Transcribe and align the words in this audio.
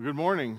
Well, 0.00 0.06
good 0.06 0.16
morning. 0.16 0.58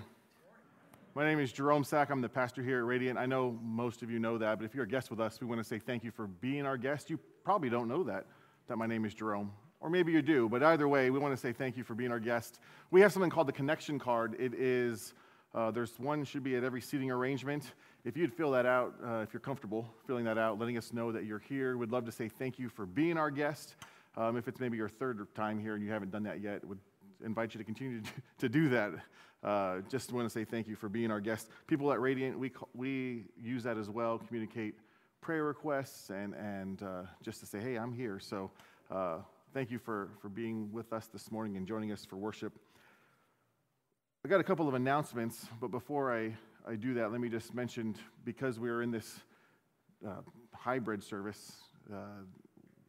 My 1.15 1.25
name 1.25 1.39
is 1.39 1.51
Jerome 1.51 1.83
Sack. 1.83 2.11
I'm 2.11 2.21
the 2.21 2.29
pastor 2.29 2.61
here 2.61 2.77
at 2.77 2.85
Radiant. 2.85 3.17
I 3.17 3.25
know 3.25 3.57
most 3.63 4.03
of 4.03 4.11
you 4.11 4.19
know 4.19 4.37
that, 4.37 4.59
but 4.59 4.65
if 4.65 4.75
you're 4.75 4.83
a 4.83 4.87
guest 4.87 5.09
with 5.09 5.19
us, 5.19 5.41
we 5.41 5.47
want 5.47 5.59
to 5.59 5.63
say 5.63 5.79
thank 5.79 6.03
you 6.03 6.11
for 6.11 6.27
being 6.27 6.67
our 6.67 6.77
guest. 6.77 7.09
You 7.09 7.17
probably 7.43 7.67
don't 7.67 7.87
know 7.87 8.03
that, 8.03 8.27
that 8.67 8.77
my 8.77 8.85
name 8.85 9.03
is 9.03 9.15
Jerome. 9.15 9.51
Or 9.79 9.89
maybe 9.89 10.11
you 10.11 10.21
do, 10.21 10.47
but 10.47 10.61
either 10.61 10.87
way, 10.87 11.09
we 11.09 11.17
want 11.17 11.33
to 11.33 11.41
say 11.41 11.53
thank 11.53 11.75
you 11.75 11.83
for 11.83 11.95
being 11.95 12.11
our 12.11 12.19
guest. 12.19 12.59
We 12.91 13.01
have 13.01 13.11
something 13.11 13.31
called 13.31 13.47
the 13.47 13.51
connection 13.51 13.97
card. 13.97 14.35
It 14.37 14.53
is, 14.53 15.15
uh, 15.55 15.71
there's 15.71 15.97
one 15.97 16.23
should 16.23 16.43
be 16.43 16.55
at 16.55 16.63
every 16.63 16.81
seating 16.81 17.09
arrangement. 17.09 17.73
If 18.05 18.15
you'd 18.15 18.35
fill 18.35 18.51
that 18.51 18.67
out, 18.67 18.93
uh, 19.03 19.21
if 19.21 19.33
you're 19.33 19.41
comfortable 19.41 19.89
filling 20.05 20.25
that 20.25 20.37
out, 20.37 20.59
letting 20.59 20.77
us 20.77 20.93
know 20.93 21.11
that 21.11 21.25
you're 21.25 21.39
here, 21.49 21.77
we'd 21.77 21.89
love 21.89 22.05
to 22.05 22.11
say 22.11 22.29
thank 22.29 22.59
you 22.59 22.69
for 22.69 22.85
being 22.85 23.17
our 23.17 23.31
guest. 23.31 23.73
Um, 24.15 24.37
if 24.37 24.47
it's 24.47 24.59
maybe 24.59 24.77
your 24.77 24.89
third 24.89 25.25
time 25.33 25.57
here 25.57 25.73
and 25.73 25.83
you 25.83 25.89
haven't 25.89 26.11
done 26.11 26.23
that 26.23 26.41
yet, 26.41 26.63
would 26.63 26.77
invite 27.23 27.53
you 27.53 27.57
to 27.59 27.63
continue 27.63 28.01
to, 28.39 28.49
do 28.49 28.69
that. 28.69 28.91
Uh, 29.43 29.79
just 29.89 30.11
want 30.11 30.25
to 30.25 30.29
say 30.29 30.43
thank 30.43 30.67
you 30.67 30.75
for 30.75 30.89
being 30.89 31.11
our 31.11 31.19
guest. 31.19 31.49
People 31.67 31.91
at 31.91 31.99
Radiant, 31.99 32.37
we, 32.37 32.51
we 32.73 33.25
use 33.41 33.63
that 33.63 33.77
as 33.77 33.89
well, 33.89 34.19
communicate 34.19 34.75
prayer 35.21 35.43
requests 35.43 36.09
and, 36.09 36.33
and 36.35 36.83
uh, 36.83 37.03
just 37.23 37.39
to 37.39 37.45
say, 37.45 37.59
hey, 37.59 37.77
I'm 37.77 37.93
here. 37.93 38.19
So 38.19 38.51
uh, 38.89 39.17
thank 39.53 39.71
you 39.71 39.79
for, 39.79 40.09
for 40.21 40.29
being 40.29 40.71
with 40.71 40.93
us 40.93 41.07
this 41.07 41.31
morning 41.31 41.57
and 41.57 41.67
joining 41.67 41.91
us 41.91 42.05
for 42.05 42.17
worship. 42.17 42.53
I 44.23 44.27
got 44.27 44.39
a 44.39 44.43
couple 44.43 44.67
of 44.67 44.73
announcements, 44.75 45.47
but 45.59 45.71
before 45.71 46.15
I, 46.15 46.35
I 46.67 46.75
do 46.75 46.93
that, 46.95 47.11
let 47.11 47.19
me 47.19 47.29
just 47.29 47.55
mention 47.55 47.95
because 48.23 48.59
we 48.59 48.69
are 48.69 48.83
in 48.83 48.91
this 48.91 49.19
uh, 50.05 50.21
hybrid 50.53 51.03
service, 51.03 51.53
uh, 51.91 51.95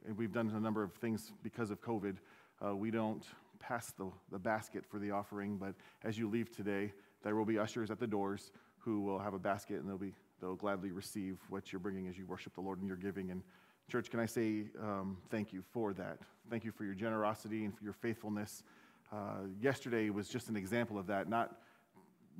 and 0.07 0.17
we've 0.17 0.33
done 0.33 0.51
a 0.55 0.61
number 0.61 0.83
of 0.83 0.93
things 0.95 1.33
because 1.43 1.71
of 1.71 1.81
COVID, 1.81 2.17
uh, 2.65 2.77
we 2.77 2.91
don't 2.91 3.25
pass 3.63 3.93
the, 3.93 4.11
the 4.31 4.39
basket 4.39 4.85
for 4.85 4.99
the 4.99 5.11
offering, 5.11 5.57
but 5.57 5.75
as 6.05 6.19
you 6.19 6.29
leave 6.29 6.55
today, 6.55 6.93
there 7.23 7.37
will 7.37 7.45
be 7.45 7.59
ushers 7.59 7.91
at 7.91 8.01
the 8.01 8.07
doors 8.07 8.51
who 8.79 9.01
will 9.01 9.19
have 9.19 9.33
a 9.33 9.39
basket 9.39 9.81
and 9.81 9.89
they'll, 9.89 9.97
be, 9.97 10.13
they'll 10.41 10.57
gladly 10.57 10.91
receive 10.91 11.39
what 11.49 11.73
you're 11.73 11.81
bringing 11.81 12.09
as 12.09 12.19
you 12.19 12.27
worship 12.27 12.55
the 12.55 12.61
Lord 12.61 12.81
and 12.81 12.89
your 12.89 12.97
giving. 12.97 13.31
And 13.31 13.43
church, 13.89 14.11
can 14.11 14.19
I 14.19 14.27
say 14.27 14.65
um, 14.81 15.17
thank 15.31 15.53
you 15.53 15.63
for 15.73 15.95
that? 15.95 16.19
Thank 16.51 16.65
you 16.65 16.73
for 16.73 16.85
your 16.85 16.95
generosity 16.95 17.65
and 17.65 17.77
for 17.77 17.85
your 17.85 17.93
faithfulness. 17.93 18.65
Uh, 19.13 19.47
yesterday 19.61 20.11
was 20.11 20.29
just 20.29 20.49
an 20.49 20.57
example 20.57 20.99
of 20.99 21.07
that, 21.07 21.29
not 21.29 21.61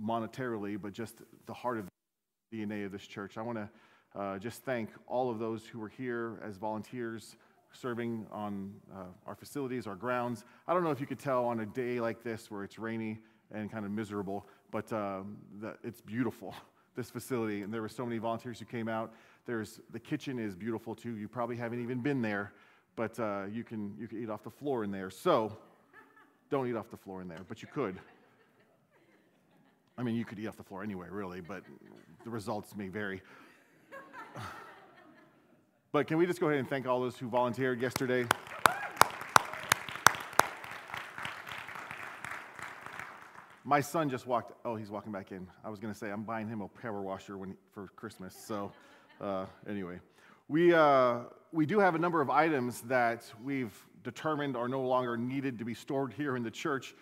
monetarily, 0.03 0.81
but 0.81 0.93
just 0.93 1.19
the 1.47 1.55
heart 1.55 1.79
of 1.79 1.87
the 2.51 2.59
DNA 2.59 2.85
of 2.85 2.93
this 2.93 3.07
church. 3.07 3.39
I 3.39 3.43
want 3.43 3.59
to 3.59 3.69
uh, 4.19 4.39
just 4.39 4.65
thank 4.65 4.91
all 5.07 5.31
of 5.31 5.39
those 5.39 5.65
who 5.67 5.79
were 5.79 5.89
here 5.89 6.41
as 6.45 6.57
volunteers 6.57 7.37
serving 7.73 8.27
on 8.31 8.73
uh, 8.95 9.05
our 9.27 9.35
facilities, 9.35 9.87
our 9.87 9.95
grounds. 9.95 10.45
I 10.67 10.75
don't 10.75 10.85
know 10.85 10.91
if 10.91 11.01
you 11.01 11.07
could 11.07 11.19
tell 11.19 11.45
on 11.45 11.61
a 11.61 11.67
day 11.67 12.01
like 12.01 12.23
this 12.23 12.51
where 12.51 12.65
it's 12.65 12.79
rainy 12.79 13.19
and 13.53 13.71
kind 13.71 13.85
of 13.85 13.91
miserable, 13.91 14.47
but 14.71 14.89
the, 14.89 15.25
it's 15.83 16.01
beautiful, 16.01 16.55
this 16.97 17.11
facility. 17.11 17.63
And 17.63 17.73
there 17.73 17.83
were 17.83 17.89
so 17.89 18.05
many 18.05 18.19
volunteers 18.19 18.59
who 18.59 18.65
came 18.65 18.89
out. 18.89 19.13
There's, 19.47 19.81
the 19.91 20.01
kitchen 20.01 20.39
is 20.39 20.55
beautiful 20.55 20.95
too. 20.95 21.17
You 21.17 21.29
probably 21.29 21.57
haven't 21.57 21.83
even 21.83 22.01
been 22.01 22.23
there, 22.23 22.53
but 22.97 23.19
uh, 23.19 23.45
you, 23.51 23.65
can, 23.65 23.95
you 23.99 24.09
can 24.09 24.23
eat 24.23 24.31
off 24.31 24.43
the 24.43 24.51
floor 24.51 24.85
in 24.85 24.91
there. 24.91 25.11
So 25.11 25.57
don't 26.51 26.69
eat 26.69 26.77
off 26.77 26.91
the 26.91 26.97
floor 26.97 27.23
in 27.23 27.29
there, 27.29 27.45
but 27.49 27.63
you 27.63 27.69
could. 27.73 27.99
I 29.99 30.03
mean, 30.03 30.15
you 30.15 30.25
could 30.25 30.39
eat 30.39 30.47
off 30.47 30.57
the 30.57 30.63
floor 30.63 30.83
anyway, 30.83 31.09
really, 31.11 31.41
but 31.41 31.63
the 32.25 32.31
results 32.31 32.75
may 32.77 32.89
vary. 32.89 33.23
But 35.93 36.07
can 36.07 36.17
we 36.17 36.25
just 36.25 36.41
go 36.41 36.47
ahead 36.47 36.59
and 36.59 36.67
thank 36.67 36.87
all 36.87 37.03
those 37.03 37.19
who 37.19 37.29
volunteered 37.29 37.83
yesterday? 37.83 38.25
My 43.63 43.83
son 43.83 44.09
just 44.09 44.27
walked. 44.27 44.53
Oh, 44.65 44.75
he's 44.75 44.91
walking 44.91 45.13
back 45.13 45.33
in. 45.33 45.47
I 45.63 45.69
was 45.69 45.79
going 45.79 45.93
to 45.93 45.99
say 45.99 46.11
I'm 46.11 46.23
buying 46.23 46.49
him 46.49 46.63
a 46.63 46.69
power 46.69 47.03
washer 47.03 47.37
when, 47.37 47.55
for 47.75 47.89
Christmas. 47.95 48.35
So, 48.35 48.73
uh, 49.21 49.45
anyway, 49.69 49.99
we 50.49 50.73
uh, 50.73 51.19
we 51.53 51.67
do 51.67 51.79
have 51.79 51.95
a 51.95 51.99
number 51.99 52.23
of 52.23 52.31
items 52.31 52.81
that 52.83 53.31
we've 53.45 53.79
determined 54.03 54.57
are 54.57 54.69
no 54.69 54.81
longer 54.81 55.19
needed 55.19 55.59
to 55.59 55.65
be 55.67 55.75
stored 55.75 56.15
here 56.15 56.37
in 56.37 56.43
the 56.43 56.51
church. 56.51 56.95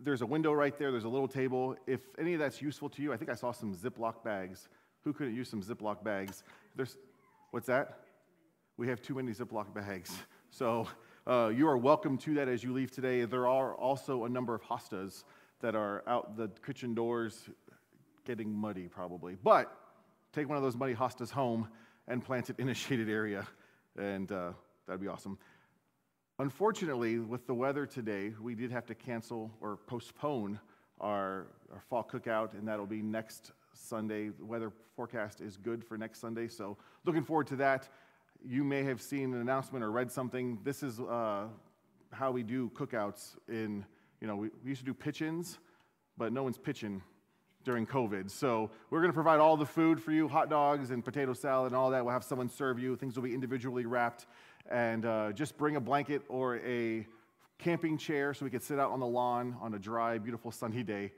There's 0.00 0.22
a 0.22 0.26
window 0.26 0.52
right 0.52 0.76
there. 0.76 0.90
There's 0.90 1.04
a 1.04 1.08
little 1.08 1.28
table. 1.28 1.76
If 1.86 2.00
any 2.18 2.34
of 2.34 2.40
that's 2.40 2.60
useful 2.60 2.88
to 2.90 3.02
you, 3.02 3.12
I 3.12 3.16
think 3.16 3.30
I 3.30 3.34
saw 3.36 3.52
some 3.52 3.72
Ziploc 3.72 4.24
bags. 4.24 4.68
Who 5.04 5.12
couldn't 5.12 5.36
use 5.36 5.48
some 5.48 5.62
Ziploc 5.62 6.02
bags? 6.02 6.42
There's, 6.74 6.98
what's 7.52 7.68
that? 7.68 8.00
We 8.78 8.88
have 8.88 9.00
too 9.00 9.14
many 9.14 9.32
Ziploc 9.32 9.72
bags. 9.72 10.14
So 10.50 10.86
uh, 11.26 11.50
you 11.54 11.66
are 11.66 11.78
welcome 11.78 12.18
to 12.18 12.34
that 12.34 12.46
as 12.46 12.62
you 12.62 12.74
leave 12.74 12.90
today. 12.90 13.24
There 13.24 13.48
are 13.48 13.74
also 13.74 14.24
a 14.24 14.28
number 14.28 14.54
of 14.54 14.62
hostas 14.62 15.24
that 15.60 15.74
are 15.74 16.02
out 16.06 16.36
the 16.36 16.50
kitchen 16.64 16.94
doors 16.94 17.48
getting 18.26 18.52
muddy, 18.52 18.88
probably. 18.88 19.36
But 19.42 19.74
take 20.32 20.46
one 20.48 20.58
of 20.58 20.62
those 20.62 20.76
muddy 20.76 20.94
hostas 20.94 21.30
home 21.30 21.68
and 22.06 22.22
plant 22.22 22.50
it 22.50 22.58
in 22.58 22.68
a 22.68 22.74
shaded 22.74 23.08
area, 23.08 23.46
and 23.98 24.30
uh, 24.30 24.52
that'd 24.86 25.00
be 25.00 25.08
awesome. 25.08 25.38
Unfortunately, 26.38 27.18
with 27.18 27.46
the 27.46 27.54
weather 27.54 27.86
today, 27.86 28.34
we 28.42 28.54
did 28.54 28.70
have 28.70 28.84
to 28.86 28.94
cancel 28.94 29.50
or 29.62 29.78
postpone 29.86 30.60
our, 31.00 31.46
our 31.72 31.80
fall 31.88 32.04
cookout, 32.04 32.52
and 32.52 32.68
that'll 32.68 32.84
be 32.84 33.00
next 33.00 33.52
Sunday. 33.72 34.28
The 34.28 34.44
weather 34.44 34.70
forecast 34.94 35.40
is 35.40 35.56
good 35.56 35.82
for 35.82 35.96
next 35.96 36.20
Sunday, 36.20 36.48
so 36.48 36.76
looking 37.06 37.24
forward 37.24 37.46
to 37.46 37.56
that 37.56 37.88
you 38.48 38.62
may 38.62 38.84
have 38.84 39.02
seen 39.02 39.34
an 39.34 39.40
announcement 39.40 39.84
or 39.84 39.90
read 39.90 40.10
something. 40.10 40.58
This 40.62 40.82
is 40.82 41.00
uh, 41.00 41.46
how 42.12 42.30
we 42.30 42.42
do 42.42 42.70
cookouts 42.70 43.36
in, 43.48 43.84
you 44.20 44.28
know, 44.28 44.36
we, 44.36 44.50
we 44.62 44.70
used 44.70 44.80
to 44.80 44.86
do 44.86 44.94
pitch-ins, 44.94 45.58
but 46.16 46.32
no 46.32 46.42
one's 46.42 46.58
pitching 46.58 47.02
during 47.64 47.86
COVID. 47.86 48.30
So 48.30 48.70
we're 48.90 49.00
going 49.00 49.10
to 49.10 49.14
provide 49.14 49.40
all 49.40 49.56
the 49.56 49.66
food 49.66 50.00
for 50.00 50.12
you, 50.12 50.28
hot 50.28 50.48
dogs 50.48 50.90
and 50.90 51.04
potato 51.04 51.32
salad 51.32 51.72
and 51.72 51.76
all 51.76 51.90
that. 51.90 52.04
We'll 52.04 52.12
have 52.12 52.22
someone 52.22 52.48
serve 52.48 52.78
you. 52.78 52.94
Things 52.94 53.16
will 53.16 53.24
be 53.24 53.34
individually 53.34 53.84
wrapped. 53.84 54.26
And 54.70 55.04
uh, 55.04 55.32
just 55.32 55.58
bring 55.58 55.74
a 55.74 55.80
blanket 55.80 56.22
or 56.28 56.58
a 56.58 57.06
camping 57.58 57.98
chair 57.98 58.32
so 58.32 58.44
we 58.44 58.50
could 58.50 58.62
sit 58.62 58.78
out 58.78 58.92
on 58.92 59.00
the 59.00 59.06
lawn 59.06 59.56
on 59.60 59.74
a 59.74 59.78
dry, 59.78 60.18
beautiful 60.18 60.52
sunny 60.52 60.84
day, 60.84 61.12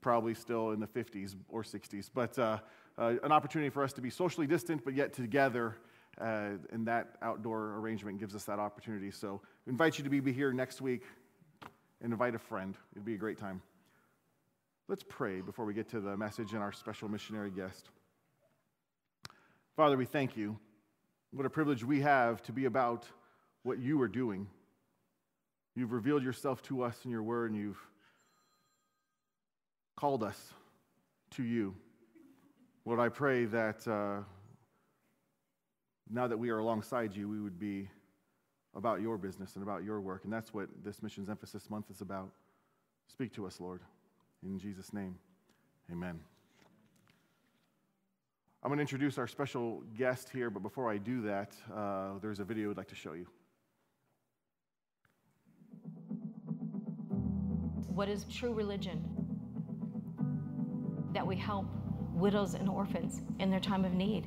probably 0.00 0.34
still 0.34 0.70
in 0.70 0.78
the 0.78 0.86
50s 0.86 1.34
or 1.48 1.62
60s. 1.62 2.10
But 2.12 2.38
uh, 2.38 2.58
uh, 2.96 3.14
an 3.24 3.32
opportunity 3.32 3.70
for 3.70 3.82
us 3.82 3.92
to 3.94 4.00
be 4.00 4.10
socially 4.10 4.46
distant, 4.46 4.84
but 4.84 4.94
yet 4.94 5.12
together 5.12 5.78
uh, 6.20 6.50
and 6.72 6.86
that 6.86 7.16
outdoor 7.22 7.76
arrangement 7.78 8.18
gives 8.18 8.34
us 8.34 8.44
that 8.44 8.58
opportunity. 8.58 9.10
So 9.10 9.40
invite 9.66 9.98
you 9.98 10.04
to 10.04 10.10
be 10.10 10.32
here 10.32 10.52
next 10.52 10.80
week 10.80 11.02
and 12.02 12.12
invite 12.12 12.34
a 12.34 12.38
friend. 12.38 12.76
It'd 12.92 13.04
be 13.04 13.14
a 13.14 13.18
great 13.18 13.38
time. 13.38 13.62
Let's 14.88 15.04
pray 15.08 15.40
before 15.40 15.64
we 15.64 15.74
get 15.74 15.88
to 15.90 16.00
the 16.00 16.16
message 16.16 16.52
and 16.52 16.62
our 16.62 16.72
special 16.72 17.08
missionary 17.08 17.50
guest. 17.50 17.88
Father, 19.76 19.96
we 19.96 20.04
thank 20.04 20.36
you. 20.36 20.58
What 21.32 21.46
a 21.46 21.50
privilege 21.50 21.82
we 21.82 22.00
have 22.02 22.42
to 22.42 22.52
be 22.52 22.66
about 22.66 23.06
what 23.64 23.78
you 23.78 24.00
are 24.02 24.08
doing. 24.08 24.46
You've 25.74 25.90
revealed 25.90 26.22
yourself 26.22 26.62
to 26.64 26.82
us 26.82 26.96
in 27.04 27.10
your 27.10 27.22
word, 27.22 27.50
and 27.50 27.58
you've 27.58 27.80
called 29.96 30.22
us 30.22 30.38
to 31.30 31.42
you. 31.42 31.74
Lord, 32.84 33.00
I 33.00 33.08
pray 33.08 33.46
that 33.46 33.88
uh, 33.88 34.20
now 36.10 36.26
that 36.26 36.38
we 36.38 36.50
are 36.50 36.58
alongside 36.58 37.14
you, 37.14 37.28
we 37.28 37.40
would 37.40 37.58
be 37.58 37.88
about 38.74 39.00
your 39.00 39.16
business 39.16 39.54
and 39.54 39.62
about 39.62 39.84
your 39.84 40.00
work. 40.00 40.24
And 40.24 40.32
that's 40.32 40.52
what 40.52 40.68
this 40.84 41.02
Missions 41.02 41.28
Emphasis 41.28 41.70
Month 41.70 41.90
is 41.90 42.00
about. 42.00 42.30
Speak 43.08 43.32
to 43.34 43.46
us, 43.46 43.60
Lord. 43.60 43.80
In 44.42 44.58
Jesus' 44.58 44.92
name, 44.92 45.16
amen. 45.90 46.20
I'm 48.62 48.68
going 48.68 48.78
to 48.78 48.82
introduce 48.82 49.18
our 49.18 49.26
special 49.26 49.82
guest 49.96 50.30
here, 50.30 50.48
but 50.50 50.62
before 50.62 50.90
I 50.90 50.96
do 50.96 51.20
that, 51.22 51.52
uh, 51.74 52.18
there's 52.22 52.40
a 52.40 52.44
video 52.44 52.70
I'd 52.70 52.76
like 52.76 52.88
to 52.88 52.94
show 52.94 53.12
you. 53.12 53.26
What 57.88 58.08
is 58.08 58.24
true 58.24 58.54
religion? 58.54 59.04
That 61.12 61.26
we 61.26 61.36
help 61.36 61.66
widows 62.12 62.54
and 62.54 62.68
orphans 62.68 63.20
in 63.38 63.50
their 63.50 63.60
time 63.60 63.84
of 63.84 63.92
need. 63.92 64.26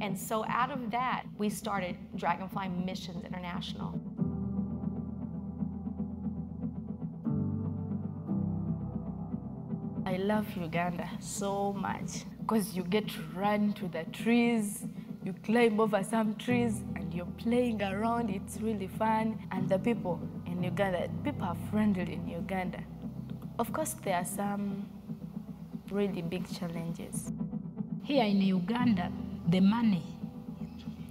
And 0.00 0.18
so 0.18 0.46
out 0.48 0.70
of 0.70 0.90
that, 0.92 1.24
we 1.36 1.50
started 1.50 1.94
Dragonfly 2.16 2.68
Missions 2.70 3.22
International. 3.22 4.00
I 10.06 10.16
love 10.16 10.46
Uganda 10.56 11.08
so 11.20 11.74
much 11.74 12.24
because 12.40 12.74
you 12.74 12.82
get 12.82 13.08
to 13.08 13.20
run 13.34 13.74
to 13.74 13.88
the 13.88 14.04
trees, 14.04 14.86
you 15.22 15.34
climb 15.44 15.78
over 15.78 16.02
some 16.02 16.34
trees, 16.36 16.82
and 16.96 17.12
you're 17.12 17.26
playing 17.36 17.82
around. 17.82 18.30
It's 18.30 18.58
really 18.60 18.88
fun. 18.88 19.38
And 19.52 19.68
the 19.68 19.78
people 19.78 20.18
in 20.46 20.62
Uganda, 20.62 21.10
people 21.22 21.44
are 21.44 21.56
friendly 21.70 22.14
in 22.14 22.26
Uganda. 22.26 22.82
Of 23.58 23.70
course, 23.74 23.94
there 24.02 24.16
are 24.16 24.24
some 24.24 24.88
really 25.90 26.22
big 26.22 26.50
challenges. 26.58 27.30
Here 28.02 28.24
in 28.24 28.40
Uganda, 28.40 29.12
the 29.50 29.60
money, 29.60 30.04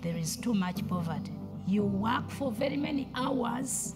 there 0.01 0.15
is 0.15 0.37
too 0.37 0.53
much 0.53 0.87
poverty. 0.87 1.33
You 1.67 1.83
work 1.83 2.29
for 2.31 2.51
very 2.51 2.77
many 2.77 3.09
hours, 3.13 3.95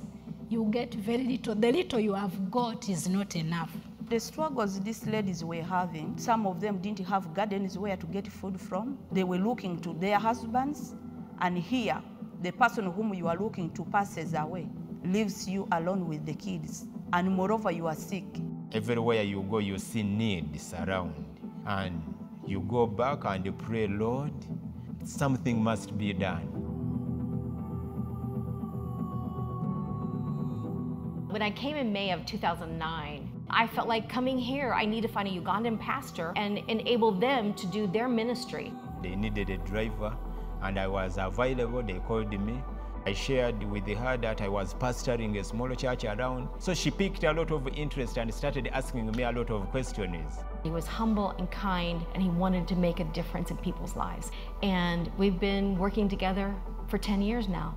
you 0.50 0.68
get 0.70 0.94
very 0.94 1.24
little. 1.24 1.56
The 1.56 1.72
little 1.72 2.00
you 2.00 2.14
have 2.14 2.52
got 2.52 2.90
is 2.90 3.08
not 3.08 3.38
enough. 3.38 3.72
The 4.10 4.20
struggles 4.20 4.82
these 4.82 5.06
ladies 5.08 5.46
were 5.46 5.64
having, 5.64 6.18
some 6.18 6.46
of 6.46 6.60
them 6.60 6.80
didn't 6.80 7.08
have 7.08 7.34
gardens 7.34 7.78
where 7.78 7.96
to 7.96 8.06
get 8.08 8.28
food 8.28 8.60
from. 8.60 8.98
They 9.14 9.24
were 9.24 9.38
looking 9.38 9.80
to 9.80 9.94
their 9.94 10.20
husbands, 10.20 10.94
and 11.40 11.58
here, 11.58 12.02
the 12.42 12.52
person 12.52 12.92
whom 12.92 13.14
you 13.14 13.30
are 13.30 13.38
looking 13.38 13.72
to 13.72 13.86
passes 13.86 14.34
away, 14.34 14.68
leaves 15.06 15.48
you 15.48 15.70
alone 15.72 16.10
with 16.10 16.26
the 16.26 16.34
kids, 16.34 16.86
and 17.14 17.32
moreover, 17.32 17.72
you 17.72 17.88
are 17.88 17.96
sick. 17.96 18.26
Everywhere 18.74 19.24
you 19.24 19.42
go, 19.44 19.60
you 19.60 19.80
see 19.80 20.04
needs 20.04 20.74
around, 20.74 21.16
and 21.66 22.13
you 22.46 22.62
go 22.62 22.86
back 22.86 23.26
and 23.26 23.46
you 23.46 23.52
pray, 23.52 23.88
Lord, 23.88 24.34
something 25.04 25.62
must 25.62 25.98
be 25.98 26.14
done. 26.14 26.50
When 31.30 31.42
I 31.42 31.50
came 31.52 31.78
in 31.78 31.92
May 31.92 32.12
of 32.12 32.26
2009, 32.26 33.30
I 33.50 33.68
felt 33.68 33.88
like 33.88 34.08
coming 34.08 34.38
here, 34.38 34.74
I 34.74 34.86
need 34.86 35.02
to 35.02 35.08
find 35.08 35.28
a 35.28 35.32
Ugandan 35.32 35.80
pastor 35.80 36.34
and 36.36 36.60
enable 36.68 37.12
them 37.12 37.54
to 37.56 37.68
do 37.68 37.88
their 37.88 38.08
ministry. 38.08 38.72
They 39.02 39.16
needed 39.16 39.50
a 39.50 39.58
driver, 39.58 40.16
and 40.62 40.80
I 40.80 40.88
was 40.88 41.18
available. 41.18 41.82
They 41.82 42.00
called 42.08 42.32
me. 42.40 42.62
I 43.06 43.12
shared 43.12 43.62
with 43.70 43.86
her 43.86 44.16
that 44.18 44.42
I 44.42 44.48
was 44.48 44.74
pastoring 44.76 45.38
a 45.38 45.44
small 45.44 45.74
church 45.76 46.06
around. 46.06 46.48
So 46.60 46.74
she 46.74 46.90
picked 46.90 47.26
a 47.26 47.34
lot 47.34 47.52
of 47.52 47.68
interest 47.68 48.18
and 48.18 48.34
started 48.34 48.68
asking 48.72 49.12
me 49.12 49.24
a 49.24 49.32
lot 49.32 49.50
of 49.50 49.70
questions. 49.72 50.40
He 50.64 50.72
was 50.72 50.88
humble 50.88 51.32
and 51.32 51.52
kind, 51.52 52.06
and 52.14 52.24
he 52.24 52.30
wanted 52.30 52.66
to 52.70 52.76
make 52.76 53.02
a 53.02 53.04
difference 53.06 53.52
in 53.52 53.58
people's 53.58 53.98
lives. 53.98 54.32
And 54.62 55.12
we've 55.18 55.38
been 55.38 55.78
working 55.78 56.08
together 56.08 56.56
for 56.88 56.98
10 56.98 57.22
years 57.22 57.50
now. 57.50 57.76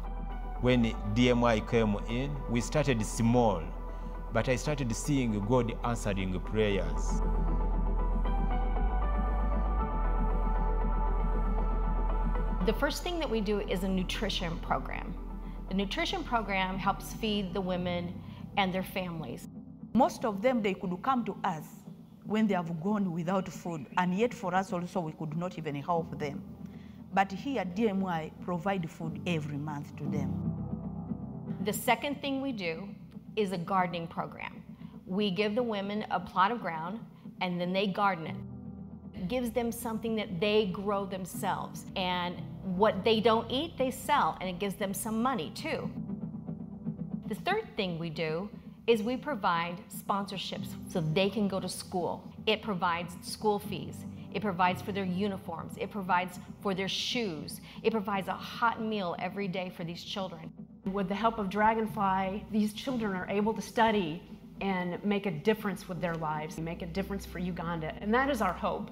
When 0.60 0.92
DMI 1.14 1.68
came 1.68 1.96
in, 2.08 2.30
we 2.48 2.60
started 2.60 3.04
small, 3.04 3.62
but 4.32 4.48
I 4.48 4.54
started 4.54 4.94
seeing 4.94 5.40
God 5.46 5.76
answering 5.82 6.38
prayers. 6.40 7.20
The 12.66 12.72
first 12.72 13.04
thing 13.04 13.20
that 13.20 13.30
we 13.30 13.40
do 13.40 13.60
is 13.60 13.84
a 13.84 13.88
nutrition 13.88 14.58
program. 14.58 15.14
The 15.68 15.74
nutrition 15.74 16.24
program 16.24 16.78
helps 16.78 17.12
feed 17.14 17.54
the 17.54 17.60
women 17.60 18.12
and 18.56 18.74
their 18.74 18.82
families. 18.82 19.46
Most 19.92 20.24
of 20.24 20.42
them, 20.42 20.62
they 20.62 20.74
could 20.74 21.00
come 21.00 21.24
to 21.26 21.36
us 21.44 21.64
when 22.24 22.48
they 22.48 22.54
have 22.54 22.82
gone 22.82 23.12
without 23.12 23.48
food, 23.48 23.86
and 23.98 24.18
yet 24.18 24.34
for 24.34 24.52
us 24.52 24.72
also, 24.72 24.98
we 24.98 25.12
could 25.12 25.36
not 25.36 25.56
even 25.58 25.76
help 25.76 26.18
them. 26.18 26.42
But 27.14 27.30
here, 27.30 27.64
DMI 27.64 28.32
provide 28.44 28.90
food 28.90 29.20
every 29.28 29.58
month 29.58 29.94
to 29.98 30.04
them. 30.04 30.34
The 31.64 31.72
second 31.72 32.20
thing 32.20 32.42
we 32.42 32.50
do 32.50 32.88
is 33.36 33.52
a 33.52 33.58
gardening 33.58 34.08
program. 34.08 34.64
We 35.06 35.30
give 35.30 35.54
the 35.54 35.62
women 35.62 36.04
a 36.10 36.18
plot 36.18 36.50
of 36.50 36.60
ground 36.62 36.98
and 37.40 37.60
then 37.60 37.72
they 37.72 37.86
garden 37.86 38.26
it. 38.26 38.36
It 39.14 39.28
gives 39.28 39.52
them 39.52 39.70
something 39.70 40.16
that 40.16 40.40
they 40.40 40.66
grow 40.66 41.06
themselves. 41.06 41.86
And 41.94 42.42
what 42.66 43.04
they 43.04 43.20
don't 43.20 43.50
eat, 43.50 43.78
they 43.78 43.90
sell, 43.90 44.36
and 44.40 44.50
it 44.50 44.58
gives 44.58 44.74
them 44.74 44.92
some 44.92 45.22
money 45.22 45.52
too. 45.54 45.88
The 47.28 47.36
third 47.36 47.64
thing 47.76 47.98
we 47.98 48.10
do 48.10 48.48
is 48.86 49.02
we 49.02 49.16
provide 49.16 49.76
sponsorships 49.88 50.68
so 50.88 51.00
they 51.00 51.30
can 51.30 51.48
go 51.48 51.60
to 51.60 51.68
school. 51.68 52.22
It 52.46 52.62
provides 52.62 53.16
school 53.22 53.58
fees. 53.58 53.96
It 54.32 54.42
provides 54.42 54.82
for 54.82 54.92
their 54.92 55.04
uniforms. 55.04 55.74
It 55.78 55.90
provides 55.90 56.38
for 56.60 56.74
their 56.74 56.88
shoes. 56.88 57.60
It 57.82 57.90
provides 57.90 58.28
a 58.28 58.32
hot 58.32 58.82
meal 58.82 59.16
every 59.18 59.48
day 59.48 59.72
for 59.76 59.84
these 59.84 60.04
children. 60.04 60.52
With 60.84 61.08
the 61.08 61.14
help 61.14 61.38
of 61.38 61.48
Dragonfly, 61.48 62.44
these 62.50 62.72
children 62.72 63.16
are 63.16 63.28
able 63.28 63.54
to 63.54 63.62
study 63.62 64.22
and 64.60 65.02
make 65.04 65.26
a 65.26 65.30
difference 65.30 65.88
with 65.88 66.00
their 66.00 66.14
lives, 66.14 66.58
make 66.58 66.82
a 66.82 66.86
difference 66.86 67.26
for 67.26 67.38
Uganda. 67.38 67.94
And 68.00 68.12
that 68.14 68.30
is 68.30 68.40
our 68.40 68.52
hope. 68.52 68.90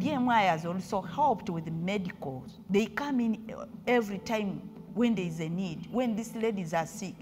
DMI 0.00 0.48
has 0.48 0.64
also 0.64 1.02
helped 1.02 1.50
with 1.50 1.66
the 1.66 1.70
medicals. 1.70 2.58
They 2.70 2.86
come 2.86 3.20
in 3.20 3.52
every 3.86 4.18
time 4.18 4.62
when 4.94 5.14
there 5.14 5.26
is 5.26 5.40
a 5.40 5.48
need, 5.48 5.88
when 5.92 6.16
these 6.16 6.34
ladies 6.34 6.72
are 6.72 6.86
sick. 6.86 7.14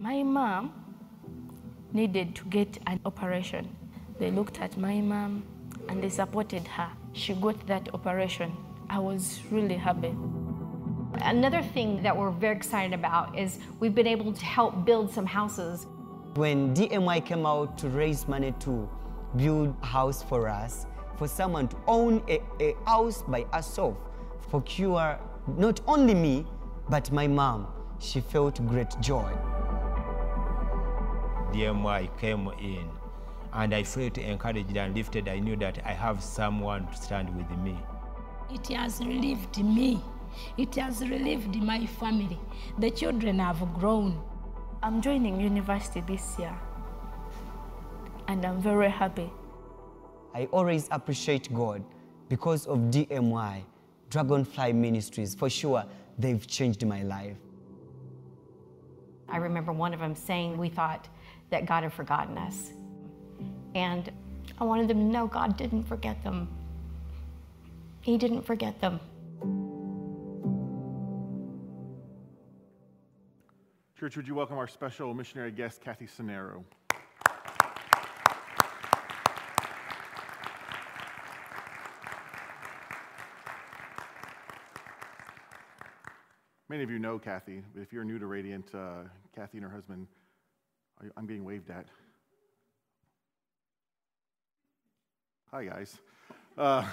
My 0.00 0.24
mom 0.24 0.72
needed 1.92 2.34
to 2.36 2.44
get 2.46 2.76
an 2.88 2.98
operation. 3.04 3.68
They 4.18 4.32
looked 4.32 4.60
at 4.60 4.76
my 4.76 5.00
mom 5.00 5.44
and 5.88 6.02
they 6.02 6.08
supported 6.08 6.66
her. 6.66 6.90
She 7.12 7.34
got 7.34 7.64
that 7.68 7.88
operation. 7.94 8.56
I 8.90 8.98
was 8.98 9.40
really 9.52 9.76
happy. 9.76 10.12
Another 11.22 11.62
thing 11.62 12.02
that 12.02 12.16
we're 12.16 12.30
very 12.30 12.56
excited 12.56 12.94
about 12.94 13.38
is 13.38 13.60
we've 13.78 13.94
been 13.94 14.08
able 14.08 14.32
to 14.32 14.44
help 14.44 14.84
build 14.84 15.12
some 15.12 15.26
houses. 15.26 15.86
When 16.34 16.74
DMI 16.74 17.24
came 17.24 17.46
out 17.46 17.78
to 17.78 17.88
raise 17.88 18.26
money 18.26 18.52
to 18.60 18.88
build 19.36 19.76
a 19.82 19.86
house 19.86 20.22
for 20.22 20.48
us, 20.48 20.86
for 21.22 21.28
someone 21.28 21.68
to 21.68 21.76
own 21.86 22.20
a, 22.28 22.42
a 22.58 22.74
house 22.84 23.22
by 23.22 23.46
herself, 23.52 23.96
for 24.50 24.60
cure 24.62 25.20
not 25.56 25.80
only 25.86 26.14
me, 26.14 26.44
but 26.88 27.12
my 27.12 27.28
mom, 27.28 27.68
she 28.00 28.20
felt 28.20 28.56
great 28.66 28.90
joy. 29.00 29.32
DMI 31.52 32.08
came 32.18 32.48
in, 32.58 32.90
and 33.52 33.72
I 33.72 33.84
felt 33.84 34.18
encouraged 34.18 34.76
and 34.76 34.96
lifted. 34.96 35.28
I 35.28 35.38
knew 35.38 35.54
that 35.58 35.78
I 35.84 35.92
have 35.92 36.20
someone 36.20 36.88
to 36.88 36.96
stand 36.96 37.36
with 37.36 37.48
me. 37.58 37.78
It 38.52 38.66
has 38.76 38.98
relieved 38.98 39.62
me. 39.62 40.02
It 40.56 40.74
has 40.74 41.02
relieved 41.02 41.54
my 41.54 41.86
family. 41.86 42.40
The 42.80 42.90
children 42.90 43.38
have 43.38 43.62
grown. 43.74 44.20
I'm 44.82 45.00
joining 45.00 45.40
university 45.40 46.00
this 46.00 46.36
year, 46.36 46.58
and 48.26 48.44
I'm 48.44 48.60
very 48.60 48.90
happy. 48.90 49.30
I 50.34 50.46
always 50.46 50.88
appreciate 50.90 51.52
God 51.54 51.84
because 52.28 52.66
of 52.66 52.78
DMI, 52.90 53.62
Dragonfly 54.10 54.72
Ministries. 54.72 55.34
For 55.34 55.50
sure, 55.50 55.84
they've 56.18 56.46
changed 56.46 56.84
my 56.86 57.02
life. 57.02 57.36
I 59.28 59.36
remember 59.36 59.72
one 59.72 59.94
of 59.94 60.00
them 60.00 60.14
saying 60.14 60.56
we 60.56 60.68
thought 60.68 61.08
that 61.50 61.66
God 61.66 61.82
had 61.82 61.92
forgotten 61.92 62.38
us. 62.38 62.70
And 63.74 64.10
I 64.58 64.64
wanted 64.64 64.88
them 64.88 64.98
to 64.98 65.04
know 65.04 65.26
God 65.26 65.56
didn't 65.56 65.84
forget 65.84 66.22
them. 66.22 66.48
He 68.00 68.18
didn't 68.18 68.42
forget 68.42 68.80
them. 68.80 69.00
Church, 73.98 74.16
would 74.16 74.26
you 74.26 74.34
welcome 74.34 74.58
our 74.58 74.66
special 74.66 75.14
missionary 75.14 75.52
guest, 75.52 75.80
Kathy 75.80 76.06
Sonero? 76.06 76.64
Many 86.72 86.84
of 86.84 86.90
you 86.90 86.98
know 86.98 87.18
Kathy, 87.18 87.62
but 87.74 87.82
if 87.82 87.92
you're 87.92 88.02
new 88.02 88.18
to 88.18 88.24
Radiant, 88.24 88.74
uh, 88.74 89.02
Kathy 89.36 89.58
and 89.58 89.64
her 89.64 89.70
husband, 89.70 90.06
I'm 91.18 91.26
getting 91.26 91.44
waved 91.44 91.68
at. 91.68 91.84
Hi, 95.50 95.66
guys. 95.66 95.98
Uh, 96.56 96.88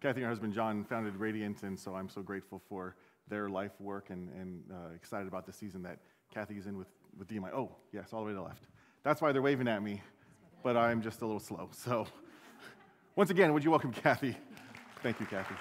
Kathy 0.00 0.20
and 0.20 0.22
her 0.22 0.28
husband 0.30 0.54
John 0.54 0.84
founded 0.84 1.16
Radiant, 1.16 1.62
and 1.62 1.78
so 1.78 1.94
I'm 1.94 2.08
so 2.08 2.22
grateful 2.22 2.62
for 2.70 2.96
their 3.28 3.50
life 3.50 3.78
work 3.80 4.08
and, 4.08 4.30
and 4.30 4.62
uh, 4.72 4.94
excited 4.94 5.28
about 5.28 5.44
the 5.44 5.52
season 5.52 5.82
that 5.82 5.98
Kathy's 6.32 6.66
in 6.66 6.78
with, 6.78 6.88
with 7.18 7.28
DMI. 7.28 7.52
Oh, 7.52 7.76
yes, 7.92 8.14
all 8.14 8.20
the 8.20 8.28
way 8.28 8.32
to 8.32 8.36
the 8.36 8.42
left. 8.42 8.64
That's 9.02 9.20
why 9.20 9.30
they're 9.32 9.42
waving 9.42 9.68
at 9.68 9.82
me, 9.82 10.00
but 10.62 10.78
I'm 10.78 11.02
just 11.02 11.20
a 11.20 11.26
little 11.26 11.38
slow. 11.38 11.68
So, 11.74 12.06
once 13.14 13.28
again, 13.28 13.52
would 13.52 13.62
you 13.62 13.72
welcome 13.72 13.92
Kathy? 13.92 14.38
Thank 15.02 15.20
you, 15.20 15.26
Kathy. 15.26 15.56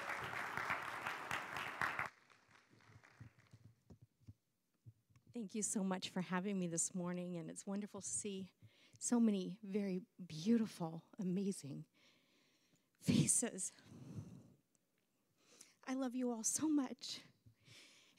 Thank 5.49 5.55
you 5.55 5.63
so 5.63 5.83
much 5.83 6.09
for 6.09 6.21
having 6.21 6.59
me 6.59 6.67
this 6.67 6.93
morning, 6.93 7.37
and 7.37 7.49
it's 7.49 7.65
wonderful 7.65 8.01
to 8.01 8.07
see 8.07 8.51
so 8.99 9.19
many 9.19 9.57
very 9.67 10.03
beautiful, 10.27 11.01
amazing 11.19 11.85
faces. 13.01 13.71
I 15.87 15.95
love 15.95 16.13
you 16.13 16.29
all 16.29 16.43
so 16.43 16.69
much, 16.69 17.21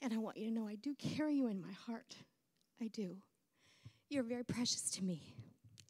and 0.01 0.13
I 0.13 0.17
want 0.17 0.35
you 0.35 0.49
to 0.49 0.53
know 0.53 0.67
I 0.67 0.75
do 0.75 0.93
carry 0.95 1.35
you 1.35 1.47
in 1.47 1.61
my 1.61 1.71
heart. 1.71 2.17
I 2.81 2.89
do. 2.89 3.15
You're 4.09 4.23
very 4.23 4.43
precious 4.43 4.91
to 4.95 5.03
me, 5.05 5.33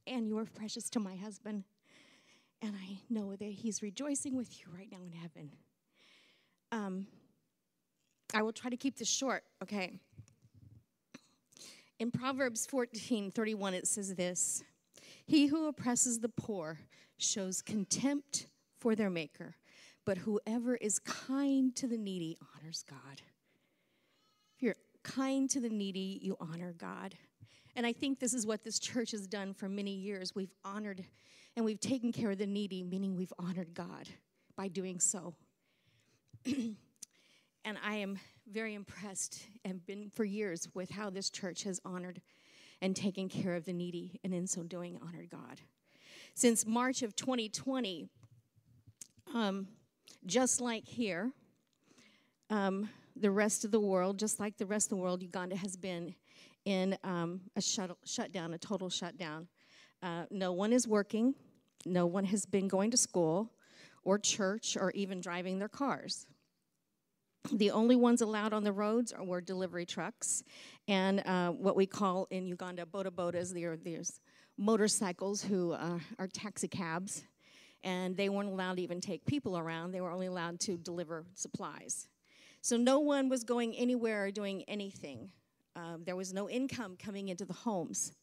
and 0.05 0.27
you're 0.27 0.45
precious 0.45 0.91
to 0.91 0.99
my 0.99 1.15
husband, 1.15 1.63
and 2.61 2.75
I 2.75 2.99
know 3.09 3.35
that 3.35 3.49
he's 3.49 3.81
rejoicing 3.81 4.37
with 4.37 4.59
you 4.59 4.67
right 4.77 4.91
now 4.91 5.03
in 5.03 5.11
heaven. 5.11 5.53
Um, 6.71 7.07
I 8.31 8.43
will 8.43 8.53
try 8.53 8.69
to 8.69 8.77
keep 8.77 8.99
this 8.99 9.09
short, 9.09 9.43
okay? 9.63 9.99
In 12.01 12.09
Proverbs 12.09 12.65
14 12.65 13.29
31, 13.29 13.75
it 13.75 13.87
says 13.87 14.15
this 14.15 14.63
He 15.23 15.45
who 15.45 15.67
oppresses 15.67 16.17
the 16.17 16.29
poor 16.29 16.79
shows 17.17 17.61
contempt 17.61 18.47
for 18.79 18.95
their 18.95 19.11
maker, 19.11 19.53
but 20.03 20.17
whoever 20.17 20.75
is 20.77 20.97
kind 20.97 21.75
to 21.75 21.85
the 21.85 21.99
needy 21.99 22.39
honors 22.55 22.83
God. 22.89 23.21
If 24.55 24.63
you're 24.63 24.77
kind 25.03 25.47
to 25.51 25.59
the 25.59 25.69
needy, 25.69 26.17
you 26.23 26.35
honor 26.39 26.73
God. 26.75 27.13
And 27.75 27.85
I 27.85 27.93
think 27.93 28.19
this 28.19 28.33
is 28.33 28.47
what 28.47 28.63
this 28.63 28.79
church 28.79 29.11
has 29.11 29.27
done 29.27 29.53
for 29.53 29.69
many 29.69 29.93
years. 29.93 30.33
We've 30.33 30.55
honored 30.65 31.05
and 31.55 31.63
we've 31.63 31.79
taken 31.79 32.11
care 32.11 32.31
of 32.31 32.39
the 32.39 32.47
needy, 32.47 32.81
meaning 32.81 33.15
we've 33.15 33.33
honored 33.37 33.75
God 33.75 34.09
by 34.57 34.69
doing 34.69 34.99
so. 34.99 35.35
and 36.47 37.77
I 37.85 37.97
am 37.97 38.17
very 38.51 38.73
impressed 38.73 39.47
and 39.63 39.85
been 39.85 40.09
for 40.09 40.23
years 40.23 40.67
with 40.73 40.89
how 40.89 41.09
this 41.09 41.29
church 41.29 41.63
has 41.63 41.79
honored 41.85 42.21
and 42.81 42.95
taken 42.95 43.29
care 43.29 43.55
of 43.55 43.65
the 43.65 43.73
needy, 43.73 44.19
and 44.23 44.33
in 44.33 44.47
so 44.47 44.63
doing, 44.63 44.99
honored 45.01 45.29
God. 45.29 45.61
Since 46.33 46.65
March 46.65 47.03
of 47.03 47.15
2020, 47.15 48.07
um, 49.33 49.67
just 50.25 50.59
like 50.59 50.87
here, 50.87 51.31
um, 52.49 52.89
the 53.15 53.31
rest 53.31 53.63
of 53.63 53.71
the 53.71 53.79
world, 53.79 54.17
just 54.17 54.39
like 54.39 54.57
the 54.57 54.65
rest 54.65 54.87
of 54.87 54.97
the 54.97 55.03
world, 55.03 55.21
Uganda 55.21 55.55
has 55.55 55.75
been 55.75 56.15
in 56.65 56.97
um, 57.03 57.41
a 57.55 57.61
shut, 57.61 57.95
shutdown, 58.05 58.53
a 58.53 58.57
total 58.57 58.89
shutdown. 58.89 59.47
Uh, 60.01 60.25
no 60.31 60.51
one 60.51 60.73
is 60.73 60.87
working, 60.87 61.35
no 61.85 62.05
one 62.05 62.25
has 62.25 62.45
been 62.45 62.67
going 62.67 62.91
to 62.91 62.97
school 62.97 63.51
or 64.03 64.17
church 64.17 64.75
or 64.79 64.91
even 64.91 65.21
driving 65.21 65.59
their 65.59 65.69
cars. 65.69 66.25
The 67.51 67.71
only 67.71 67.95
ones 67.95 68.21
allowed 68.21 68.53
on 68.53 68.63
the 68.63 68.71
roads 68.71 69.13
were 69.19 69.41
delivery 69.41 69.85
trucks 69.85 70.43
and 70.87 71.25
uh, 71.25 71.51
what 71.51 71.75
we 71.75 71.85
call 71.85 72.27
in 72.29 72.45
Uganda 72.45 72.85
boda 72.85 73.09
bodas. 73.09 73.53
There's 73.83 74.19
motorcycles 74.57 75.43
who 75.43 75.73
uh, 75.73 75.99
are 76.19 76.27
taxi 76.27 76.67
cabs, 76.67 77.23
and 77.83 78.15
they 78.15 78.29
weren't 78.29 78.49
allowed 78.49 78.77
to 78.77 78.83
even 78.83 79.01
take 79.01 79.25
people 79.25 79.57
around. 79.57 79.91
They 79.91 80.01
were 80.01 80.11
only 80.11 80.27
allowed 80.27 80.59
to 80.61 80.77
deliver 80.77 81.25
supplies. 81.33 82.07
So 82.61 82.77
no 82.77 82.99
one 82.99 83.27
was 83.27 83.43
going 83.43 83.75
anywhere 83.75 84.25
or 84.25 84.31
doing 84.31 84.63
anything. 84.67 85.31
Um, 85.75 86.03
there 86.05 86.15
was 86.15 86.33
no 86.33 86.47
income 86.47 86.95
coming 87.03 87.29
into 87.29 87.43
the 87.43 87.53
homes. 87.53 88.13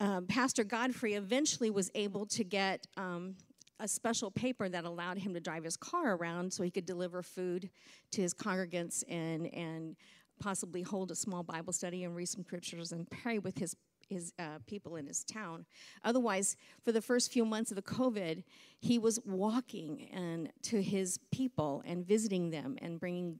Um, 0.00 0.26
Pastor 0.26 0.64
Godfrey 0.64 1.14
eventually 1.14 1.68
was 1.68 1.90
able 1.94 2.24
to 2.26 2.44
get 2.44 2.86
um, 2.96 3.36
a 3.80 3.88
special 3.88 4.30
paper 4.30 4.68
that 4.68 4.84
allowed 4.84 5.18
him 5.18 5.34
to 5.34 5.40
drive 5.40 5.64
his 5.64 5.76
car 5.76 6.14
around 6.16 6.52
so 6.52 6.62
he 6.62 6.70
could 6.70 6.86
deliver 6.86 7.22
food 7.22 7.70
to 8.12 8.20
his 8.20 8.34
congregants 8.34 9.02
and, 9.08 9.52
and 9.54 9.96
possibly 10.40 10.82
hold 10.82 11.10
a 11.10 11.14
small 11.14 11.42
Bible 11.42 11.72
study 11.72 12.04
and 12.04 12.14
read 12.14 12.28
some 12.28 12.44
scriptures 12.44 12.92
and 12.92 13.08
pray 13.10 13.38
with 13.38 13.58
his 13.58 13.74
his 14.08 14.32
uh, 14.40 14.58
people 14.66 14.96
in 14.96 15.06
his 15.06 15.22
town. 15.22 15.64
Otherwise, 16.02 16.56
for 16.84 16.90
the 16.90 17.00
first 17.00 17.32
few 17.32 17.44
months 17.44 17.70
of 17.70 17.76
the 17.76 17.82
COVID, 17.82 18.42
he 18.80 18.98
was 18.98 19.20
walking 19.24 20.08
and 20.12 20.50
to 20.62 20.82
his 20.82 21.20
people 21.30 21.82
and 21.86 22.04
visiting 22.04 22.50
them 22.50 22.76
and 22.82 22.98
bringing 22.98 23.38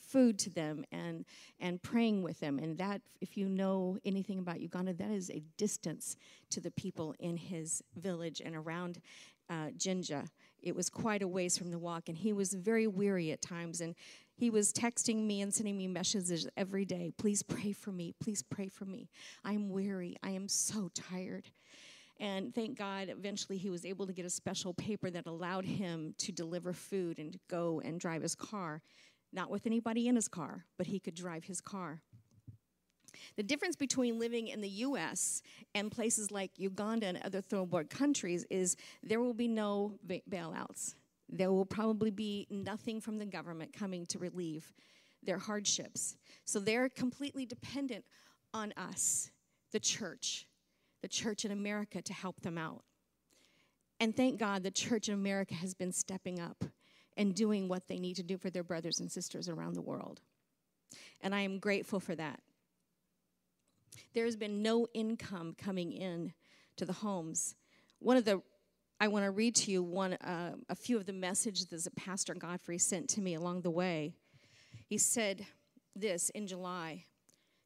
food 0.00 0.38
to 0.38 0.50
them 0.50 0.84
and 0.90 1.24
and 1.60 1.82
praying 1.82 2.22
with 2.22 2.40
them. 2.40 2.58
And 2.58 2.76
that, 2.78 3.00
if 3.20 3.36
you 3.36 3.48
know 3.48 3.98
anything 4.04 4.38
about 4.38 4.60
Uganda, 4.60 4.92
that 4.94 5.10
is 5.10 5.30
a 5.30 5.42
distance 5.56 6.16
to 6.50 6.60
the 6.60 6.70
people 6.72 7.14
in 7.20 7.36
his 7.36 7.82
village 7.96 8.42
and 8.44 8.56
around 8.56 9.00
uh, 9.48 9.70
Jinja. 9.76 10.26
It 10.60 10.74
was 10.74 10.90
quite 10.90 11.22
a 11.22 11.28
ways 11.28 11.56
from 11.56 11.70
the 11.70 11.78
walk, 11.78 12.08
and 12.08 12.18
he 12.18 12.32
was 12.32 12.52
very 12.52 12.86
weary 12.86 13.30
at 13.30 13.40
times. 13.40 13.80
And 13.80 13.94
he 14.34 14.50
was 14.50 14.72
texting 14.72 15.26
me 15.26 15.40
and 15.40 15.52
sending 15.52 15.76
me 15.76 15.86
messages 15.86 16.48
every 16.56 16.84
day. 16.84 17.12
Please 17.16 17.42
pray 17.42 17.72
for 17.72 17.92
me. 17.92 18.14
Please 18.20 18.42
pray 18.42 18.68
for 18.68 18.84
me. 18.84 19.08
I'm 19.44 19.68
weary. 19.70 20.16
I 20.22 20.30
am 20.30 20.48
so 20.48 20.90
tired. 20.94 21.50
And 22.20 22.52
thank 22.54 22.76
God, 22.76 23.08
eventually 23.08 23.58
he 23.58 23.70
was 23.70 23.84
able 23.84 24.06
to 24.06 24.12
get 24.12 24.26
a 24.26 24.30
special 24.30 24.74
paper 24.74 25.08
that 25.10 25.26
allowed 25.26 25.64
him 25.64 26.14
to 26.18 26.32
deliver 26.32 26.72
food 26.72 27.18
and 27.18 27.38
go 27.48 27.80
and 27.84 28.00
drive 28.00 28.22
his 28.22 28.34
car. 28.34 28.82
Not 29.32 29.50
with 29.50 29.66
anybody 29.66 30.08
in 30.08 30.16
his 30.16 30.26
car, 30.26 30.64
but 30.76 30.86
he 30.86 30.98
could 30.98 31.14
drive 31.14 31.44
his 31.44 31.60
car. 31.60 32.00
The 33.36 33.42
difference 33.42 33.76
between 33.76 34.18
living 34.18 34.48
in 34.48 34.60
the 34.60 34.68
US 34.68 35.42
and 35.74 35.90
places 35.90 36.30
like 36.30 36.50
Uganda 36.56 37.06
and 37.06 37.18
other 37.18 37.40
third 37.40 37.70
world 37.70 37.90
countries 37.90 38.44
is 38.50 38.76
there 39.02 39.20
will 39.20 39.34
be 39.34 39.48
no 39.48 39.94
bailouts. 40.06 40.94
There 41.28 41.52
will 41.52 41.66
probably 41.66 42.10
be 42.10 42.46
nothing 42.50 43.00
from 43.00 43.18
the 43.18 43.26
government 43.26 43.72
coming 43.72 44.06
to 44.06 44.18
relieve 44.18 44.72
their 45.22 45.38
hardships. 45.38 46.16
So 46.44 46.58
they're 46.58 46.88
completely 46.88 47.44
dependent 47.44 48.04
on 48.54 48.72
us, 48.76 49.30
the 49.72 49.80
church, 49.80 50.46
the 51.02 51.08
church 51.08 51.44
in 51.44 51.50
America, 51.50 52.00
to 52.00 52.12
help 52.12 52.40
them 52.40 52.56
out. 52.56 52.82
And 54.00 54.16
thank 54.16 54.38
God 54.38 54.62
the 54.62 54.70
church 54.70 55.08
in 55.08 55.14
America 55.14 55.54
has 55.54 55.74
been 55.74 55.92
stepping 55.92 56.40
up 56.40 56.64
and 57.16 57.34
doing 57.34 57.68
what 57.68 57.88
they 57.88 57.98
need 57.98 58.14
to 58.16 58.22
do 58.22 58.38
for 58.38 58.48
their 58.48 58.62
brothers 58.62 59.00
and 59.00 59.10
sisters 59.10 59.48
around 59.48 59.74
the 59.74 59.82
world. 59.82 60.20
And 61.20 61.34
I 61.34 61.40
am 61.40 61.58
grateful 61.58 61.98
for 61.98 62.14
that. 62.14 62.40
There's 64.14 64.36
been 64.36 64.62
no 64.62 64.86
income 64.94 65.54
coming 65.56 65.92
in 65.92 66.32
to 66.76 66.84
the 66.84 66.92
homes. 66.92 67.54
One 67.98 68.16
of 68.16 68.24
the 68.24 68.42
I 69.00 69.06
want 69.06 69.24
to 69.24 69.30
read 69.30 69.54
to 69.56 69.70
you 69.70 69.82
one 69.82 70.14
uh, 70.14 70.56
a 70.68 70.74
few 70.74 70.96
of 70.96 71.06
the 71.06 71.12
messages 71.12 71.84
that 71.84 71.94
Pastor 71.94 72.34
Godfrey 72.34 72.78
sent 72.78 73.08
to 73.10 73.20
me 73.20 73.34
along 73.34 73.62
the 73.62 73.70
way. 73.70 74.14
He 74.86 74.98
said 74.98 75.46
this 75.94 76.30
in 76.30 76.48
July. 76.48 77.04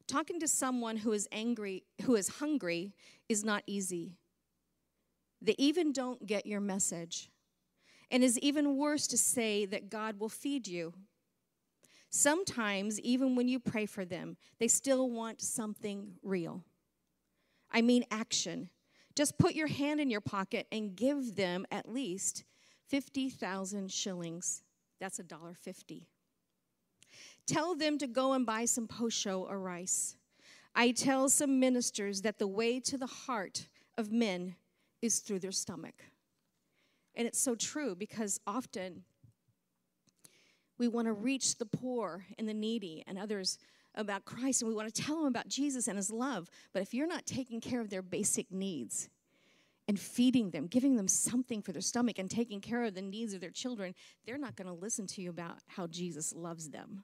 Talking 0.05 0.39
to 0.41 0.47
someone 0.47 0.97
who 0.97 1.11
is 1.11 1.27
angry, 1.31 1.83
who 2.03 2.15
is 2.15 2.27
hungry, 2.27 2.93
is 3.29 3.43
not 3.43 3.63
easy. 3.65 4.17
They 5.41 5.55
even 5.57 5.91
don't 5.91 6.27
get 6.27 6.45
your 6.45 6.59
message. 6.59 7.29
And 8.11 8.23
is 8.23 8.37
even 8.39 8.77
worse 8.77 9.07
to 9.07 9.17
say 9.17 9.65
that 9.65 9.89
God 9.89 10.19
will 10.19 10.29
feed 10.29 10.67
you. 10.67 10.93
Sometimes, 12.15 12.99
even 12.99 13.35
when 13.35 13.47
you 13.47 13.59
pray 13.59 13.87
for 13.87 14.05
them, 14.05 14.37
they 14.59 14.67
still 14.67 15.09
want 15.09 15.41
something 15.41 16.13
real. 16.21 16.63
I 17.71 17.81
mean, 17.81 18.05
action. 18.11 18.69
Just 19.15 19.39
put 19.39 19.55
your 19.55 19.65
hand 19.65 19.99
in 19.99 20.11
your 20.11 20.21
pocket 20.21 20.67
and 20.71 20.95
give 20.95 21.35
them 21.35 21.65
at 21.71 21.91
least 21.91 22.43
50,000 22.87 23.91
shillings. 23.91 24.61
That's 24.99 25.17
a 25.17 25.23
dollar 25.23 25.55
50. 25.59 26.07
Tell 27.47 27.73
them 27.73 27.97
to 27.97 28.05
go 28.05 28.33
and 28.33 28.45
buy 28.45 28.65
some 28.65 28.87
posho 28.87 29.39
or 29.49 29.59
rice. 29.59 30.15
I 30.75 30.91
tell 30.91 31.29
some 31.29 31.59
ministers 31.59 32.21
that 32.21 32.37
the 32.37 32.47
way 32.47 32.79
to 32.81 32.95
the 32.95 33.07
heart 33.07 33.69
of 33.97 34.11
men 34.11 34.55
is 35.01 35.17
through 35.17 35.39
their 35.39 35.51
stomach. 35.51 36.03
And 37.15 37.25
it's 37.25 37.39
so 37.39 37.55
true 37.55 37.95
because 37.95 38.39
often 38.45 39.03
we 40.77 40.87
want 40.87 41.07
to 41.07 41.13
reach 41.13 41.57
the 41.57 41.65
poor 41.65 42.25
and 42.37 42.47
the 42.47 42.53
needy 42.53 43.03
and 43.07 43.17
others 43.17 43.57
about 43.95 44.25
Christ, 44.25 44.61
and 44.61 44.69
we 44.69 44.75
want 44.75 44.93
to 44.93 45.01
tell 45.01 45.17
them 45.17 45.27
about 45.27 45.47
Jesus 45.47 45.87
and 45.87 45.97
his 45.97 46.11
love. 46.11 46.49
But 46.73 46.81
if 46.81 46.93
you're 46.93 47.07
not 47.07 47.25
taking 47.25 47.61
care 47.61 47.79
of 47.79 47.89
their 47.89 48.01
basic 48.01 48.51
needs 48.51 49.09
and 49.87 49.99
feeding 49.99 50.49
them, 50.49 50.67
giving 50.67 50.95
them 50.95 51.07
something 51.07 51.61
for 51.61 51.73
their 51.73 51.81
stomach, 51.81 52.17
and 52.17 52.29
taking 52.29 52.61
care 52.61 52.83
of 52.83 52.95
the 52.95 53.01
needs 53.01 53.33
of 53.33 53.41
their 53.41 53.51
children, 53.51 53.93
they're 54.25 54.37
not 54.37 54.55
going 54.55 54.67
to 54.67 54.73
listen 54.73 55.05
to 55.07 55.21
you 55.21 55.29
about 55.29 55.57
how 55.67 55.87
Jesus 55.87 56.33
loves 56.33 56.69
them. 56.69 57.03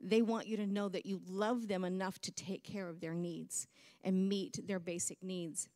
They 0.00 0.20
want 0.20 0.46
you 0.46 0.56
to 0.58 0.66
know 0.66 0.88
that 0.90 1.06
you 1.06 1.22
love 1.26 1.68
them 1.68 1.84
enough 1.84 2.18
to 2.20 2.32
take 2.32 2.62
care 2.62 2.88
of 2.88 3.00
their 3.00 3.14
needs 3.14 3.66
and 4.04 4.28
meet 4.28 4.66
their 4.66 4.78
basic 4.78 5.22
needs. 5.22 5.68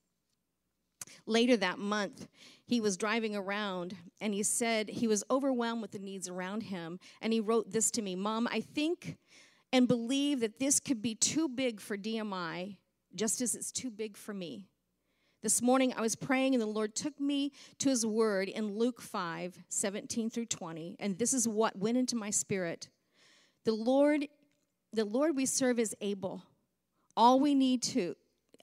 Later 1.27 1.57
that 1.57 1.79
month, 1.79 2.27
he 2.65 2.81
was 2.81 2.97
driving 2.97 3.35
around 3.35 3.97
and 4.21 4.33
he 4.33 4.43
said 4.43 4.89
he 4.89 5.09
was 5.09 5.25
overwhelmed 5.31 5.83
with 5.83 5.93
the 5.93 5.99
needs 5.99 6.29
around 6.29 6.65
him. 6.65 6.99
And 7.21 7.33
he 7.33 7.41
wrote 7.41 7.71
this 7.71 7.91
to 7.93 8.03
me 8.03 8.15
Mom, 8.17 8.49
I 8.51 8.61
think 8.61 9.17
and 9.73 9.87
believe 9.87 10.41
that 10.41 10.59
this 10.59 10.81
could 10.81 11.01
be 11.01 11.15
too 11.15 11.49
big 11.49 11.81
for 11.81 11.97
DMI, 11.97 12.77
just 13.15 13.41
as 13.41 13.55
it's 13.55 13.73
too 13.73 13.91
big 13.91 14.17
for 14.17 14.35
me. 14.35 14.67
This 15.43 15.63
morning 15.63 15.95
I 15.97 16.03
was 16.03 16.17
praying, 16.17 16.55
and 16.55 16.61
the 16.61 16.67
Lord 16.67 16.95
took 16.95 17.19
me 17.19 17.53
to 17.79 17.89
his 17.89 18.05
word 18.05 18.49
in 18.49 18.77
Luke 18.77 19.01
5 19.01 19.59
17 19.69 20.29
through 20.29 20.47
20. 20.47 20.97
And 20.99 21.19
this 21.19 21.33
is 21.33 21.49
what 21.49 21.79
went 21.79 21.97
into 21.97 22.17
my 22.17 22.31
spirit. 22.31 22.89
The 23.65 23.73
Lord, 23.73 24.27
the 24.93 25.05
Lord 25.05 25.37
we 25.37 25.47
serve 25.47 25.79
is 25.79 25.95
able. 26.01 26.43
All 27.17 27.41
we 27.41 27.55
need 27.55 27.83
to 27.85 28.17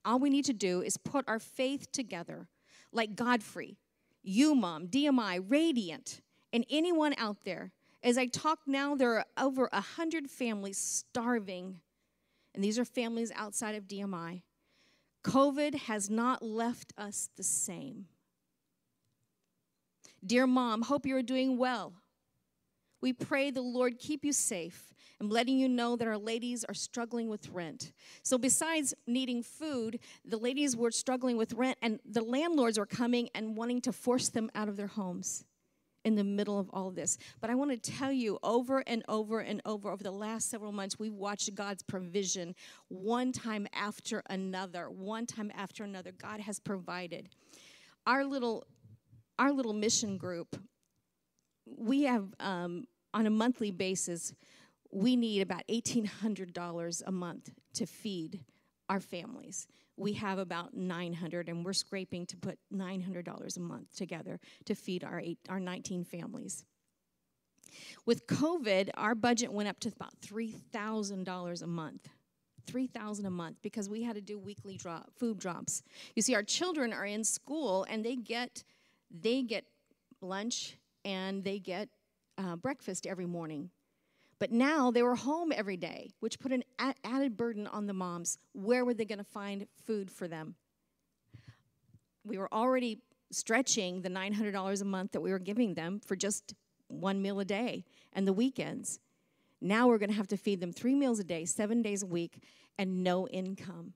all 0.08 0.20
we 0.20 0.30
need 0.30 0.46
to 0.46 0.54
do 0.54 0.82
is 0.82 0.96
put 0.96 1.28
our 1.28 1.38
faith 1.38 1.92
together, 1.92 2.48
like 2.94 3.16
Godfrey, 3.16 3.78
you, 4.24 4.56
Mom, 4.56 4.88
DMI, 4.88 5.44
Radiant, 5.46 6.22
and 6.54 6.66
anyone 6.70 7.14
out 7.18 7.44
there. 7.44 7.74
As 8.02 8.18
I 8.18 8.28
talk 8.28 8.60
now, 8.66 8.96
there 8.96 9.18
are 9.18 9.26
over 9.38 9.70
a 9.74 9.82
hundred 9.82 10.30
families 10.30 10.78
starving, 10.78 11.82
and 12.56 12.64
these 12.64 12.80
are 12.80 12.86
families 12.86 13.34
outside 13.36 13.76
of 13.76 13.84
DMI. 13.84 14.44
COVID 15.26 15.76
has 15.76 16.10
not 16.10 16.42
left 16.42 16.94
us 16.98 17.30
the 17.36 17.44
same. 17.44 18.06
Dear 20.26 20.48
mom, 20.48 20.84
hope 20.84 21.06
you 21.06 21.18
are 21.18 21.22
doing 21.22 21.58
well. 21.58 21.94
We 23.02 23.12
pray 23.12 23.52
the 23.52 23.62
Lord 23.62 24.00
keep 24.00 24.24
you 24.24 24.32
safe 24.32 24.94
I'm 25.20 25.30
letting 25.30 25.58
you 25.58 25.68
know 25.68 25.96
that 25.96 26.08
our 26.08 26.18
ladies 26.18 26.64
are 26.66 26.76
struggling 26.76 27.28
with 27.28 27.50
rent. 27.50 27.92
So, 28.24 28.38
besides 28.38 28.94
needing 29.08 29.42
food, 29.42 30.00
the 30.24 30.38
ladies 30.38 30.76
were 30.76 30.92
struggling 30.92 31.38
with 31.38 31.54
rent, 31.54 31.78
and 31.82 32.00
the 32.06 32.22
landlords 32.22 32.78
were 32.78 32.86
coming 32.86 33.30
and 33.34 33.58
wanting 33.58 33.82
to 33.82 33.92
force 33.92 34.30
them 34.30 34.52
out 34.54 34.70
of 34.70 34.78
their 34.78 34.88
homes 34.88 35.46
in 36.08 36.16
the 36.16 36.24
middle 36.24 36.58
of 36.58 36.70
all 36.72 36.90
this. 36.90 37.18
But 37.42 37.50
I 37.50 37.56
want 37.56 37.72
to 37.72 37.92
tell 37.92 38.14
you 38.14 38.40
over 38.42 38.82
and 38.88 39.04
over 39.10 39.40
and 39.40 39.62
over 39.66 39.90
over 39.92 40.04
the 40.04 40.12
last 40.12 40.50
several 40.50 40.72
months, 40.72 40.98
we've 40.98 41.14
watched 41.14 41.54
God's 41.54 41.84
provision 41.84 42.56
one 42.88 43.32
time 43.34 43.68
after 43.74 44.24
another, 44.30 44.90
one 44.90 45.26
time 45.26 45.52
after 45.54 45.84
another. 45.84 46.12
God 46.14 46.40
has 46.40 46.60
provided. 46.60 47.28
Our 48.06 48.24
little, 48.24 48.66
our 49.38 49.52
little 49.52 49.74
mission 49.74 50.18
group, 50.18 50.56
we 51.66 52.04
have 52.04 52.34
um, 52.40 52.86
on 53.14 53.26
a 53.26 53.30
monthly 53.30 53.72
basis, 53.72 54.34
we 54.91 55.15
need 55.15 55.41
about 55.41 55.63
$1,800 55.67 57.03
a 57.06 57.12
month 57.12 57.50
to 57.74 57.86
feed 57.86 58.41
our 58.89 59.00
families. 59.00 59.67
We 59.98 60.13
have 60.13 60.38
about 60.38 60.75
900 60.75 61.50
and 61.50 61.65
we're 61.65 61.74
scraping 61.74 62.25
to 62.27 62.38
put 62.38 62.60
$900 62.74 63.58
a 63.58 63.60
month 63.60 63.96
together 63.96 64.39
to 64.65 64.75
feed 64.75 65.03
our, 65.03 65.20
eight, 65.20 65.39
our 65.50 65.60
19 65.60 66.03
families. 66.03 66.63
With 68.06 68.27
covid 68.27 68.89
our 68.96 69.13
budget 69.13 69.51
went 69.51 69.67
up 69.67 69.79
to 69.82 69.89
about 69.89 70.13
$3000 70.22 71.62
a 71.62 71.67
month 71.67 72.08
3000 72.67 73.25
a 73.25 73.29
month 73.29 73.58
because 73.62 73.89
we 73.89 74.03
had 74.03 74.15
to 74.15 74.22
do 74.22 74.38
weekly 74.38 74.75
drop, 74.75 75.10
food 75.17 75.39
drops. 75.39 75.82
You 76.15 76.22
see 76.22 76.36
our 76.36 76.44
children 76.44 76.94
are 76.94 77.06
in 77.06 77.24
school 77.24 77.86
and 77.89 78.03
they 78.03 78.15
get 78.15 78.63
they 79.10 79.41
get 79.41 79.63
lunch 80.22 80.77
and 81.06 81.44
they 81.44 81.60
get 81.60 81.88
uh, 82.38 82.58
breakfast 82.58 83.08
every 83.08 83.25
morning 83.25 83.70
but 84.39 84.51
now 84.51 84.91
they 84.91 85.01
were 85.01 85.15
home 85.15 85.51
every 85.51 85.77
day, 85.77 86.12
which 86.20 86.39
put 86.39 86.51
an 86.51 86.63
added 87.03 87.36
burden 87.38 87.67
on 87.67 87.88
the 87.88 87.94
moms. 87.94 88.38
Where 88.53 88.86
were 88.86 88.94
they 88.94 89.06
going 89.06 89.17
to 89.17 89.24
find 89.24 89.67
food 89.86 90.12
for 90.12 90.27
them? 90.27 90.56
We 92.24 92.38
were 92.38 92.53
already 92.53 93.00
stretching 93.32 94.01
the 94.01 94.10
$900 94.10 94.82
a 94.82 94.86
month 94.86 95.12
that 95.13 95.22
we 95.22 95.32
were 95.32 95.39
giving 95.39 95.74
them 95.74 96.00
for 96.00 96.15
just 96.15 96.53
one 96.88 97.22
meal 97.22 97.39
a 97.39 97.46
day 97.46 97.84
and 98.13 98.27
the 98.27 98.34
weekends. 98.34 99.00
Now 99.60 99.88
we're 99.88 99.98
going 99.98 100.12
to 100.12 100.15
have 100.15 100.27
to 100.29 100.38
feed 100.38 100.62
them 100.62 100.72
three 100.72 100.96
meals 100.96 101.20
a 101.20 101.24
day, 101.24 101.46
seven 101.46 101.82
days 101.82 102.03
a 102.03 102.06
week, 102.06 102.44
and 102.77 103.03
no 103.03 103.27
income. 103.27 103.94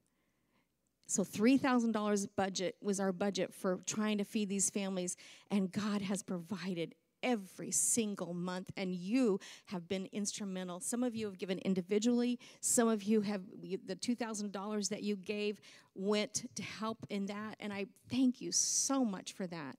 So 1.05 1.23
$3,000 1.23 2.27
budget 2.35 2.77
was 2.81 2.99
our 2.99 3.11
budget 3.11 3.53
for 3.53 3.79
trying 3.85 4.17
to 4.17 4.23
feed 4.23 4.49
these 4.49 4.69
families, 4.69 5.17
and 5.51 5.71
God 5.71 6.01
has 6.01 6.23
provided 6.23 6.95
every 7.23 7.71
single 7.71 8.33
month, 8.33 8.71
and 8.77 8.93
you 8.93 9.39
have 9.65 9.87
been 9.87 10.07
instrumental. 10.11 10.79
Some 10.79 11.03
of 11.03 11.15
you 11.15 11.25
have 11.25 11.37
given 11.37 11.59
individually, 11.59 12.39
some 12.59 12.87
of 12.87 13.03
you 13.03 13.21
have, 13.21 13.41
the 13.61 13.95
$2,000 13.95 14.89
that 14.89 15.03
you 15.03 15.15
gave 15.15 15.59
went 15.95 16.45
to 16.55 16.63
help 16.63 17.05
in 17.09 17.25
that, 17.27 17.55
and 17.59 17.71
I 17.71 17.87
thank 18.09 18.41
you 18.41 18.51
so 18.51 19.03
much 19.05 19.33
for 19.33 19.47
that. 19.47 19.77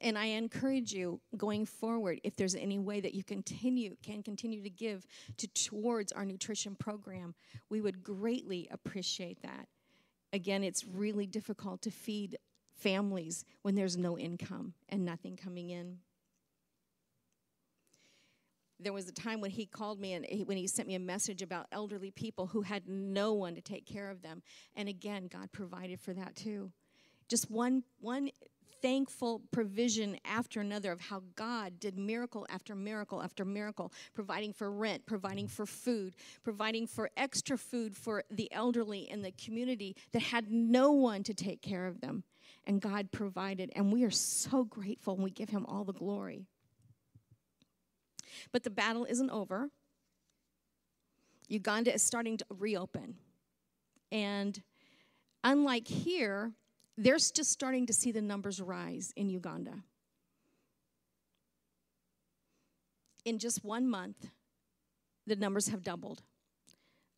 And 0.00 0.16
I 0.16 0.26
encourage 0.26 0.92
you 0.92 1.20
going 1.36 1.66
forward, 1.66 2.20
if 2.22 2.36
there's 2.36 2.54
any 2.54 2.78
way 2.78 3.00
that 3.00 3.14
you 3.14 3.24
continue 3.24 3.96
can 4.00 4.22
continue 4.22 4.62
to 4.62 4.70
give 4.70 5.04
to 5.38 5.48
towards 5.48 6.12
our 6.12 6.24
nutrition 6.24 6.76
program, 6.76 7.34
we 7.68 7.80
would 7.80 8.04
greatly 8.04 8.68
appreciate 8.70 9.42
that. 9.42 9.66
Again, 10.32 10.62
it's 10.62 10.84
really 10.84 11.26
difficult 11.26 11.82
to 11.82 11.90
feed 11.90 12.36
families 12.78 13.44
when 13.62 13.74
there's 13.74 13.96
no 13.96 14.18
income 14.18 14.74
and 14.88 15.04
nothing 15.04 15.36
coming 15.36 15.70
in. 15.70 15.98
There 18.80 18.92
was 18.92 19.08
a 19.08 19.12
time 19.12 19.40
when 19.40 19.50
he 19.50 19.66
called 19.66 19.98
me 19.98 20.12
and 20.12 20.24
he, 20.24 20.44
when 20.44 20.56
he 20.56 20.68
sent 20.68 20.86
me 20.86 20.94
a 20.94 21.00
message 21.00 21.42
about 21.42 21.66
elderly 21.72 22.12
people 22.12 22.46
who 22.46 22.62
had 22.62 22.86
no 22.86 23.32
one 23.32 23.56
to 23.56 23.60
take 23.60 23.86
care 23.86 24.08
of 24.08 24.22
them. 24.22 24.42
And 24.76 24.88
again, 24.88 25.26
God 25.26 25.50
provided 25.50 26.00
for 26.00 26.14
that 26.14 26.36
too. 26.36 26.70
Just 27.28 27.50
one, 27.50 27.82
one 28.00 28.30
thankful 28.82 29.42
provision 29.50 30.18
after 30.24 30.60
another 30.60 30.92
of 30.92 31.00
how 31.00 31.22
God 31.36 31.80
did 31.80 31.98
miracle 31.98 32.46
after 32.50 32.74
miracle 32.74 33.22
after 33.22 33.44
miracle, 33.44 33.92
providing 34.14 34.52
for 34.52 34.70
rent, 34.70 35.06
providing 35.06 35.48
for 35.48 35.66
food, 35.66 36.14
providing 36.42 36.86
for 36.86 37.10
extra 37.16 37.58
food 37.58 37.96
for 37.96 38.24
the 38.30 38.52
elderly 38.52 39.10
in 39.10 39.22
the 39.22 39.32
community 39.32 39.96
that 40.12 40.22
had 40.22 40.50
no 40.50 40.92
one 40.92 41.22
to 41.24 41.34
take 41.34 41.62
care 41.62 41.86
of 41.86 42.00
them 42.00 42.24
and 42.66 42.80
God 42.80 43.10
provided. 43.10 43.72
And 43.74 43.92
we 43.92 44.04
are 44.04 44.10
so 44.10 44.64
grateful 44.64 45.14
and 45.14 45.24
we 45.24 45.30
give 45.30 45.48
Him 45.48 45.66
all 45.66 45.84
the 45.84 45.92
glory. 45.92 46.46
But 48.52 48.62
the 48.62 48.70
battle 48.70 49.04
isn't 49.04 49.30
over. 49.30 49.70
Uganda 51.48 51.92
is 51.92 52.02
starting 52.02 52.36
to 52.36 52.44
reopen. 52.50 53.16
And 54.12 54.62
unlike 55.42 55.88
here, 55.88 56.52
they're 56.98 57.16
just 57.16 57.46
starting 57.46 57.86
to 57.86 57.92
see 57.92 58.10
the 58.10 58.20
numbers 58.20 58.60
rise 58.60 59.12
in 59.16 59.30
Uganda. 59.30 59.84
In 63.24 63.38
just 63.38 63.64
one 63.64 63.88
month, 63.88 64.26
the 65.26 65.36
numbers 65.36 65.68
have 65.68 65.84
doubled. 65.84 66.22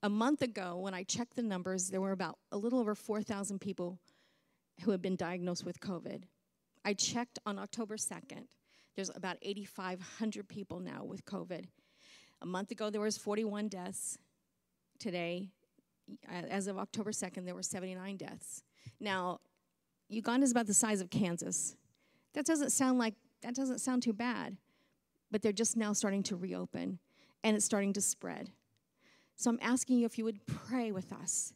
A 0.03 0.09
month 0.09 0.43
ago, 0.43 0.79
when 0.79 0.93
I 0.93 1.03
checked 1.03 1.35
the 1.35 1.43
numbers, 1.43 1.88
there 1.88 2.01
were 2.01 2.12
about 2.12 2.38
a 2.53 2.59
little 2.59 2.79
over 2.79 2.95
4,000 2.95 3.59
people 3.59 3.99
who 4.83 4.90
had 4.90 5.01
been 5.01 5.16
diagnosed 5.16 5.64
with 5.64 5.81
COVID. 5.81 6.25
I 6.85 6.93
checked 6.93 7.38
on 7.47 7.59
October 7.59 7.97
2nd. 7.97 8.49
There's 8.97 9.11
about 9.14 9.38
8,500 9.40 10.49
people 10.49 10.81
now 10.81 11.05
with 11.05 11.25
COVID. 11.25 11.64
A 12.43 12.47
month 12.47 12.71
ago, 12.71 12.90
there 12.90 13.01
was 13.01 13.16
41 13.16 13.69
deaths. 13.69 14.19
Today, 14.99 15.49
as 16.29 16.66
of 16.66 16.77
October 16.77 17.12
2nd, 17.12 17.47
there 17.47 17.55
were 17.55 17.62
79 17.62 18.16
deaths. 18.16 18.62
Now, 18.99 19.40
Uganda 20.11 20.44
is 20.44 20.51
about 20.51 20.66
the 20.66 20.75
size 20.75 21.01
of 21.01 21.09
Kansas. 21.09 21.77
That 22.35 22.44
doesn't 22.44 22.70
sound 22.70 22.99
like 22.99 23.14
that 23.42 23.55
doesn't 23.55 23.79
sound 23.79 24.03
too 24.03 24.12
bad, 24.12 24.57
but 25.31 25.40
they're 25.40 25.53
just 25.53 25.77
now 25.77 25.94
starting 25.94 26.23
to 26.25 26.37
reopen 26.37 26.99
and 27.42 27.57
it's 27.57 27.64
starting 27.64 27.94
to 27.94 28.01
spread. 28.03 28.51
So 29.37 29.51
I'm 29.51 29.59
asking 29.62 29.99
you 29.99 30.05
if 30.05 30.18
you 30.18 30.25
would 30.25 30.44
pray 30.46 30.92
with 30.92 31.11
us 31.12 31.55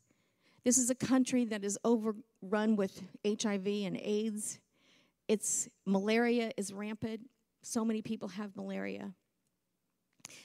this 0.65 0.79
is 0.79 0.89
a 0.89 0.95
country 0.95 1.45
that 1.45 1.63
is 1.63 1.79
overrun 1.85 2.75
with 2.75 3.03
HIV 3.27 3.67
and 3.67 3.99
AIDS. 3.99 4.61
Its 5.29 5.69
malaria 5.85 6.53
is 6.57 6.73
rampant. 6.73 7.21
So 7.63 7.85
many 7.85 8.01
people 8.01 8.29
have 8.29 8.57
malaria. 8.57 9.13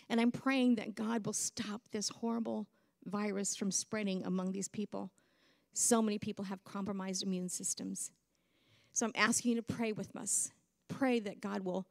And 0.09 0.19
I'm 0.19 0.31
praying 0.31 0.75
that 0.75 0.93
God 0.93 1.25
will 1.25 1.33
stop 1.33 1.83
this 1.91 2.09
horrible 2.09 2.67
virus 3.05 3.55
from 3.55 3.71
spreading 3.71 4.25
among 4.25 4.51
these 4.51 4.67
people. 4.67 5.09
So 5.73 6.01
many 6.01 6.17
people 6.17 6.45
have 6.45 6.63
compromised 6.63 7.23
immune 7.23 7.49
systems. 7.49 8.11
So 8.93 9.05
I'm 9.05 9.13
asking 9.15 9.51
you 9.51 9.57
to 9.57 9.63
pray 9.63 9.91
with 9.91 10.15
us. 10.15 10.51
Pray 10.87 11.19
that 11.19 11.41
God 11.41 11.63
will 11.63 11.87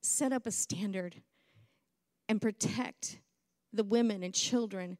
set 0.00 0.32
up 0.32 0.46
a 0.46 0.50
standard 0.50 1.16
and 2.28 2.40
protect 2.40 3.18
the 3.72 3.84
women 3.84 4.22
and 4.22 4.34
children 4.34 4.98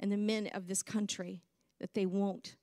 and 0.00 0.10
the 0.10 0.16
men 0.16 0.48
of 0.48 0.66
this 0.66 0.82
country 0.82 1.42
that 1.80 1.94
they 1.94 2.06
won't 2.06 2.56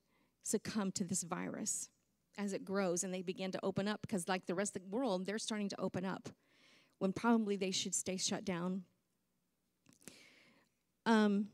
succumb 0.43 0.91
to 0.91 1.03
this 1.03 1.23
virus 1.23 1.89
as 2.37 2.53
it 2.53 2.65
grows 2.65 3.03
and 3.03 3.13
they 3.13 3.21
begin 3.21 3.51
to 3.51 3.59
open 3.63 3.87
up 3.87 4.01
because 4.01 4.27
like 4.27 4.45
the 4.45 4.55
rest 4.55 4.75
of 4.75 4.81
the 4.81 4.95
world 4.95 5.25
they're 5.25 5.37
starting 5.37 5.69
to 5.69 5.79
open 5.79 6.05
up 6.05 6.29
when 6.99 7.13
probably 7.13 7.55
they 7.55 7.71
should 7.71 7.95
stay 7.95 8.17
shut 8.17 8.43
down 8.43 8.83
um, 11.05 11.47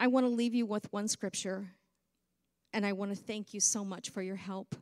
i 0.00 0.06
want 0.06 0.24
to 0.24 0.30
leave 0.30 0.54
you 0.54 0.66
with 0.66 0.90
one 0.92 1.06
scripture 1.06 1.68
and 2.72 2.84
i 2.86 2.92
want 2.92 3.10
to 3.10 3.16
thank 3.16 3.54
you 3.54 3.60
so 3.60 3.84
much 3.84 4.10
for 4.10 4.22
your 4.22 4.36
help 4.36 4.74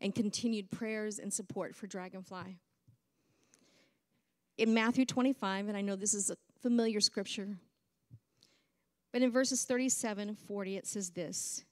and 0.00 0.14
continued 0.14 0.70
prayers 0.70 1.18
and 1.18 1.32
support 1.32 1.74
for 1.74 1.86
dragonfly 1.86 2.58
in 4.56 4.72
matthew 4.74 5.04
25 5.04 5.68
and 5.68 5.76
i 5.76 5.80
know 5.80 5.96
this 5.96 6.14
is 6.14 6.30
a 6.30 6.36
familiar 6.60 7.00
scripture 7.00 7.56
but 9.12 9.22
in 9.22 9.30
verses 9.30 9.64
37 9.64 10.28
and 10.28 10.38
40, 10.38 10.76
it 10.76 10.86
says 10.86 11.10
this 11.10 11.64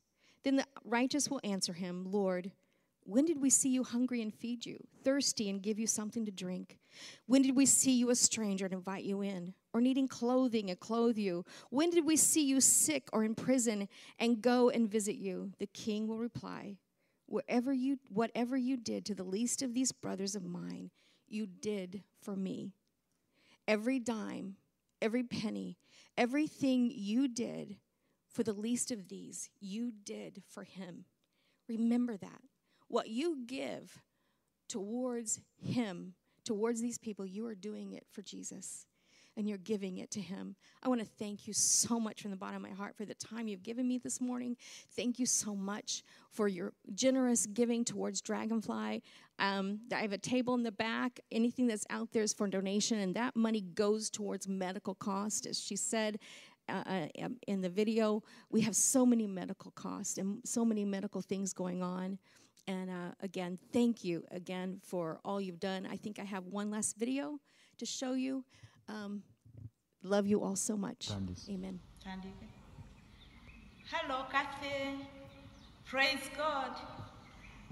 Then 0.43 0.57
the 0.57 0.67
righteous 0.85 1.31
will 1.31 1.41
answer 1.45 1.73
him, 1.73 2.11
Lord, 2.11 2.51
when 3.05 3.25
did 3.25 3.41
we 3.41 3.51
see 3.51 3.69
you 3.69 3.85
hungry 3.85 4.21
and 4.23 4.35
feed 4.35 4.67
you, 4.67 4.79
thirsty 5.05 5.49
and 5.49 5.63
give 5.63 5.79
you 5.79 5.87
something 5.87 6.25
to 6.25 6.33
drink? 6.33 6.79
When 7.27 7.43
did 7.43 7.55
we 7.55 7.67
see 7.67 7.93
you 7.93 8.11
a 8.11 8.17
stranger 8.17 8.65
and 8.65 8.75
invite 8.75 9.05
you 9.05 9.23
in, 9.23 9.55
or 9.77 9.81
needing 9.81 10.09
clothing 10.09 10.71
and 10.71 10.81
clothe 10.81 11.19
you? 11.19 11.45
When 11.71 11.91
did 11.91 12.07
we 12.07 12.17
see 12.17 12.45
you 12.45 12.61
sick 12.61 13.09
or 13.13 13.25
in 13.25 13.35
prison 13.35 13.89
and 14.19 14.41
go 14.41 14.71
and 14.71 14.91
visit 14.91 15.17
you? 15.17 15.53
The 15.59 15.67
king 15.67 16.07
will 16.09 16.19
reply, 16.19 16.77
Wherever 17.29 17.73
you, 17.73 17.99
whatever 18.09 18.57
you 18.57 18.77
did 18.77 19.05
to 19.07 19.15
the 19.15 19.25
least 19.25 19.61
of 19.61 19.75
these 19.75 19.91
brothers 19.91 20.37
of 20.37 20.45
mine, 20.45 20.91
you 21.27 21.47
did 21.47 22.05
for 22.23 22.37
me. 22.37 22.73
Every 23.67 23.99
dime, 23.99 24.57
every 25.03 25.25
penny, 25.25 25.77
Everything 26.17 26.91
you 26.95 27.29
did 27.29 27.77
for 28.29 28.43
the 28.43 28.55
least 28.55 28.91
of 28.91 29.09
these, 29.09 29.51
you 29.61 29.93
did 30.05 30.43
for 30.49 30.65
him. 30.65 31.05
Remember 31.69 32.17
that. 32.17 32.41
What 32.89 33.09
you 33.09 33.45
give 33.47 34.01
towards 34.69 35.41
him, 35.63 36.15
towards 36.45 36.81
these 36.81 36.97
people, 36.97 37.27
you 37.27 37.47
are 37.47 37.55
doing 37.55 37.93
it 37.93 38.07
for 38.11 38.23
Jesus. 38.23 38.87
And 39.37 39.49
you're 39.49 39.59
giving 39.59 39.99
it 39.99 40.11
to 40.13 40.21
Him. 40.21 40.57
I 40.83 40.89
want 40.89 41.01
to 41.01 41.07
thank 41.07 41.47
you 41.47 41.53
so 41.53 42.01
much 42.01 42.23
from 42.23 42.31
the 42.31 42.37
bottom 42.37 42.57
of 42.57 42.63
my 42.63 42.75
heart 42.75 42.97
for 42.97 43.05
the 43.05 43.15
time 43.15 43.49
you've 43.49 43.63
given 43.63 43.87
me 43.87 43.99
this 43.99 44.21
morning. 44.21 44.57
Thank 44.97 45.19
you 45.19 45.27
so 45.27 45.55
much 45.55 46.03
for 46.31 46.49
your 46.49 46.73
generous 46.95 47.47
giving 47.47 47.85
towards 47.85 48.21
Dragonfly. 48.21 49.03
Um, 49.39 49.81
I 49.93 50.01
have 50.01 50.13
a 50.13 50.19
table 50.19 50.55
in 50.55 50.63
the 50.63 50.73
back. 50.73 51.21
Anything 51.31 51.67
that's 51.67 51.87
out 51.91 52.13
there 52.13 52.23
is 52.23 52.33
for 52.33 52.49
donation, 52.49 52.99
and 52.99 53.15
that 53.15 53.37
money 53.37 53.61
goes 53.61 54.11
towards 54.11 54.49
medical 54.49 54.95
costs, 54.95 55.47
As 55.47 55.61
she 55.61 55.77
said, 55.77 56.19
uh, 56.69 56.83
uh 56.87 57.07
um, 57.23 57.37
in 57.47 57.61
the 57.61 57.69
video, 57.69 58.23
we 58.51 58.63
have 58.63 58.75
so 58.75 59.05
many 59.05 59.27
medical 59.27 59.71
costs 59.73 60.19
and 60.19 60.41
so 60.45 60.65
many 60.65 60.85
medical 60.85 61.21
things 61.21 61.53
going 61.53 61.83
on. 61.83 62.19
And 62.69 62.91
uh, 62.91 63.13
again, 63.21 63.59
thank 63.73 64.03
you 64.03 64.25
again 64.33 64.81
for 64.83 65.21
all 65.25 65.41
you've 65.41 65.61
done. 65.61 65.87
I 65.87 65.97
think 65.97 66.19
I 66.19 66.25
have 66.25 66.47
one 66.47 66.71
last 66.71 66.97
video 66.97 67.39
to 67.79 67.87
show 67.87 68.15
you. 68.15 68.45
Um, 68.89 69.23
love 70.03 70.27
you 70.27 70.43
all 70.43 70.57
so 70.57 70.77
much. 70.77 71.09
Candice. 71.09 71.49
Amen. 71.51 71.81
Hello, 73.91 74.25
Kathy. 74.31 75.07
Praise 75.85 76.31
God. 76.37 76.71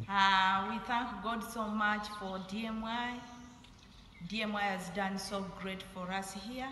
Uh, 0.08 0.68
we 0.70 0.78
thank 0.86 1.22
God 1.22 1.42
so 1.52 1.66
much 1.68 2.08
for 2.18 2.38
DMI. 2.50 3.20
DMI 4.28 4.60
has 4.60 4.88
done 4.90 5.18
so 5.18 5.44
great 5.60 5.82
for 5.94 6.10
us 6.10 6.32
here. 6.32 6.68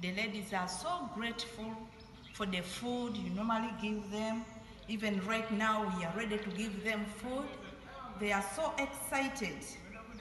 The 0.00 0.12
ladies 0.14 0.52
are 0.52 0.68
so 0.68 1.08
grateful 1.14 1.72
for 2.32 2.46
the 2.46 2.60
food 2.60 3.16
you 3.16 3.30
normally 3.30 3.72
give 3.80 4.10
them. 4.10 4.44
Even 4.88 5.24
right 5.26 5.50
now, 5.52 5.92
we 5.96 6.04
are 6.04 6.12
ready 6.16 6.38
to 6.38 6.50
give 6.50 6.82
them 6.82 7.04
food. 7.04 7.46
They 8.18 8.32
are 8.32 8.44
so 8.56 8.72
excited. 8.78 9.56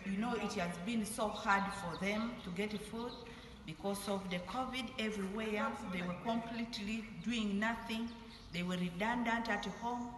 You 0.06 0.18
know, 0.18 0.34
it 0.36 0.54
has 0.54 0.76
been 0.86 1.06
so 1.06 1.28
hard 1.28 1.64
for 1.74 2.04
them 2.04 2.32
to 2.44 2.50
get 2.52 2.72
food 2.88 3.12
because 3.66 4.08
of 4.08 4.30
the 4.30 4.38
COVID 4.40 4.90
everywhere. 5.00 5.68
They 5.94 6.02
were 6.02 6.16
completely 6.24 7.06
doing 7.24 7.60
nothing. 7.60 8.10
They 8.54 8.64
were 8.64 8.78
redundant 8.78 9.50
at 9.50 9.66
home 9.82 10.10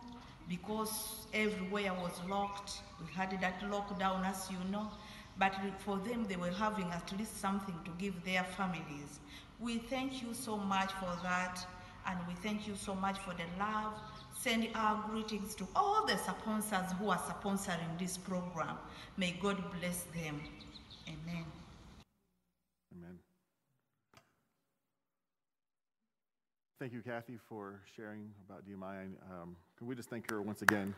because 0.49 1.27
everywhere 1.33 1.93
was 1.93 2.19
locked. 2.27 2.81
We 2.99 3.11
had 3.13 3.31
that 3.41 3.59
lockdown, 3.61 4.25
as 4.25 4.49
you 4.51 4.57
know. 4.71 4.89
But 5.37 5.53
for 5.79 5.97
them, 5.97 6.25
they 6.27 6.35
were 6.35 6.51
having 6.51 6.89
at 6.91 7.11
least 7.17 7.39
something 7.39 7.75
to 7.85 7.91
give 7.97 8.23
their 8.23 8.43
families. 8.43 9.19
We 9.59 9.77
thank 9.77 10.21
you 10.21 10.33
so 10.33 10.57
much 10.57 10.91
for 10.93 11.17
that, 11.23 11.65
and 12.05 12.19
we 12.27 12.33
thank 12.35 12.67
you 12.67 12.75
so 12.75 12.93
much 12.93 13.17
for 13.19 13.33
the 13.33 13.45
love 13.59 13.93
send 14.43 14.67
our 14.75 15.01
greetings 15.09 15.55
to 15.55 15.65
all 15.73 16.05
the 16.05 16.17
sponsors 16.17 16.91
who 16.99 17.09
are 17.09 17.17
sponsoring 17.17 17.97
this 17.97 18.17
program. 18.17 18.77
May 19.15 19.31
God 19.41 19.63
bless 19.79 20.03
them. 20.13 20.41
Amen. 21.07 21.45
Thank 26.83 26.91
you, 26.91 27.01
Kathy, 27.01 27.39
for 27.47 27.79
sharing 27.95 28.29
about 28.45 28.67
DMI. 28.67 29.05
Um, 29.31 29.55
can 29.77 29.87
we 29.87 29.95
just 29.95 30.09
thank 30.09 30.29
her 30.29 30.41
once 30.41 30.63
again? 30.63 30.93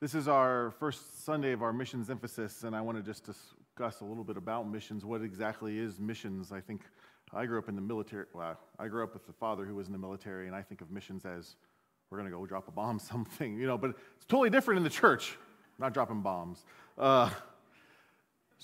This 0.00 0.16
is 0.16 0.26
our 0.26 0.72
first 0.80 1.24
Sunday 1.24 1.52
of 1.52 1.62
our 1.62 1.72
missions 1.72 2.10
emphasis, 2.10 2.64
and 2.64 2.74
I 2.74 2.80
want 2.80 2.98
to 2.98 3.04
just 3.04 3.22
discuss 3.24 4.00
a 4.00 4.04
little 4.04 4.24
bit 4.24 4.36
about 4.36 4.68
missions. 4.68 5.04
What 5.04 5.22
exactly 5.22 5.78
is 5.78 6.00
missions? 6.00 6.50
I 6.50 6.60
think 6.60 6.80
I 7.32 7.46
grew 7.46 7.60
up 7.60 7.68
in 7.68 7.76
the 7.76 7.80
military. 7.80 8.24
Well, 8.34 8.58
I 8.80 8.88
grew 8.88 9.04
up 9.04 9.14
with 9.14 9.28
a 9.28 9.32
father 9.32 9.64
who 9.64 9.76
was 9.76 9.86
in 9.86 9.92
the 9.92 9.98
military, 10.00 10.48
and 10.48 10.56
I 10.56 10.62
think 10.62 10.80
of 10.80 10.90
missions 10.90 11.24
as 11.24 11.54
we're 12.10 12.18
going 12.18 12.28
to 12.28 12.36
go 12.36 12.44
drop 12.46 12.66
a 12.66 12.72
bomb, 12.72 12.98
something, 12.98 13.56
you 13.56 13.68
know, 13.68 13.78
but 13.78 13.90
it's 14.16 14.26
totally 14.26 14.50
different 14.50 14.78
in 14.78 14.82
the 14.82 14.90
church, 14.90 15.38
not 15.78 15.94
dropping 15.94 16.20
bombs. 16.20 16.64
Uh, 16.98 17.30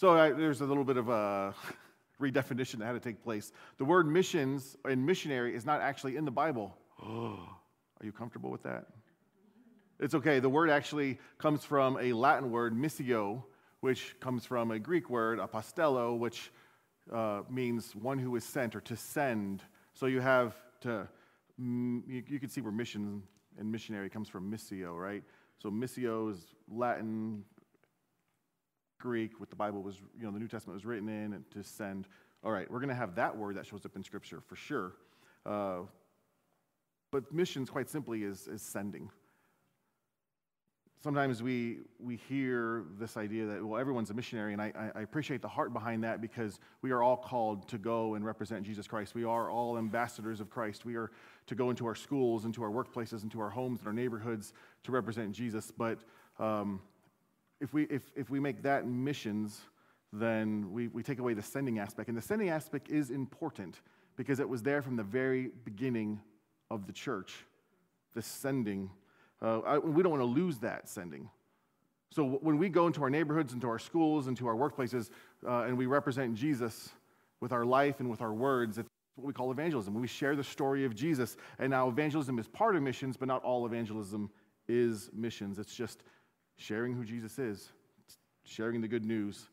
so 0.01 0.17
I, 0.17 0.31
there's 0.31 0.63
a 0.63 0.65
little 0.65 0.83
bit 0.83 0.97
of 0.97 1.11
a 1.11 1.55
redefinition 2.23 2.79
that 2.79 2.87
had 2.87 2.93
to 2.95 3.01
take 3.01 3.23
place. 3.23 3.53
The 3.77 3.85
word 3.85 4.09
missions 4.09 4.75
and 4.87 5.05
missionary 5.05 5.55
is 5.55 5.67
not 5.67 5.83
actually 5.83 6.17
in 6.17 6.25
the 6.25 6.31
Bible. 6.31 6.75
Are 7.03 7.37
you 8.03 8.11
comfortable 8.11 8.51
with 8.51 8.63
that? 8.63 8.87
It's 9.99 10.15
okay. 10.15 10.41
The 10.41 10.49
word 10.49 10.71
actually 10.71 11.19
comes 11.37 11.67
from 11.67 11.99
a 12.01 12.15
Latin 12.15 12.51
word, 12.51 12.75
missio, 12.75 13.43
which 13.81 14.19
comes 14.21 14.47
from 14.47 14.71
a 14.71 14.79
Greek 14.79 15.11
word, 15.11 15.39
apostello, 15.39 16.19
which 16.19 16.51
uh, 17.13 17.43
means 17.51 17.95
one 17.95 18.19
who 18.19 18.35
is 18.37 18.45
sent 18.45 18.75
or 18.75 18.81
to 18.81 18.97
send. 18.97 19.63
So 19.93 20.07
you 20.07 20.21
have 20.21 20.55
to, 20.81 21.07
mm, 21.61 22.01
you, 22.09 22.23
you, 22.27 22.41
can 22.41 22.49
see 22.49 22.63
where 22.63 22.73
mission 22.73 23.23
and 23.59 23.71
missionary 23.71 24.09
comes 24.09 24.31
from 24.31 24.51
missio, 24.51 24.99
right? 24.99 25.23
So 25.59 25.71
missio 25.71 26.31
is 26.31 26.39
Latin, 26.73 27.45
Greek, 29.01 29.41
what 29.41 29.51
the 29.51 29.57
Bible 29.57 29.83
was, 29.83 29.97
you 30.19 30.25
know, 30.25 30.31
the 30.31 30.39
New 30.39 30.49
Testament 30.49 30.77
was 30.77 30.85
written 30.85 31.09
in, 31.09 31.33
and 31.33 31.51
to 31.51 31.65
send. 31.65 32.07
All 32.45 32.53
right, 32.53 32.71
we're 32.71 32.79
going 32.79 32.89
to 32.89 32.95
have 32.95 33.17
that 33.17 33.37
word 33.37 33.57
that 33.57 33.67
shows 33.67 33.85
up 33.85 33.97
in 33.97 34.05
Scripture 34.05 34.41
for 34.41 34.57
sure. 34.57 34.93
Uh, 35.45 35.81
but 37.11 37.33
missions, 37.33 37.69
quite 37.69 37.91
simply, 37.91 38.23
is, 38.23 38.47
is 38.47 38.63
sending 38.63 39.11
sometimes 41.03 41.43
we, 41.43 41.79
we 41.99 42.17
hear 42.17 42.85
this 42.99 43.17
idea 43.17 43.47
that, 43.47 43.65
well, 43.65 43.81
everyone's 43.81 44.11
a 44.11 44.15
missionary, 44.15 44.53
and 44.53 44.61
I, 44.61 44.73
I 44.95 45.01
appreciate 45.01 45.43
the 45.43 45.49
heart 45.49 45.73
behind 45.73 46.05
that 46.05 46.21
because 46.21 46.61
we 46.83 46.91
are 46.91 47.03
all 47.03 47.17
called 47.17 47.69
to 47.69 47.79
go 47.79 48.15
and 48.15 48.25
represent 48.25 48.65
Jesus 48.65 48.87
Christ. 48.87 49.15
We 49.15 49.25
are 49.25 49.51
all 49.51 49.79
ambassadors 49.79 50.41
of 50.41 50.51
Christ. 50.51 50.85
We 50.85 50.97
are 50.97 51.11
to 51.47 51.55
go 51.55 51.71
into 51.71 51.87
our 51.87 51.95
schools, 51.95 52.45
into 52.45 52.63
our 52.63 52.71
workplaces, 52.71 53.23
into 53.23 53.41
our 53.41 53.51
homes, 53.51 53.81
and 53.81 53.89
our 53.89 53.95
neighborhoods 53.95 54.53
to 54.85 54.93
represent 54.93 55.33
Jesus. 55.33 55.71
But 55.71 56.01
um, 56.39 56.81
if, 57.61 57.73
we, 57.73 57.85
if, 57.85 58.03
if 58.16 58.31
we 58.31 58.40
make 58.40 58.62
that 58.62 58.87
missions, 58.87 59.61
then 60.12 60.73
we, 60.73 60.88
we 60.88 61.03
take 61.03 61.18
away 61.18 61.35
the 61.35 61.42
sending 61.42 61.79
aspect. 61.79 62.09
And 62.09 62.16
the 62.16 62.23
sending 62.23 62.49
aspect 62.49 62.90
is 62.90 63.11
important 63.11 63.81
because 64.16 64.40
it 64.40 64.49
was 64.49 64.62
there 64.62 64.83
from 64.83 64.96
the 64.96 65.03
very 65.03 65.51
beginning 65.64 66.20
of 66.70 66.87
the 66.87 66.92
church, 66.92 67.44
the 68.14 68.23
sending 68.23 68.90
uh, 69.42 69.61
I, 69.61 69.79
we 69.79 70.03
don't 70.03 70.12
want 70.12 70.23
to 70.23 70.40
lose 70.40 70.59
that 70.59 70.88
sending. 70.88 71.29
So 72.11 72.25
when 72.25 72.59
we 72.59 72.68
go 72.68 72.87
into 72.87 73.03
our 73.03 73.11
neighborhoods, 73.11 73.53
into 73.53 73.68
our 73.68 73.79
schools, 73.79 74.27
into 74.27 74.46
our 74.46 74.55
workplaces, 74.55 75.11
uh, 75.46 75.62
and 75.62 75.79
we 75.79 75.87
represent 75.87 76.35
Jesus 76.35 76.90
with 77.40 77.53
our 77.53 77.64
life 77.64 78.01
and 78.01 78.11
with 78.11 78.20
our 78.20 78.35
words, 78.35 78.79
it's 78.79 78.88
what 79.14 79.27
we 79.27 79.33
call 79.33 79.51
evangelism. 79.51 79.94
We 79.94 80.09
share 80.09 80.35
the 80.35 80.44
story 80.44 80.85
of 80.85 80.94
Jesus. 80.94 81.37
And 81.59 81.70
now 81.70 81.88
evangelism 81.88 82.38
is 82.38 82.49
part 82.49 82.77
of 82.77 82.83
missions, 82.83 83.16
but 83.16 83.29
not 83.29 83.42
all 83.44 83.64
evangelism 83.64 84.31
is 84.68 85.09
missions. 85.14 85.59
It's 85.59 85.75
just 85.75 86.03
sharing 86.61 86.94
who 86.94 87.05
Jesus 87.05 87.38
is, 87.38 87.70
sharing 88.44 88.83
the 88.83 88.88
good 88.88 89.05
news. 89.05 89.49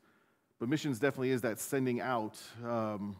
But 0.60 0.68
missions 0.68 0.98
definitely 0.98 1.30
is 1.30 1.40
that 1.40 1.58
sending 1.58 2.00
out 2.00 2.38
um, 2.64 3.16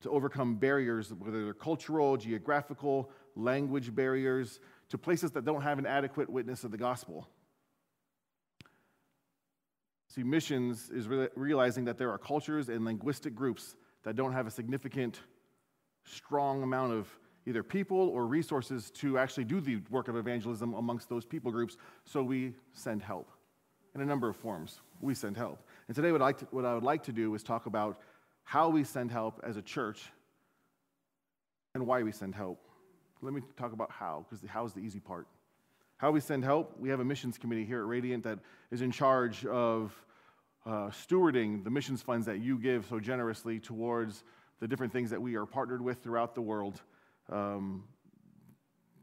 to 0.00 0.10
overcome 0.10 0.56
barriers, 0.56 1.12
whether 1.12 1.44
they're 1.44 1.52
cultural, 1.52 2.16
geographical, 2.16 3.10
language 3.34 3.94
barriers, 3.94 4.60
to 4.88 4.98
places 4.98 5.32
that 5.32 5.44
don't 5.44 5.60
have 5.60 5.78
an 5.78 5.84
adequate 5.84 6.30
witness 6.30 6.64
of 6.64 6.70
the 6.70 6.78
gospel. 6.78 7.28
See, 10.08 10.22
missions 10.22 10.88
is 10.88 11.06
re- 11.06 11.28
realizing 11.34 11.84
that 11.84 11.98
there 11.98 12.10
are 12.10 12.18
cultures 12.18 12.70
and 12.70 12.84
linguistic 12.86 13.34
groups 13.34 13.76
that 14.04 14.16
don't 14.16 14.32
have 14.32 14.46
a 14.46 14.50
significant, 14.50 15.20
strong 16.04 16.62
amount 16.62 16.94
of 16.94 17.08
either 17.46 17.62
people 17.62 17.98
or 17.98 18.26
resources 18.26 18.90
to 18.90 19.18
actually 19.18 19.44
do 19.44 19.60
the 19.60 19.80
work 19.88 20.08
of 20.08 20.16
evangelism 20.16 20.74
amongst 20.74 21.08
those 21.08 21.24
people 21.24 21.50
groups, 21.50 21.76
so 22.04 22.22
we 22.22 22.54
send 22.72 23.02
help 23.02 23.30
in 23.94 24.00
a 24.00 24.04
number 24.04 24.28
of 24.28 24.36
forms. 24.36 24.80
We 25.00 25.14
send 25.14 25.36
help. 25.36 25.62
And 25.88 25.94
today, 25.94 26.12
what 26.12 26.22
I, 26.22 26.32
to, 26.32 26.44
what 26.50 26.64
I 26.64 26.74
would 26.74 26.82
like 26.82 27.04
to 27.04 27.12
do 27.12 27.34
is 27.34 27.42
talk 27.42 27.66
about 27.66 28.00
how 28.44 28.68
we 28.68 28.84
send 28.84 29.10
help 29.10 29.40
as 29.44 29.56
a 29.56 29.62
church 29.62 30.04
and 31.74 31.86
why 31.86 32.02
we 32.02 32.12
send 32.12 32.34
help. 32.34 32.60
Let 33.22 33.32
me 33.32 33.42
talk 33.56 33.72
about 33.72 33.90
how, 33.90 34.24
because 34.28 34.40
the 34.40 34.48
how 34.48 34.64
is 34.64 34.72
the 34.72 34.80
easy 34.80 35.00
part. 35.00 35.26
How 35.98 36.10
we 36.10 36.20
send 36.20 36.44
help, 36.44 36.78
we 36.78 36.90
have 36.90 37.00
a 37.00 37.04
missions 37.04 37.38
committee 37.38 37.64
here 37.64 37.80
at 37.80 37.86
Radiant 37.86 38.24
that 38.24 38.38
is 38.70 38.82
in 38.82 38.90
charge 38.90 39.46
of 39.46 39.94
uh, 40.66 40.90
stewarding 40.90 41.64
the 41.64 41.70
missions 41.70 42.02
funds 42.02 42.26
that 42.26 42.40
you 42.40 42.58
give 42.58 42.86
so 42.86 43.00
generously 43.00 43.58
towards 43.58 44.24
the 44.60 44.68
different 44.68 44.92
things 44.92 45.10
that 45.10 45.20
we 45.20 45.36
are 45.36 45.46
partnered 45.46 45.80
with 45.80 46.02
throughout 46.02 46.34
the 46.34 46.42
world. 46.42 46.82
Um, 47.30 47.84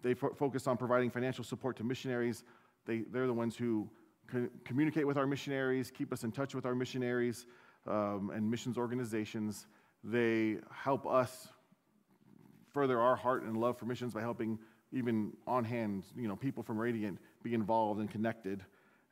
they 0.01 0.13
fo- 0.13 0.33
focus 0.33 0.67
on 0.67 0.77
providing 0.77 1.09
financial 1.09 1.43
support 1.43 1.77
to 1.77 1.83
missionaries. 1.83 2.43
They, 2.85 3.03
they're 3.11 3.27
the 3.27 3.33
ones 3.33 3.55
who 3.55 3.89
communicate 4.65 5.05
with 5.05 5.17
our 5.17 5.27
missionaries, 5.27 5.91
keep 5.91 6.11
us 6.11 6.23
in 6.23 6.31
touch 6.31 6.55
with 6.55 6.65
our 6.65 6.75
missionaries 6.75 7.45
um, 7.87 8.31
and 8.33 8.49
missions 8.49 8.77
organizations. 8.77 9.67
They 10.03 10.57
help 10.71 11.05
us 11.05 11.47
further 12.73 12.99
our 12.99 13.15
heart 13.15 13.43
and 13.43 13.57
love 13.57 13.77
for 13.77 13.85
missions 13.85 14.13
by 14.13 14.21
helping 14.21 14.59
even 14.91 15.33
on 15.47 15.63
hand, 15.63 16.03
you 16.15 16.27
know, 16.27 16.35
people 16.35 16.63
from 16.63 16.77
Radiant 16.77 17.19
be 17.41 17.53
involved 17.53 17.99
and 17.99 18.09
connected. 18.09 18.63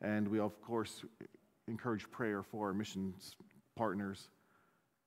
And 0.01 0.27
we, 0.27 0.39
of 0.39 0.59
course, 0.61 1.03
encourage 1.67 2.09
prayer 2.11 2.43
for 2.43 2.67
our 2.67 2.73
missions 2.73 3.35
partners. 3.75 4.29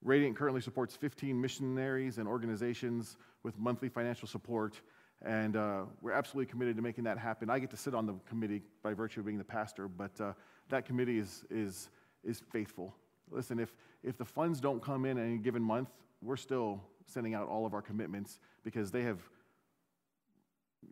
Radiant 0.02 0.36
currently 0.36 0.60
supports 0.60 0.94
15 0.96 1.40
missionaries 1.40 2.18
and 2.18 2.28
organizations 2.28 3.16
with 3.44 3.56
monthly 3.58 3.88
financial 3.88 4.26
support. 4.26 4.80
And 5.24 5.56
uh, 5.56 5.82
we're 6.00 6.12
absolutely 6.12 6.50
committed 6.50 6.76
to 6.76 6.82
making 6.82 7.04
that 7.04 7.18
happen. 7.18 7.48
I 7.48 7.60
get 7.60 7.70
to 7.70 7.76
sit 7.76 7.94
on 7.94 8.06
the 8.06 8.14
committee 8.28 8.62
by 8.82 8.94
virtue 8.94 9.20
of 9.20 9.26
being 9.26 9.38
the 9.38 9.44
pastor, 9.44 9.86
but 9.86 10.20
uh, 10.20 10.32
that 10.70 10.84
committee 10.84 11.18
is, 11.18 11.44
is, 11.50 11.88
is 12.24 12.42
faithful. 12.50 12.94
Listen, 13.30 13.58
if, 13.60 13.74
if 14.02 14.18
the 14.18 14.24
funds 14.24 14.60
don't 14.60 14.82
come 14.82 15.06
in 15.06 15.18
any 15.18 15.38
given 15.38 15.62
month, 15.62 15.88
we're 16.20 16.36
still 16.36 16.82
sending 17.06 17.34
out 17.34 17.48
all 17.48 17.64
of 17.64 17.74
our 17.74 17.82
commitments 17.82 18.40
because 18.64 18.90
they 18.90 19.02
have 19.02 19.20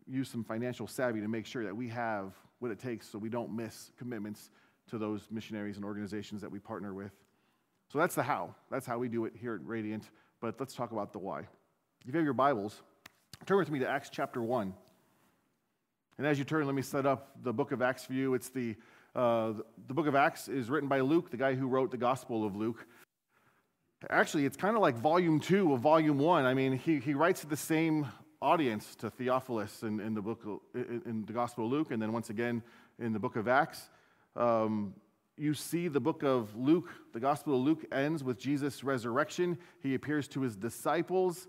used 0.07 0.31
some 0.31 0.43
financial 0.43 0.87
savvy 0.87 1.21
to 1.21 1.27
make 1.27 1.45
sure 1.45 1.63
that 1.63 1.75
we 1.75 1.87
have 1.89 2.33
what 2.59 2.71
it 2.71 2.79
takes 2.79 3.07
so 3.09 3.17
we 3.17 3.29
don't 3.29 3.55
miss 3.55 3.91
commitments 3.97 4.49
to 4.89 4.97
those 4.97 5.27
missionaries 5.31 5.75
and 5.75 5.85
organizations 5.85 6.41
that 6.41 6.51
we 6.51 6.59
partner 6.59 6.93
with. 6.93 7.11
So 7.91 7.99
that's 7.99 8.15
the 8.15 8.23
how. 8.23 8.55
That's 8.71 8.85
how 8.85 8.97
we 8.97 9.07
do 9.07 9.25
it 9.25 9.33
here 9.39 9.53
at 9.55 9.65
Radiant. 9.65 10.09
But 10.39 10.59
let's 10.59 10.73
talk 10.73 10.91
about 10.91 11.13
the 11.13 11.19
why. 11.19 11.47
If 12.05 12.13
you 12.13 12.17
have 12.17 12.25
your 12.25 12.33
Bibles, 12.33 12.81
turn 13.45 13.57
with 13.59 13.71
me 13.71 13.79
to 13.79 13.89
Acts 13.89 14.09
chapter 14.11 14.41
1. 14.41 14.73
And 16.17 16.27
as 16.27 16.37
you 16.37 16.43
turn, 16.43 16.65
let 16.65 16.75
me 16.75 16.81
set 16.81 17.05
up 17.05 17.31
the 17.41 17.53
book 17.53 17.71
of 17.71 17.81
Acts 17.81 18.03
for 18.03 18.11
you. 18.11 18.33
It's 18.33 18.49
the, 18.49 18.75
uh, 19.15 19.53
the 19.87 19.93
book 19.93 20.07
of 20.07 20.13
Acts 20.13 20.49
is 20.49 20.69
written 20.69 20.89
by 20.89 20.99
Luke, 20.99 21.31
the 21.31 21.37
guy 21.37 21.55
who 21.55 21.65
wrote 21.65 21.91
the 21.91 21.97
Gospel 21.97 22.45
of 22.45 22.57
Luke. 22.57 22.85
Actually, 24.09 24.45
it's 24.45 24.57
kind 24.57 24.75
of 24.75 24.81
like 24.81 24.97
volume 24.97 25.39
two 25.39 25.71
of 25.71 25.79
volume 25.79 26.17
one. 26.19 26.43
I 26.43 26.53
mean, 26.53 26.73
he, 26.73 26.99
he 26.99 27.13
writes 27.13 27.39
to 27.39 27.47
the 27.47 27.55
same 27.55 28.05
audience, 28.41 28.95
to 28.95 29.09
Theophilus 29.09 29.83
in, 29.83 30.01
in 30.01 30.13
the 30.13 30.21
book, 30.21 30.41
in, 30.75 31.01
in 31.05 31.25
the 31.25 31.31
Gospel 31.31 31.67
of 31.67 31.71
Luke, 31.71 31.91
and 31.91 32.01
then 32.01 32.11
once 32.11 32.29
again 32.29 32.61
in 32.99 33.13
the 33.13 33.19
book 33.19 33.37
of 33.37 33.47
Acts. 33.47 33.89
Um, 34.35 34.93
you 35.37 35.53
see 35.53 35.87
the 35.87 36.01
book 36.01 36.21
of 36.21 36.53
Luke, 36.53 36.89
the 37.13 37.21
Gospel 37.21 37.55
of 37.55 37.61
Luke 37.61 37.85
ends 37.93 38.25
with 38.25 38.37
Jesus' 38.37 38.83
resurrection. 38.83 39.57
He 39.81 39.95
appears 39.95 40.27
to 40.29 40.41
his 40.41 40.57
disciples. 40.57 41.47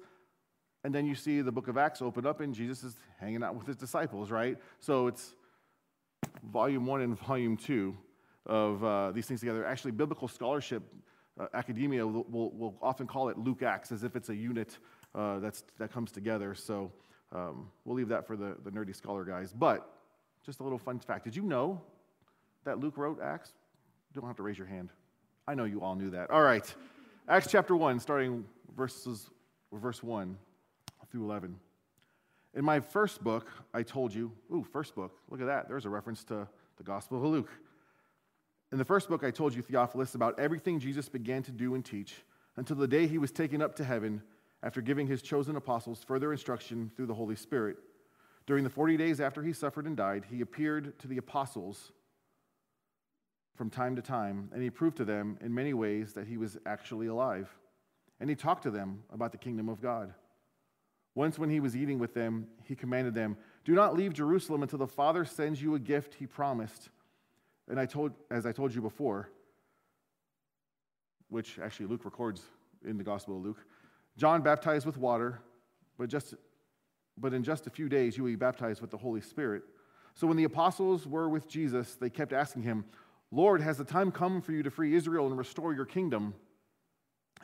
And 0.85 0.95
then 0.95 1.07
you 1.07 1.15
see 1.15 1.41
the 1.41 1.51
book 1.51 1.69
of 1.69 1.79
Acts 1.79 2.03
open 2.03 2.27
up 2.27 2.41
and 2.41 2.55
Jesus 2.55 2.85
is 2.85 2.97
hanging 3.19 3.43
out 3.43 3.57
with 3.57 3.67
his 3.67 3.77
disciples, 3.77 4.31
right? 4.31 4.59
So 4.81 5.07
it's 5.07 5.35
volume 6.45 6.85
one 6.85 7.01
and 7.01 7.19
volume 7.19 7.57
two 7.57 7.97
of 8.45 8.85
uh, 8.85 9.11
these 9.13 9.27
things 9.27 9.41
together. 9.41 9.65
Actually, 9.65 9.93
biblical 9.93 10.29
scholarship, 10.29 10.83
uh, 11.41 11.47
academia 11.55 12.07
will, 12.07 12.27
will, 12.29 12.51
will, 12.51 12.79
often 12.83 13.07
call 13.07 13.31
it 13.31 13.39
Luke 13.39 13.63
Acts 13.63 13.93
as 13.93 14.05
if 14.05 14.15
it's 14.15 14.29
a 14.29 14.37
unit 14.37 14.77
uh, 15.15 15.39
that's, 15.39 15.65
that 15.79 15.91
comes 15.91 16.13
together. 16.13 16.55
So 16.55 16.93
um, 17.33 17.71
we'll 17.87 17.97
leave 17.97 18.09
that 18.09 18.27
for 18.27 18.37
the, 18.37 18.55
the 18.63 18.71
nerdy 18.71 18.95
scholar 18.95 19.25
guys. 19.25 19.55
But 19.55 19.91
just 20.45 20.61
a 20.61 20.63
little 20.63 20.79
fun 20.79 20.99
fact 20.99 21.25
did 21.25 21.35
you 21.35 21.43
know 21.43 21.81
that 22.65 22.79
Luke 22.79 22.99
wrote 22.99 23.21
Acts? 23.23 23.55
You 24.15 24.21
don't 24.21 24.29
have 24.29 24.37
to 24.37 24.43
raise 24.43 24.59
your 24.59 24.67
hand. 24.67 24.91
I 25.49 25.55
know 25.55 25.65
you 25.65 25.81
all 25.83 25.95
knew 25.95 26.11
that. 26.11 26.31
All 26.31 26.43
right. 26.43 26.73
Acts 27.27 27.49
chapter 27.51 27.75
1, 27.75 28.01
starting 28.01 28.45
verses, 28.77 29.31
verse 29.73 30.03
1 30.03 30.37
through 31.15 31.23
11. 31.23 31.55
In 32.55 32.65
my 32.65 32.81
first 32.81 33.23
book, 33.23 33.47
I 33.73 33.85
told 33.85 34.13
you, 34.13 34.33
ooh, 34.53 34.67
first 34.73 34.97
book, 34.97 35.17
look 35.31 35.41
at 35.41 35.47
that. 35.47 35.69
There's 35.69 35.85
a 35.85 35.89
reference 35.89 36.25
to 36.25 36.49
the 36.77 36.83
Gospel 36.83 37.19
of 37.19 37.31
Luke. 37.31 37.51
In 38.73 38.79
the 38.79 38.85
first 38.85 39.09
book, 39.09 39.23
I 39.23 39.31
told 39.31 39.55
you, 39.55 39.63
Theophilus, 39.63 40.17
about 40.17 40.41
everything 40.41 40.81
Jesus 40.81 41.09
began 41.09 41.45
to 41.45 41.53
do 41.53 41.77
and 41.77 41.85
teach 41.85 42.25
until 42.57 42.75
the 42.75 42.89
day 42.89 43.07
he 43.07 43.19
was 43.19 43.31
taken 43.31 43.63
up 43.63 43.77
to 43.77 43.85
heaven 43.85 44.23
after 44.65 44.81
giving 44.81 45.07
his 45.07 45.23
chosen 45.23 45.55
apostles 45.55 46.03
further 46.03 46.33
instruction 46.33 46.91
through 46.97 47.07
the 47.07 47.15
Holy 47.15 47.37
Spirit. 47.37 47.77
During 48.45 48.65
the 48.65 48.71
40 48.71 48.97
days 48.97 49.21
after 49.21 49.41
he 49.41 49.53
suffered 49.53 49.87
and 49.87 49.97
died, 49.97 50.25
he 50.29 50.41
appeared 50.41 50.99
to 50.99 51.07
the 51.07 51.19
apostles 51.19 51.93
from 53.55 53.71
time 53.71 53.95
to 53.95 54.03
time, 54.03 54.51
and 54.53 54.61
he 54.61 54.69
proved 54.69 54.97
to 54.97 55.05
them 55.05 55.39
in 55.41 55.55
many 55.55 55.75
ways 55.75 56.13
that 56.15 56.27
he 56.27 56.37
was 56.37 56.59
actually 56.67 57.07
alive. 57.07 57.49
And 58.19 58.29
he 58.29 58.35
talked 58.35 58.65
to 58.65 58.73
them 58.73 59.05
about 59.13 59.31
the 59.31 59.39
kingdom 59.39 59.69
of 59.69 59.81
God. 59.81 60.13
Once, 61.15 61.39
when 61.39 61.49
he 61.49 61.61
was 61.61 61.77
eating 61.77 61.99
with 61.99 62.13
them, 62.13 62.47
he 62.65 62.75
commanded 62.75 63.15
them, 63.15 63.37
Do 63.65 63.73
not 63.73 63.95
leave 63.95 64.13
Jerusalem 64.13 64.63
until 64.63 64.79
the 64.79 64.87
Father 64.87 65.25
sends 65.25 65.63
you 65.63 65.75
a 65.75 65.79
gift 65.79 66.15
he 66.15 66.27
promised. 66.27 66.89
And 67.69 67.79
I 67.79 67.87
told, 67.87 68.13
as 68.31 68.47
I 68.47 68.53
told 68.53 68.75
you 68.75 68.81
before, 68.81 69.31
which 71.29 71.59
actually 71.59 71.87
Luke 71.87 72.05
records 72.05 72.43
in 72.85 72.99
the 72.99 73.05
Gospel 73.05 73.37
of 73.37 73.43
Luke, 73.43 73.65
John 74.17 74.43
baptized 74.43 74.87
with 74.87 74.97
water, 74.97 75.41
but, 75.99 76.09
just, 76.09 76.35
but 77.17 77.33
in 77.33 77.43
just 77.43 77.67
a 77.67 77.71
few 77.71 77.89
days 77.89 78.17
you 78.17 78.25
will 78.25 78.31
be 78.31 78.37
baptized 78.37 78.81
with 78.81 78.91
the 78.91 78.99
Holy 78.99 79.21
Spirit. 79.21 79.63
So 80.15 80.27
when 80.27 80.37
the 80.37 80.45
apostles 80.45 81.07
were 81.07 81.29
with 81.29 81.49
Jesus, 81.49 81.95
they 81.95 82.11
kept 82.11 82.33
asking 82.33 82.63
him, 82.63 82.85
Lord, 83.31 83.61
has 83.61 83.79
the 83.79 83.85
time 83.85 84.13
come 84.13 84.41
for 84.41 84.53
you 84.53 84.63
to 84.63 84.71
free 84.71 84.95
Israel 84.95 85.27
and 85.27 85.37
restore 85.37 85.75
your 85.75 85.87
kingdom? 85.87 86.35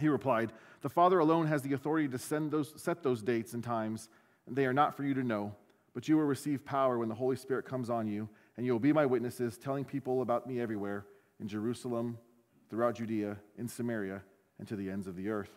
He 0.00 0.08
replied, 0.08 0.52
The 0.80 0.88
Father 0.88 1.18
alone 1.18 1.46
has 1.46 1.62
the 1.62 1.74
authority 1.74 2.08
to 2.08 2.18
send 2.18 2.50
those, 2.50 2.72
set 2.76 3.02
those 3.02 3.22
dates 3.22 3.52
and 3.52 3.62
times, 3.62 4.08
and 4.46 4.56
they 4.56 4.66
are 4.66 4.72
not 4.72 4.96
for 4.96 5.04
you 5.04 5.14
to 5.14 5.22
know. 5.22 5.54
But 5.94 6.08
you 6.08 6.16
will 6.16 6.24
receive 6.24 6.64
power 6.64 6.98
when 6.98 7.08
the 7.08 7.14
Holy 7.14 7.36
Spirit 7.36 7.64
comes 7.64 7.90
on 7.90 8.06
you, 8.06 8.28
and 8.56 8.64
you 8.64 8.72
will 8.72 8.80
be 8.80 8.92
my 8.92 9.06
witnesses, 9.06 9.58
telling 9.58 9.84
people 9.84 10.22
about 10.22 10.46
me 10.46 10.60
everywhere 10.60 11.04
in 11.40 11.48
Jerusalem, 11.48 12.18
throughout 12.68 12.94
Judea, 12.94 13.36
in 13.58 13.68
Samaria, 13.68 14.22
and 14.58 14.68
to 14.68 14.76
the 14.76 14.88
ends 14.88 15.06
of 15.06 15.16
the 15.16 15.28
earth. 15.28 15.50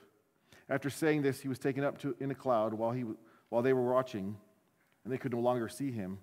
After 0.70 0.90
saying 0.90 1.22
this, 1.22 1.40
he 1.40 1.48
was 1.48 1.60
taken 1.60 1.84
up 1.84 2.00
to, 2.00 2.16
in 2.20 2.32
a 2.32 2.36
cloud 2.36 2.74
while, 2.74 2.92
he, 2.92 3.06
while 3.50 3.62
they 3.62 3.74
were 3.74 3.94
watching, 3.94 4.36
and 5.04 5.14
they 5.14 5.18
could 5.18 5.34
no 5.34 5.40
longer 5.40 5.70
see 5.70 5.92
him. 5.92 6.20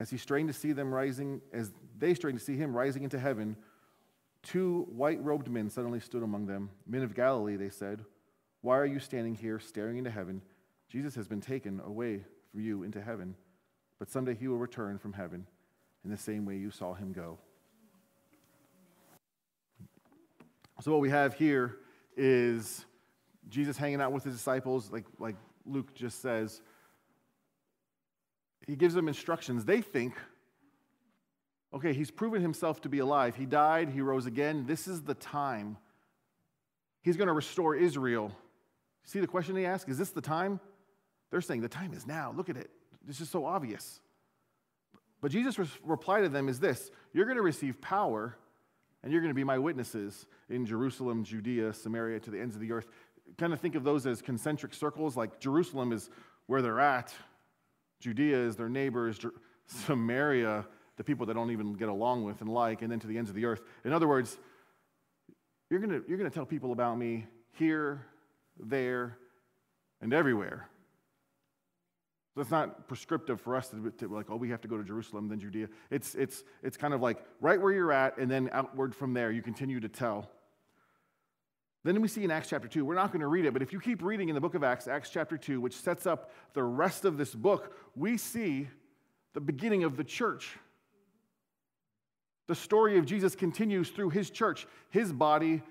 As 0.00 0.10
he 0.10 0.16
strained 0.16 0.48
to 0.48 0.54
see 0.54 0.72
them 0.72 0.92
rising, 0.92 1.40
as 1.52 1.70
they 1.98 2.14
strained 2.14 2.38
to 2.38 2.44
see 2.44 2.56
him 2.56 2.74
rising 2.74 3.04
into 3.04 3.18
heaven, 3.18 3.56
two 4.42 4.86
white 4.90 5.22
robed 5.22 5.48
men 5.48 5.70
suddenly 5.70 6.00
stood 6.00 6.22
among 6.22 6.46
them. 6.46 6.70
Men 6.86 7.02
of 7.02 7.14
Galilee, 7.14 7.56
they 7.56 7.70
said, 7.70 8.04
Why 8.60 8.78
are 8.78 8.86
you 8.86 8.98
standing 8.98 9.34
here 9.34 9.58
staring 9.58 9.98
into 9.98 10.10
heaven? 10.10 10.42
Jesus 10.88 11.14
has 11.14 11.26
been 11.26 11.40
taken 11.40 11.80
away 11.84 12.24
from 12.50 12.60
you 12.60 12.82
into 12.82 13.00
heaven, 13.00 13.34
but 13.98 14.10
someday 14.10 14.34
he 14.34 14.48
will 14.48 14.58
return 14.58 14.98
from 14.98 15.12
heaven 15.12 15.46
in 16.04 16.10
the 16.10 16.16
same 16.16 16.44
way 16.44 16.56
you 16.56 16.70
saw 16.70 16.94
him 16.94 17.12
go. 17.12 17.38
So, 20.80 20.90
what 20.90 21.00
we 21.00 21.10
have 21.10 21.34
here 21.34 21.78
is 22.16 22.84
Jesus 23.48 23.76
hanging 23.76 24.00
out 24.00 24.12
with 24.12 24.24
his 24.24 24.34
disciples, 24.34 24.90
like, 24.90 25.04
like 25.18 25.36
Luke 25.64 25.94
just 25.94 26.20
says 26.20 26.60
he 28.66 28.76
gives 28.76 28.94
them 28.94 29.08
instructions. 29.08 29.64
They 29.64 29.80
think, 29.80 30.14
okay, 31.74 31.92
he's 31.92 32.10
proven 32.10 32.42
himself 32.42 32.80
to 32.82 32.88
be 32.88 32.98
alive. 32.98 33.36
He 33.36 33.46
died, 33.46 33.88
he 33.88 34.00
rose 34.00 34.26
again. 34.26 34.66
This 34.66 34.86
is 34.86 35.02
the 35.02 35.14
time. 35.14 35.76
He's 37.02 37.16
going 37.16 37.28
to 37.28 37.32
restore 37.32 37.74
Israel. 37.74 38.32
See 39.04 39.20
the 39.20 39.26
question 39.26 39.54
they 39.54 39.66
ask? 39.66 39.88
Is 39.88 39.98
this 39.98 40.10
the 40.10 40.20
time? 40.20 40.60
They're 41.30 41.40
saying 41.40 41.62
the 41.62 41.68
time 41.68 41.92
is 41.94 42.06
now. 42.06 42.32
Look 42.36 42.48
at 42.48 42.56
it. 42.56 42.70
This 43.04 43.20
is 43.20 43.28
so 43.28 43.44
obvious. 43.44 44.00
But 45.20 45.30
Jesus' 45.30 45.68
reply 45.84 46.20
to 46.20 46.28
them 46.28 46.48
is 46.48 46.60
this 46.60 46.90
You're 47.12 47.24
going 47.24 47.36
to 47.36 47.42
receive 47.42 47.80
power, 47.80 48.36
and 49.02 49.12
you're 49.12 49.22
going 49.22 49.30
to 49.30 49.34
be 49.34 49.44
my 49.44 49.58
witnesses 49.58 50.26
in 50.50 50.66
Jerusalem, 50.66 51.24
Judea, 51.24 51.72
Samaria, 51.72 52.20
to 52.20 52.30
the 52.30 52.40
ends 52.40 52.54
of 52.54 52.60
the 52.60 52.70
earth. 52.72 52.86
Kind 53.38 53.52
of 53.52 53.60
think 53.60 53.74
of 53.74 53.82
those 53.82 54.06
as 54.06 54.20
concentric 54.20 54.74
circles, 54.74 55.16
like 55.16 55.40
Jerusalem 55.40 55.92
is 55.92 56.10
where 56.46 56.60
they're 56.60 56.80
at, 56.80 57.14
Judea 58.00 58.36
is 58.36 58.56
their 58.56 58.68
neighbors, 58.68 59.24
Samaria, 59.66 60.66
the 60.96 61.04
people 61.04 61.26
that 61.26 61.34
don't 61.34 61.50
even 61.50 61.74
get 61.74 61.88
along 61.88 62.24
with 62.24 62.40
and 62.40 62.50
like, 62.50 62.82
and 62.82 62.90
then 62.90 63.00
to 63.00 63.06
the 63.06 63.18
ends 63.18 63.30
of 63.30 63.36
the 63.36 63.44
earth. 63.44 63.62
In 63.84 63.92
other 63.92 64.08
words, 64.08 64.38
you're 65.70 65.80
going 65.80 66.02
you're 66.06 66.18
going 66.18 66.30
to 66.30 66.34
tell 66.34 66.46
people 66.46 66.72
about 66.72 66.98
me 66.98 67.26
here, 67.52 68.06
there, 68.58 69.16
and 70.00 70.12
everywhere. 70.12 70.68
That's 72.34 72.50
not 72.50 72.88
prescriptive 72.88 73.40
for 73.40 73.56
us 73.56 73.68
to, 73.68 73.90
to, 73.98 74.08
like, 74.08 74.26
oh, 74.30 74.36
we 74.36 74.48
have 74.50 74.62
to 74.62 74.68
go 74.68 74.78
to 74.78 74.84
Jerusalem, 74.84 75.28
then 75.28 75.38
Judea. 75.38 75.68
It's, 75.90 76.14
it's, 76.14 76.44
it's 76.62 76.78
kind 76.78 76.94
of 76.94 77.02
like 77.02 77.18
right 77.40 77.60
where 77.60 77.72
you're 77.72 77.92
at, 77.92 78.16
and 78.16 78.30
then 78.30 78.48
outward 78.52 78.94
from 78.94 79.12
there, 79.12 79.30
you 79.30 79.42
continue 79.42 79.80
to 79.80 79.88
tell. 79.88 80.30
Then 81.84 82.00
we 82.00 82.08
see 82.08 82.24
in 82.24 82.30
Acts 82.30 82.48
chapter 82.48 82.68
2, 82.68 82.84
we're 82.84 82.94
not 82.94 83.08
going 83.08 83.20
to 83.20 83.26
read 83.26 83.44
it, 83.44 83.52
but 83.52 83.60
if 83.60 83.72
you 83.72 83.80
keep 83.80 84.02
reading 84.02 84.28
in 84.28 84.34
the 84.34 84.40
book 84.40 84.54
of 84.54 84.62
Acts, 84.62 84.86
Acts 84.86 85.10
chapter 85.10 85.36
2, 85.36 85.60
which 85.60 85.76
sets 85.76 86.06
up 86.06 86.30
the 86.54 86.62
rest 86.62 87.04
of 87.04 87.18
this 87.18 87.34
book, 87.34 87.76
we 87.96 88.16
see 88.16 88.68
the 89.34 89.40
beginning 89.40 89.84
of 89.84 89.96
the 89.96 90.04
church. 90.04 90.56
The 92.52 92.56
story 92.56 92.98
of 92.98 93.06
Jesus 93.06 93.34
continues 93.34 93.88
through 93.88 94.10
his 94.10 94.28
church. 94.28 94.66
His 94.90 95.10
body 95.10 95.62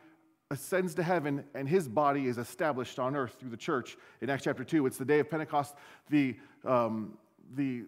ascends 0.50 0.96
to 0.96 1.04
heaven, 1.04 1.44
and 1.54 1.70
his 1.70 1.88
body 1.88 2.26
is 2.26 2.40
established 2.40 2.98
on 2.98 3.16
earth 3.16 3.36
through 3.40 3.52
the 3.52 3.58
church. 3.58 3.98
In 4.20 4.32
Acts 4.32 4.46
chapter 4.46 4.64
2, 4.64 4.88
it's 4.88 4.98
the 4.98 5.06
day 5.06 5.20
of 5.20 5.30
Pentecost. 5.30 5.76
The, 6.10 6.36
um, 6.66 7.20
the, 7.54 7.84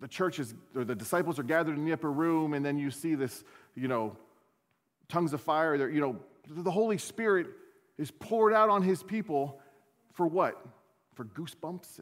the 0.00 0.08
church 0.08 0.38
is, 0.38 0.54
or 0.74 0.82
the 0.82 0.94
disciples 0.94 1.38
are 1.38 1.42
gathered 1.42 1.76
in 1.76 1.84
the 1.84 1.92
upper 1.92 2.10
room, 2.10 2.54
and 2.54 2.64
then 2.64 2.78
you 2.78 2.90
see 2.90 3.14
this, 3.14 3.44
you 3.74 3.86
know, 3.86 4.16
tongues 5.10 5.34
of 5.34 5.42
fire. 5.42 5.90
You 5.90 6.00
know, 6.00 6.16
the 6.48 6.70
Holy 6.70 6.96
Spirit 6.96 7.48
is 7.98 8.10
poured 8.10 8.54
out 8.54 8.70
on 8.70 8.80
his 8.80 9.02
people 9.02 9.60
for 10.14 10.26
what? 10.26 10.58
For 11.16 11.26
goosebumps 11.26 12.00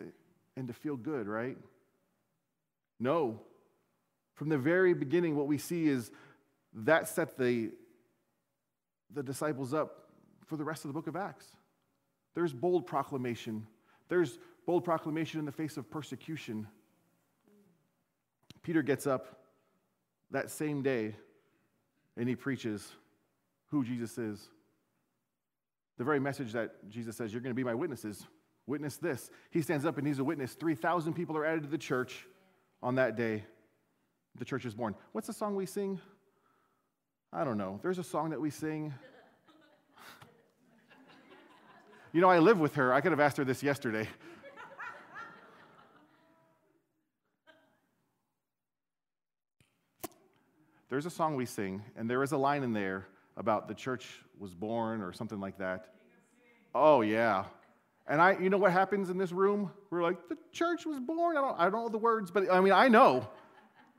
and 0.57 0.69
to 0.69 0.75
feel 0.75 0.95
good, 0.95 1.27
right? 1.27 1.59
No. 3.01 3.41
From 4.41 4.49
the 4.49 4.57
very 4.57 4.95
beginning, 4.95 5.37
what 5.37 5.49
we 5.49 5.59
see 5.59 5.87
is 5.87 6.11
that 6.73 7.07
set 7.09 7.37
the, 7.37 7.73
the 9.13 9.23
disciples 9.23 9.75
up 9.75 10.09
for 10.47 10.57
the 10.57 10.65
rest 10.65 10.83
of 10.83 10.89
the 10.89 10.95
book 10.95 11.09
of 11.09 11.15
Acts. 11.15 11.45
There's 12.35 12.55
bold 12.55 12.87
proclamation, 12.87 13.67
there's 14.09 14.39
bold 14.65 14.83
proclamation 14.83 15.41
in 15.41 15.45
the 15.45 15.53
face 15.53 15.77
of 15.77 15.91
persecution. 15.91 16.67
Peter 18.63 18.81
gets 18.81 19.07
up 19.07 19.43
that 20.31 20.49
same 20.49 20.81
day 20.81 21.15
and 22.17 22.27
he 22.27 22.35
preaches 22.35 22.93
who 23.67 23.85
Jesus 23.85 24.17
is. 24.17 24.49
The 25.99 26.05
very 26.05 26.19
message 26.19 26.55
that 26.55 26.89
Jesus 26.89 27.15
says, 27.15 27.31
You're 27.31 27.43
going 27.43 27.55
to 27.55 27.55
be 27.55 27.63
my 27.63 27.75
witnesses. 27.75 28.27
Witness 28.67 28.97
this. 28.97 29.29
He 29.51 29.61
stands 29.61 29.85
up 29.85 29.99
and 29.99 30.07
he's 30.07 30.19
a 30.19 30.25
witness. 30.25 30.55
3,000 30.55 31.13
people 31.13 31.37
are 31.37 31.45
added 31.45 31.65
to 31.65 31.69
the 31.69 31.77
church 31.77 32.27
on 32.83 32.95
that 32.95 33.19
day. 33.19 33.45
The 34.39 34.45
church 34.45 34.65
is 34.65 34.75
born. 34.75 34.95
What's 35.13 35.27
the 35.27 35.33
song 35.33 35.55
we 35.57 35.67
sing? 35.67 36.01
I 37.33 37.45
don't 37.45 37.59
know. 37.59 37.79
There's 37.83 37.99
a 37.99 38.05
song 38.05 38.31
that 38.31 38.41
we 38.41 38.51
sing. 38.51 38.93
you 42.13 42.21
know, 42.21 42.29
I 42.29 42.39
live 42.39 42.59
with 42.59 42.75
her. 42.75 42.93
I 42.93 43.01
could 43.01 43.13
have 43.13 43.21
asked 43.21 43.37
her 43.37 43.45
this 43.45 43.63
yesterday. 43.63 44.09
There's 50.89 51.07
a 51.07 51.11
song 51.11 51.37
we 51.37 51.47
sing, 51.47 51.83
and 51.97 52.11
there 52.11 52.23
is 52.25 52.33
a 52.33 52.37
line 52.37 52.65
in 52.65 52.73
there 52.73 53.07
about 53.37 53.69
the 53.69 53.75
church 53.75 54.09
was 54.39 54.55
born 54.55 55.03
or 55.03 55.13
something 55.13 55.39
like 55.39 55.59
that. 55.59 55.95
Oh, 56.75 57.03
yeah. 57.03 57.45
And 58.09 58.21
I, 58.21 58.37
you 58.39 58.51
know 58.51 58.59
what 58.59 58.73
happens 58.73 59.09
in 59.09 59.19
this 59.19 59.31
room? 59.31 59.71
We're 59.91 60.03
like, 60.03 60.29
the 60.29 60.37
church 60.51 60.85
was 60.85 60.99
born. 60.99 61.37
I 61.37 61.41
don't, 61.41 61.61
I 61.61 61.71
don't 61.71 61.85
know 61.85 61.89
the 61.89 61.99
words, 61.99 62.33
but 62.33 62.51
I 62.51 62.61
mean, 62.61 62.73
I 62.73 62.89
know. 62.89 63.29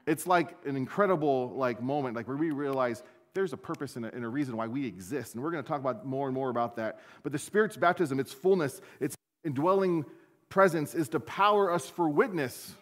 It's 0.06 0.26
like 0.26 0.56
an 0.66 0.76
incredible 0.76 1.50
like 1.56 1.82
moment, 1.82 2.16
like 2.16 2.28
where 2.28 2.38
we 2.38 2.52
realize 2.52 3.04
there's 3.34 3.54
a 3.54 3.58
purpose 3.58 3.96
and 3.96 4.06
a, 4.06 4.14
and 4.14 4.26
a 4.26 4.28
reason 4.28 4.58
why 4.58 4.68
we 4.68 4.86
exist. 4.86 5.36
And 5.36 5.44
we're 5.44 5.52
going 5.52 5.64
to 5.64 5.68
talk 5.68 5.80
about 5.80 6.06
more 6.06 6.28
and 6.28 6.36
more 6.36 6.50
about 6.50 6.76
that. 6.78 7.00
But 7.24 7.32
the 7.32 7.40
Spirit's 7.40 7.78
baptism, 7.78 8.20
its 8.20 8.34
fullness, 8.34 8.82
its 9.00 9.16
indwelling 9.44 10.06
presence 10.50 10.94
is 10.94 11.10
to 11.10 11.20
power 11.20 11.72
us 11.72 11.90
for 11.90 12.10
witness. 12.10 12.76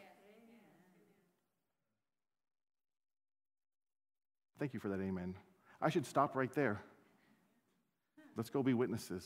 Thank 4.57 4.73
you 4.73 4.79
for 4.79 4.89
that, 4.89 4.99
amen. 4.99 5.35
I 5.81 5.89
should 5.89 6.05
stop 6.05 6.35
right 6.35 6.53
there. 6.53 6.81
Let's 8.35 8.49
go 8.49 8.63
be 8.63 8.73
witnesses. 8.73 9.25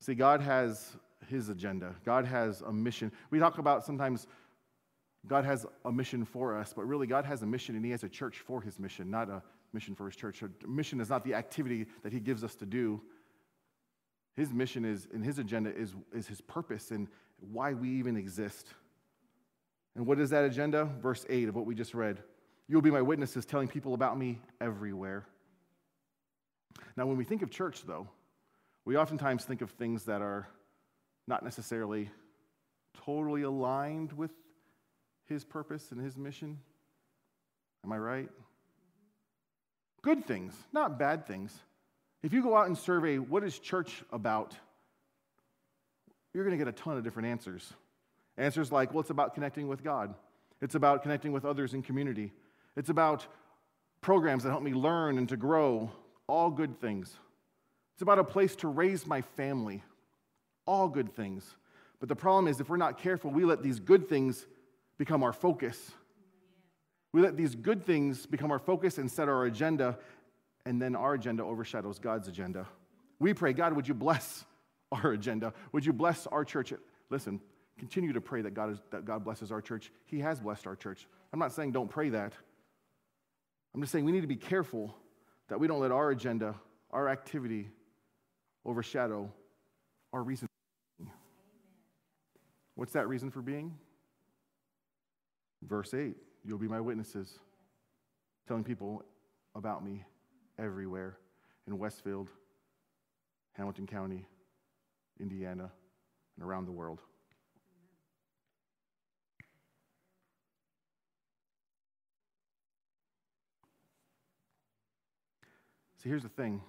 See, 0.00 0.14
God 0.14 0.40
has 0.40 0.96
his 1.28 1.48
agenda, 1.48 1.94
God 2.04 2.24
has 2.24 2.60
a 2.62 2.72
mission. 2.72 3.12
We 3.30 3.38
talk 3.38 3.58
about 3.58 3.84
sometimes 3.84 4.26
God 5.26 5.44
has 5.44 5.66
a 5.84 5.92
mission 5.92 6.24
for 6.24 6.56
us, 6.56 6.72
but 6.72 6.86
really, 6.86 7.06
God 7.06 7.24
has 7.24 7.42
a 7.42 7.46
mission 7.46 7.74
and 7.74 7.84
he 7.84 7.90
has 7.90 8.04
a 8.04 8.08
church 8.08 8.38
for 8.38 8.60
his 8.60 8.78
mission, 8.78 9.10
not 9.10 9.28
a 9.28 9.42
mission 9.72 9.94
for 9.94 10.06
his 10.06 10.16
church. 10.16 10.42
A 10.42 10.68
mission 10.68 11.00
is 11.00 11.10
not 11.10 11.24
the 11.24 11.34
activity 11.34 11.86
that 12.02 12.12
he 12.12 12.20
gives 12.20 12.44
us 12.44 12.54
to 12.56 12.66
do. 12.66 13.00
His 14.36 14.52
mission 14.52 14.84
is, 14.84 15.08
and 15.12 15.24
his 15.24 15.38
agenda 15.38 15.74
is, 15.74 15.94
is 16.14 16.26
his 16.26 16.40
purpose 16.40 16.90
and 16.90 17.08
why 17.40 17.72
we 17.72 17.88
even 17.90 18.16
exist. 18.16 18.68
And 19.94 20.06
what 20.06 20.20
is 20.20 20.30
that 20.30 20.44
agenda? 20.44 20.84
Verse 21.00 21.24
8 21.28 21.48
of 21.48 21.56
what 21.56 21.66
we 21.66 21.74
just 21.74 21.94
read. 21.94 22.22
You'll 22.68 22.82
be 22.82 22.90
my 22.90 23.02
witnesses 23.02 23.46
telling 23.46 23.68
people 23.68 23.94
about 23.94 24.18
me 24.18 24.40
everywhere. 24.60 25.26
Now, 26.96 27.06
when 27.06 27.16
we 27.16 27.24
think 27.24 27.42
of 27.42 27.50
church, 27.50 27.82
though, 27.86 28.08
we 28.84 28.96
oftentimes 28.96 29.44
think 29.44 29.62
of 29.62 29.70
things 29.70 30.04
that 30.04 30.20
are 30.20 30.48
not 31.26 31.42
necessarily 31.42 32.10
totally 33.04 33.42
aligned 33.42 34.12
with 34.12 34.30
his 35.26 35.44
purpose 35.44 35.90
and 35.90 36.00
his 36.00 36.16
mission. 36.16 36.58
Am 37.84 37.92
I 37.92 37.98
right? 37.98 38.28
Good 40.02 40.24
things, 40.24 40.54
not 40.72 40.98
bad 40.98 41.26
things. 41.26 41.56
If 42.22 42.32
you 42.32 42.42
go 42.42 42.56
out 42.56 42.66
and 42.66 42.78
survey 42.78 43.18
what 43.18 43.44
is 43.44 43.58
church 43.58 44.02
about, 44.12 44.54
you're 46.32 46.44
going 46.44 46.56
to 46.56 46.64
get 46.64 46.68
a 46.68 46.76
ton 46.76 46.96
of 46.96 47.04
different 47.04 47.28
answers. 47.28 47.72
Answers 48.36 48.70
like, 48.70 48.92
well, 48.92 49.00
it's 49.00 49.10
about 49.10 49.34
connecting 49.34 49.68
with 49.68 49.82
God. 49.82 50.14
It's 50.60 50.74
about 50.74 51.02
connecting 51.02 51.32
with 51.32 51.44
others 51.44 51.74
in 51.74 51.82
community. 51.82 52.32
It's 52.76 52.90
about 52.90 53.26
programs 54.00 54.42
that 54.42 54.50
help 54.50 54.62
me 54.62 54.74
learn 54.74 55.18
and 55.18 55.28
to 55.28 55.36
grow. 55.36 55.90
All 56.26 56.50
good 56.50 56.80
things. 56.80 57.14
It's 57.94 58.02
about 58.02 58.18
a 58.18 58.24
place 58.24 58.56
to 58.56 58.68
raise 58.68 59.06
my 59.06 59.22
family. 59.22 59.82
All 60.66 60.88
good 60.88 61.14
things. 61.14 61.56
But 62.00 62.08
the 62.08 62.16
problem 62.16 62.48
is, 62.48 62.60
if 62.60 62.68
we're 62.68 62.76
not 62.76 62.98
careful, 62.98 63.30
we 63.30 63.44
let 63.44 63.62
these 63.62 63.80
good 63.80 64.08
things 64.08 64.46
become 64.98 65.22
our 65.22 65.32
focus. 65.32 65.92
We 67.12 67.22
let 67.22 67.36
these 67.36 67.54
good 67.54 67.84
things 67.84 68.26
become 68.26 68.50
our 68.50 68.58
focus 68.58 68.98
and 68.98 69.10
set 69.10 69.28
our 69.28 69.44
agenda, 69.44 69.98
and 70.66 70.82
then 70.82 70.94
our 70.94 71.14
agenda 71.14 71.42
overshadows 71.44 71.98
God's 71.98 72.28
agenda. 72.28 72.66
We 73.18 73.32
pray, 73.32 73.52
God, 73.52 73.72
would 73.72 73.88
you 73.88 73.94
bless 73.94 74.44
our 74.92 75.12
agenda? 75.12 75.54
Would 75.72 75.86
you 75.86 75.92
bless 75.92 76.26
our 76.26 76.44
church? 76.44 76.72
Listen, 77.08 77.40
continue 77.78 78.12
to 78.12 78.20
pray 78.20 78.42
that 78.42 78.52
God, 78.52 78.72
is, 78.72 78.78
that 78.90 79.04
God 79.04 79.24
blesses 79.24 79.50
our 79.50 79.60
church. 79.60 79.90
He 80.04 80.20
has 80.20 80.40
blessed 80.40 80.66
our 80.66 80.76
church. 80.76 81.06
I'm 81.32 81.38
not 81.38 81.52
saying 81.52 81.72
don't 81.72 81.88
pray 81.90 82.10
that. 82.10 82.32
I'm 83.74 83.80
just 83.80 83.92
saying 83.92 84.04
we 84.04 84.12
need 84.12 84.22
to 84.22 84.26
be 84.26 84.36
careful 84.36 84.94
that 85.48 85.60
we 85.60 85.66
don't 85.66 85.80
let 85.80 85.92
our 85.92 86.10
agenda, 86.10 86.54
our 86.90 87.08
activity, 87.08 87.68
overshadow 88.64 89.30
our 90.12 90.22
reason. 90.22 90.45
What's 92.76 92.92
that 92.92 93.08
reason 93.08 93.30
for 93.30 93.42
being? 93.42 93.74
Verse 95.62 95.92
8 95.92 96.14
You'll 96.44 96.58
be 96.58 96.68
my 96.68 96.80
witnesses, 96.80 97.38
telling 98.46 98.62
people 98.62 99.04
about 99.54 99.84
me 99.84 100.04
everywhere 100.58 101.18
in 101.66 101.78
Westfield, 101.78 102.30
Hamilton 103.54 103.86
County, 103.86 104.26
Indiana, 105.18 105.72
and 106.36 106.46
around 106.46 106.66
the 106.66 106.72
world. 106.72 107.00
See, 116.02 116.10
here's 116.10 116.22
the 116.22 116.28
thing 116.28 116.60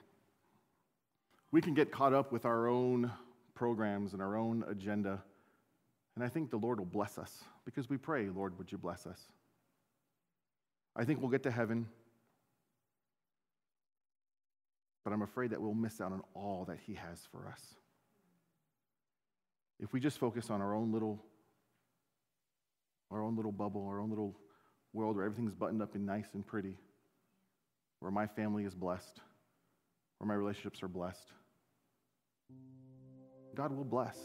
we 1.51 1.61
can 1.61 1.73
get 1.73 1.91
caught 1.91 2.13
up 2.13 2.31
with 2.31 2.45
our 2.45 2.67
own 2.67 3.11
programs 3.55 4.13
and 4.13 4.21
our 4.21 4.37
own 4.37 4.63
agenda, 4.69 5.21
and 6.17 6.23
I 6.23 6.29
think 6.29 6.49
the 6.49 6.57
Lord 6.57 6.79
will 6.79 6.87
bless 6.87 7.19
us 7.19 7.43
because 7.63 7.91
we 7.91 7.97
pray, 7.97 8.27
Lord, 8.27 8.57
would 8.57 8.71
you 8.71 8.79
bless 8.79 9.05
us? 9.05 9.21
I 10.95 11.05
think 11.05 11.21
we'll 11.21 11.29
get 11.29 11.43
to 11.43 11.51
heaven, 11.51 11.85
but 15.03 15.13
I'm 15.13 15.21
afraid 15.21 15.51
that 15.51 15.61
we'll 15.61 15.75
miss 15.75 16.01
out 16.01 16.11
on 16.11 16.23
all 16.33 16.65
that 16.69 16.79
He 16.87 16.95
has 16.95 17.19
for 17.31 17.47
us. 17.47 17.61
If 19.79 19.93
we 19.93 19.99
just 19.99 20.17
focus 20.17 20.49
on 20.49 20.59
our 20.59 20.73
own 20.73 20.91
little 20.91 21.23
our 23.11 23.21
own 23.21 23.35
little 23.35 23.51
bubble, 23.51 23.85
our 23.87 23.99
own 23.99 24.09
little 24.09 24.35
world 24.93 25.17
where 25.17 25.25
everything's 25.25 25.53
buttoned 25.53 25.83
up 25.83 25.93
and 25.93 26.03
nice 26.03 26.29
and 26.33 26.43
pretty, 26.43 26.73
where 27.99 28.11
my 28.11 28.25
family 28.25 28.63
is 28.63 28.73
blessed, 28.73 29.21
where 30.17 30.27
my 30.27 30.33
relationships 30.33 30.81
are 30.81 30.87
blessed. 30.87 31.31
God 33.53 33.71
will 33.71 33.85
bless. 33.85 34.17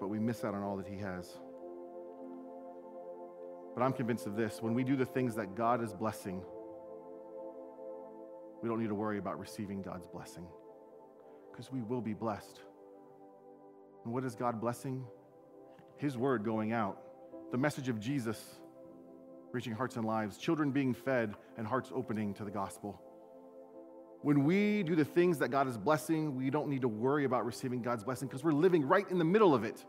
But 0.00 0.08
we 0.08 0.18
miss 0.18 0.44
out 0.44 0.54
on 0.54 0.62
all 0.62 0.76
that 0.76 0.86
He 0.86 0.98
has. 0.98 1.38
But 3.74 3.82
I'm 3.82 3.92
convinced 3.92 4.26
of 4.26 4.36
this 4.36 4.62
when 4.62 4.74
we 4.74 4.84
do 4.84 4.96
the 4.96 5.06
things 5.06 5.34
that 5.36 5.54
God 5.54 5.82
is 5.82 5.92
blessing, 5.92 6.42
we 8.62 8.68
don't 8.68 8.80
need 8.80 8.88
to 8.88 8.94
worry 8.94 9.18
about 9.18 9.38
receiving 9.38 9.82
God's 9.82 10.06
blessing 10.06 10.46
because 11.50 11.70
we 11.70 11.82
will 11.82 12.00
be 12.00 12.14
blessed. 12.14 12.60
And 14.04 14.12
what 14.12 14.24
is 14.24 14.34
God 14.34 14.60
blessing? 14.60 15.04
His 15.96 16.16
word 16.16 16.44
going 16.44 16.72
out, 16.72 17.00
the 17.52 17.58
message 17.58 17.88
of 17.88 18.00
Jesus 18.00 18.40
reaching 19.54 19.72
hearts 19.72 19.94
and 19.96 20.04
lives, 20.04 20.36
children 20.36 20.72
being 20.72 20.92
fed, 20.92 21.34
and 21.56 21.66
hearts 21.66 21.92
opening 21.94 22.34
to 22.34 22.44
the 22.44 22.50
gospel. 22.50 23.00
When 24.24 24.44
we 24.44 24.82
do 24.84 24.96
the 24.96 25.04
things 25.04 25.36
that 25.40 25.50
God 25.50 25.68
is 25.68 25.76
blessing, 25.76 26.34
we 26.34 26.48
don't 26.48 26.70
need 26.70 26.80
to 26.80 26.88
worry 26.88 27.26
about 27.26 27.44
receiving 27.44 27.82
God's 27.82 28.04
blessing 28.04 28.26
because 28.26 28.42
we're 28.42 28.52
living 28.52 28.82
right 28.82 29.04
in 29.10 29.18
the 29.18 29.24
middle 29.24 29.54
of 29.54 29.64
it. 29.64 29.84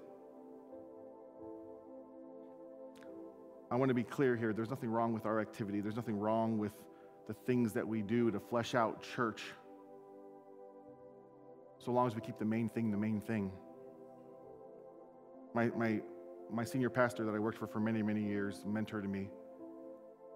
I 3.72 3.76
want 3.78 3.88
to 3.92 3.96
be 3.96 4.04
clear 4.04 4.36
here. 4.36 4.52
There's 4.52 4.70
nothing 4.70 4.90
wrong 4.90 5.14
with 5.14 5.26
our 5.26 5.40
activity, 5.40 5.80
there's 5.80 5.96
nothing 5.96 6.20
wrong 6.20 6.58
with 6.58 6.74
the 7.30 7.34
things 7.34 7.72
that 7.72 7.88
we 7.88 8.02
do 8.02 8.30
to 8.30 8.42
flesh 8.42 8.76
out 8.76 9.02
church. 9.02 9.42
So 11.78 11.94
long 11.94 12.06
as 12.06 12.14
we 12.14 12.20
keep 12.20 12.38
the 12.38 12.44
main 12.44 12.68
thing 12.68 12.92
the 12.92 12.98
main 12.98 13.22
thing. 13.22 13.54
My, 15.54 15.68
my, 15.68 16.02
my 16.52 16.66
senior 16.66 16.90
pastor 16.90 17.24
that 17.24 17.34
I 17.34 17.40
worked 17.40 17.58
for 17.58 17.68
for 17.68 17.80
many, 17.80 18.04
many 18.04 18.26
years, 18.26 18.66
mentor 18.68 19.02
to 19.02 19.08
me, 19.08 19.30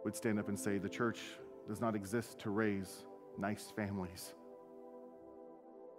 would 0.06 0.16
stand 0.16 0.40
up 0.40 0.48
and 0.48 0.58
say, 0.58 0.78
The 0.78 0.88
church 0.88 1.20
does 1.68 1.82
not 1.82 1.98
exist 1.98 2.40
to 2.40 2.50
raise 2.50 3.04
nice 3.38 3.72
families. 3.76 4.34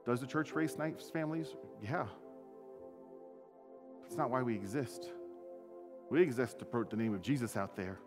Does 0.07 0.21
the 0.21 0.27
church 0.27 0.53
raise 0.53 0.77
nice 0.79 1.11
families? 1.11 1.55
Yeah. 1.83 2.07
That's 4.03 4.17
not 4.17 4.31
why 4.31 4.43
we 4.43 4.55
exist. 4.55 5.11
We 6.11 6.23
exist 6.23 6.59
to 6.59 6.65
put 6.65 6.91
the 6.91 6.97
name 6.97 7.15
of 7.15 7.23
Jesus 7.23 7.57
out 7.57 7.77
there 7.77 8.01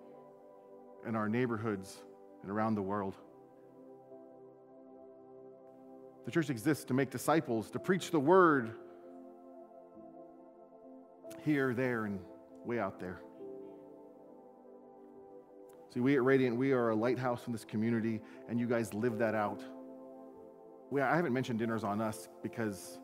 in 1.07 1.15
our 1.15 1.29
neighborhoods 1.29 1.97
and 2.41 2.51
around 2.51 2.75
the 2.75 2.81
world. 2.81 3.15
The 6.25 6.31
church 6.31 6.49
exists 6.49 6.85
to 6.85 6.93
make 6.93 7.09
disciples, 7.09 7.69
to 7.71 7.79
preach 7.79 8.11
the 8.11 8.19
word 8.19 8.71
here, 11.43 11.73
there, 11.73 12.05
and 12.05 12.19
way 12.65 12.79
out 12.79 12.99
there. 12.99 13.21
See, 15.93 15.99
we 15.99 16.15
at 16.15 16.23
Radiant, 16.23 16.57
we 16.57 16.71
are 16.71 16.89
a 16.89 16.95
lighthouse 16.95 17.45
in 17.45 17.53
this 17.53 17.63
community, 17.63 18.19
and 18.49 18.59
you 18.59 18.65
guys 18.65 18.95
live 18.95 19.19
that 19.19 19.35
out. 19.35 19.61
We, 20.89 21.01
I 21.01 21.15
haven't 21.15 21.33
mentioned 21.33 21.59
dinners 21.59 21.83
on 21.83 22.01
us 22.01 22.29
because 22.41 22.97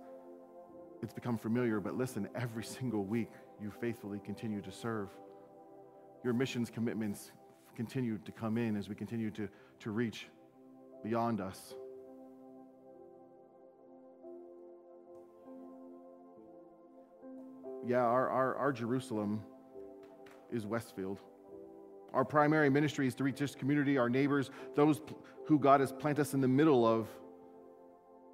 it's 1.03 1.13
become 1.13 1.37
familiar, 1.37 1.79
but 1.79 1.95
listen, 1.95 2.27
every 2.33 2.63
single 2.63 3.03
week 3.03 3.29
you 3.61 3.69
faithfully 3.69 4.19
continue 4.25 4.59
to 4.61 4.71
serve. 4.71 5.09
Your 6.23 6.33
missions 6.33 6.71
commitments 6.71 7.31
continue 7.75 8.17
to 8.25 8.31
come 8.31 8.57
in 8.57 8.75
as 8.75 8.89
we 8.89 8.95
continue 8.95 9.29
to, 9.31 9.47
to 9.81 9.91
reach 9.91 10.25
beyond 11.03 11.41
us. 11.41 11.75
Yeah, 17.85 17.97
our, 17.97 18.29
our, 18.29 18.55
our 18.55 18.71
Jerusalem 18.73 19.43
is 20.51 20.65
Westfield. 20.65 21.19
Our 22.13 22.25
primary 22.25 22.69
ministry 22.69 23.07
is 23.07 23.15
to 23.15 23.23
reach 23.23 23.39
this 23.39 23.55
community, 23.55 23.97
our 23.97 24.09
neighbors, 24.09 24.49
those 24.75 25.01
who 25.45 25.59
God 25.59 25.79
has 25.79 25.91
planted 25.91 26.21
us 26.21 26.33
in 26.33 26.41
the 26.41 26.47
middle 26.47 26.85
of. 26.85 27.07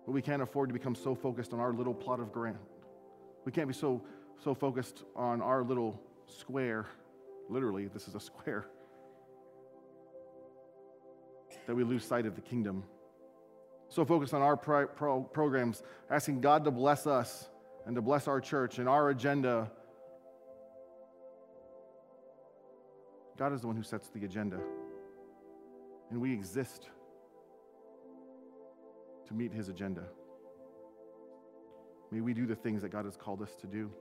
But 0.06 0.12
we 0.12 0.22
can't 0.22 0.42
afford 0.42 0.70
to 0.70 0.74
become 0.74 0.96
so 0.96 1.16
focused 1.16 1.54
on 1.54 1.60
our 1.60 1.74
little 1.74 1.94
plot 1.94 2.20
of 2.20 2.32
ground. 2.32 2.60
We 3.46 3.52
can't 3.52 3.68
be 3.68 3.74
so, 3.74 4.02
so 4.44 4.54
focused 4.54 5.04
on 5.16 5.42
our 5.42 5.64
little 5.64 6.00
square. 6.26 6.86
Literally, 7.50 7.88
this 7.88 8.08
is 8.08 8.16
a 8.16 8.20
square. 8.20 8.66
That 11.68 11.76
we 11.76 11.84
lose 11.84 12.06
sight 12.06 12.26
of 12.26 12.36
the 12.36 12.42
kingdom. 12.42 12.84
So 13.90 14.06
focused 14.06 14.34
on 14.34 14.42
our 14.42 14.58
pro- 14.58 14.88
pro- 14.88 15.22
programs, 15.22 15.84
asking 16.10 16.42
God 16.42 16.64
to 16.66 16.72
bless 16.72 17.08
us 17.08 17.50
and 17.86 17.96
to 17.96 18.02
bless 18.02 18.28
our 18.28 18.42
church 18.42 18.80
and 18.80 18.90
our 18.90 19.10
agenda 19.10 19.72
God 23.38 23.54
is 23.54 23.62
the 23.62 23.68
one 23.68 23.76
who 23.76 23.84
sets 23.84 24.10
the 24.10 24.24
agenda. 24.26 24.60
And 26.10 26.22
we 26.22 26.34
exist 26.34 26.90
to 29.28 29.34
meet 29.34 29.52
his 29.52 29.70
agenda. 29.70 30.04
May 32.12 32.22
we 32.22 32.34
do 32.34 32.46
the 32.46 32.56
things 32.56 32.82
that 32.84 32.90
God 32.90 33.06
has 33.06 33.18
called 33.18 33.42
us 33.42 33.54
to 33.62 33.68
do. 33.68 33.92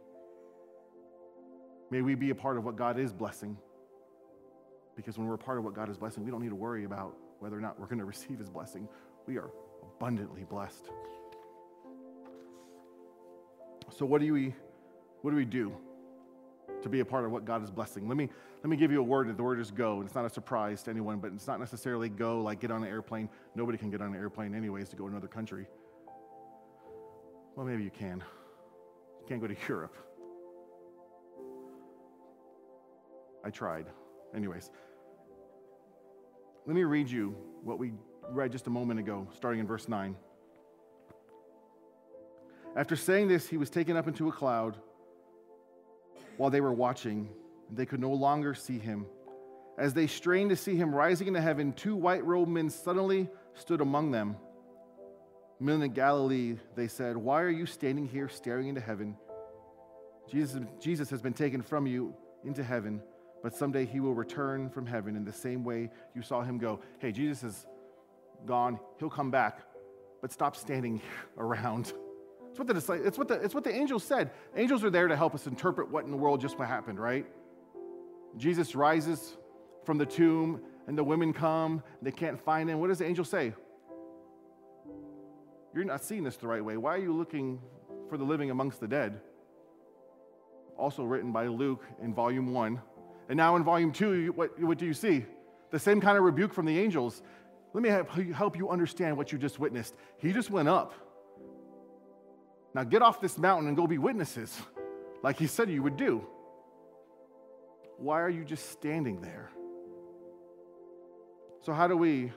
May 1.91 2.03
we 2.03 2.15
be 2.15 2.31
a 2.31 2.35
part 2.35 2.59
of 2.59 2.65
what 2.65 2.77
God 2.77 2.99
is 2.99 3.13
blessing. 3.13 3.57
Because 4.97 5.19
when 5.19 5.27
we're 5.27 5.35
a 5.35 5.39
part 5.39 5.59
of 5.59 5.65
what 5.65 5.75
God 5.75 5.89
is 5.89 5.97
blessing, 5.97 6.25
we 6.25 6.31
don't 6.31 6.43
need 6.43 6.51
to 6.51 6.55
worry 6.55 6.85
about 6.85 7.17
whether 7.41 7.57
or 7.57 7.61
not 7.61 7.79
we're 7.81 7.87
going 7.87 7.99
to 7.99 8.05
receive 8.05 8.39
his 8.39 8.51
blessing. 8.51 8.89
We 9.27 9.39
are 9.39 9.51
abundantly 9.83 10.45
blessed. 10.45 10.91
So 13.91 14.07
what 14.07 14.21
do 14.21 14.33
we 14.33 14.55
what 15.23 15.31
do 15.31 15.37
we 15.37 15.45
do 15.45 15.73
to 16.83 16.89
be 16.89 17.01
a 17.01 17.05
part 17.05 17.25
of 17.25 17.31
what 17.31 17.45
God 17.45 17.63
is 17.63 17.71
blessing? 17.71 18.09
Let 18.09 18.17
me 18.17 18.29
let 18.63 18.71
me 18.71 18.77
give 18.77 18.91
you 18.91 19.01
a 19.01 19.05
word, 19.05 19.29
that 19.29 19.37
the 19.37 19.43
word 19.43 19.61
is 19.61 19.71
go. 19.71 19.99
And 19.99 20.07
it's 20.07 20.15
not 20.15 20.25
a 20.25 20.31
surprise 20.31 20.83
to 20.85 20.91
anyone, 20.91 21.19
but 21.19 21.33
it's 21.35 21.47
not 21.47 21.61
necessarily 21.61 22.09
go 22.09 22.41
like 22.41 22.61
get 22.61 22.71
on 22.71 22.83
an 22.83 22.89
airplane. 22.89 23.29
Nobody 23.55 23.77
can 23.77 23.91
get 23.91 24.01
on 24.01 24.15
an 24.15 24.19
airplane, 24.19 24.55
anyways, 24.55 24.89
to 24.89 24.97
go 24.97 25.05
to 25.05 25.11
another 25.11 25.29
country. 25.29 25.67
Well, 27.57 27.67
maybe 27.67 27.85
you 27.85 27.91
can. 27.91 28.25
You 29.21 29.27
can't 29.29 29.41
go 29.41 29.47
to 29.47 29.57
Europe. 29.69 29.95
I 33.45 33.51
tried. 33.51 33.87
Anyways, 34.35 34.71
let 36.67 36.75
me 36.75 36.85
read 36.85 37.11
you 37.11 37.37
what 37.63 37.79
we 37.79 37.93
read 38.31 38.51
just 38.51 38.67
a 38.67 38.71
moment 38.71 38.99
ago, 38.99 39.29
starting 39.37 39.61
in 39.61 39.67
verse 39.67 39.89
9. 39.89 40.17
After 42.77 42.97
saying 42.97 43.29
this, 43.29 43.47
he 43.47 43.59
was 43.59 43.69
taken 43.69 43.97
up 43.97 44.09
into 44.09 44.29
a 44.29 44.33
cloud 44.33 44.79
while 46.37 46.51
they 46.51 46.61
were 46.61 46.73
watching 46.73 47.29
they 47.73 47.87
could 47.87 48.01
no 48.01 48.13
longer 48.13 48.55
see 48.55 48.79
him. 48.79 49.07
As 49.79 49.95
they 49.95 50.07
strained 50.07 50.51
to 50.51 50.57
see 50.57 50.77
him 50.77 50.95
rising 50.95 51.29
into 51.29 51.41
heaven, 51.41 51.73
two 51.73 51.97
white 51.97 52.25
robed 52.25 52.51
men 52.51 52.71
suddenly 52.71 53.29
stood 53.55 53.81
among 53.81 54.11
them. 54.11 54.37
Men 55.59 55.83
in 55.83 55.93
Galilee, 55.93 56.57
they 56.77 56.89
said, 56.89 57.17
Why 57.17 57.43
are 57.43 57.51
you 57.51 57.67
standing 57.67 58.07
here 58.07 58.29
staring 58.29 58.69
into 58.69 58.81
heaven? 58.81 59.17
Jesus, 60.31 60.63
Jesus 60.81 61.11
has 61.11 61.21
been 61.21 61.33
taken 61.33 61.63
from 61.63 61.87
you 61.87 62.15
into 62.45 62.63
heaven, 62.63 63.03
but 63.43 63.55
someday 63.55 63.85
he 63.85 64.01
will 64.01 64.15
return 64.15 64.71
from 64.71 64.87
heaven 64.87 65.17
in 65.17 65.25
the 65.25 65.33
same 65.33 65.65
way 65.65 65.91
you 66.15 66.23
saw 66.23 66.43
him 66.43 66.59
go. 66.59 66.81
Hey, 66.99 67.13
Jesus 67.13 67.43
is 67.43 67.67
gone. 68.47 68.79
He'll 68.99 69.11
come 69.11 69.31
back, 69.31 69.61
but 70.21 70.33
stop 70.33 70.57
standing 70.57 71.01
around. 71.39 71.93
It's 72.55 72.59
what 72.61 72.69
the, 72.69 73.03
it's 73.05 73.19
what 73.19 73.27
the, 73.27 73.35
it's 73.35 73.53
what 73.53 73.65
the 73.65 73.75
angels 73.75 74.05
said. 74.05 74.31
Angels 74.55 74.85
are 74.85 74.91
there 74.91 75.09
to 75.09 75.17
help 75.17 75.35
us 75.35 75.49
interpret 75.49 75.91
what 75.91 76.05
in 76.05 76.13
the 76.13 76.17
world 76.17 76.41
just 76.41 76.57
happened, 76.57 77.01
right? 77.01 77.27
Jesus 78.37 78.77
rises 78.77 79.37
from 79.85 79.99
the 79.99 80.07
tomb, 80.07 80.61
and 80.87 80.97
the 80.97 81.03
women 81.03 81.33
come, 81.33 81.83
they 82.01 82.13
can't 82.13 82.41
find 82.41 82.71
him. 82.71 82.79
What 82.79 82.89
does 82.89 82.99
the 82.99 83.07
angel 83.07 83.25
say? 83.25 83.55
You're 85.75 85.83
not 85.83 86.05
seeing 86.05 86.23
this 86.23 86.37
the 86.37 86.47
right 86.47 86.65
way. 86.65 86.77
Why 86.77 86.95
are 86.95 86.99
you 86.99 87.13
looking 87.13 87.61
for 88.09 88.17
the 88.17 88.25
living 88.25 88.53
amongst 88.53 88.79
the 88.79 88.87
dead? 88.87 89.21
Also 90.79 91.03
written 91.03 91.33
by 91.33 91.49
Luke 91.49 91.83
in 92.01 92.15
volume 92.15 92.53
one. 92.53 92.81
And 93.29 93.37
now 93.37 93.57
in 93.57 93.65
volume 93.65 93.91
two, 93.91 94.33
what, 94.37 94.57
what 94.61 94.79
do 94.79 94.87
you 94.87 94.95
see? 94.95 95.25
The 95.73 95.81
same 95.81 96.01
kind 96.01 96.17
of 96.17 96.23
rebuke 96.23 96.55
from 96.55 96.67
the 96.67 96.79
angels. 96.79 97.21
Let 97.73 97.83
me 97.83 97.89
help 98.33 98.57
you 98.57 98.71
understand 98.71 99.17
what 99.17 99.33
you 99.33 99.39
just 99.39 99.59
witnessed. 99.59 99.97
He 100.19 100.33
just 100.33 100.51
went 100.51 100.69
up. 100.69 100.95
Now 102.75 102.83
get 102.83 103.03
off 103.03 103.21
this 103.21 103.39
mountain 103.39 103.69
and 103.69 103.77
go 103.77 103.87
be 103.87 103.99
witnesses, 103.99 104.61
like 105.23 105.39
he 105.39 105.47
said 105.47 105.71
you 105.71 105.83
would 105.83 105.97
do. 105.97 106.27
Why 107.99 108.21
are 108.21 108.31
you 108.31 108.45
just 108.45 108.71
standing 108.71 109.21
there? 109.21 109.51
So, 111.63 111.73
how 111.73 111.87
do 111.87 111.97
we, 111.97 112.33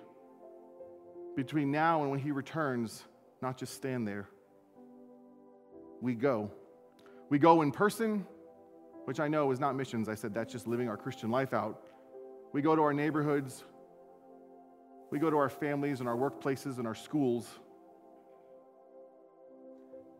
between 1.36 1.72
now 1.72 2.04
and 2.04 2.12
when 2.12 2.20
he 2.20 2.32
returns, 2.32 3.04
not 3.42 3.58
just 3.58 3.74
stand 3.74 4.08
there? 4.08 4.30
We 6.00 6.14
go. 6.14 6.52
We 7.30 7.40
go 7.40 7.64
in 7.64 7.72
person, 7.72 8.26
which 9.06 9.20
I 9.20 9.28
know 9.28 9.52
is 9.52 9.60
not 9.60 9.76
missions. 9.76 10.08
I 10.08 10.16
said 10.16 10.34
that's 10.34 10.54
just 10.54 10.68
living 10.68 10.88
our 10.88 10.96
Christian 10.96 11.32
life 11.32 11.54
out. 11.54 11.82
We 12.54 12.62
go 12.62 12.76
to 12.76 12.82
our 12.84 12.94
neighborhoods. 12.94 13.64
We 15.12 15.20
go 15.20 15.30
to 15.30 15.38
our 15.38 15.50
families 15.50 16.00
and 16.00 16.08
our 16.08 16.16
workplaces 16.16 16.78
and 16.78 16.88
our 16.88 16.96
schools. 16.96 17.48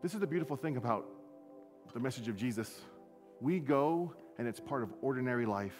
This 0.00 0.14
is 0.14 0.20
the 0.20 0.26
beautiful 0.28 0.56
thing 0.56 0.76
about 0.76 1.06
the 1.92 1.98
message 1.98 2.28
of 2.28 2.36
Jesus. 2.36 2.82
We 3.40 3.58
go 3.58 4.14
and 4.38 4.46
it's 4.46 4.60
part 4.60 4.84
of 4.84 4.90
ordinary 5.02 5.44
life. 5.44 5.74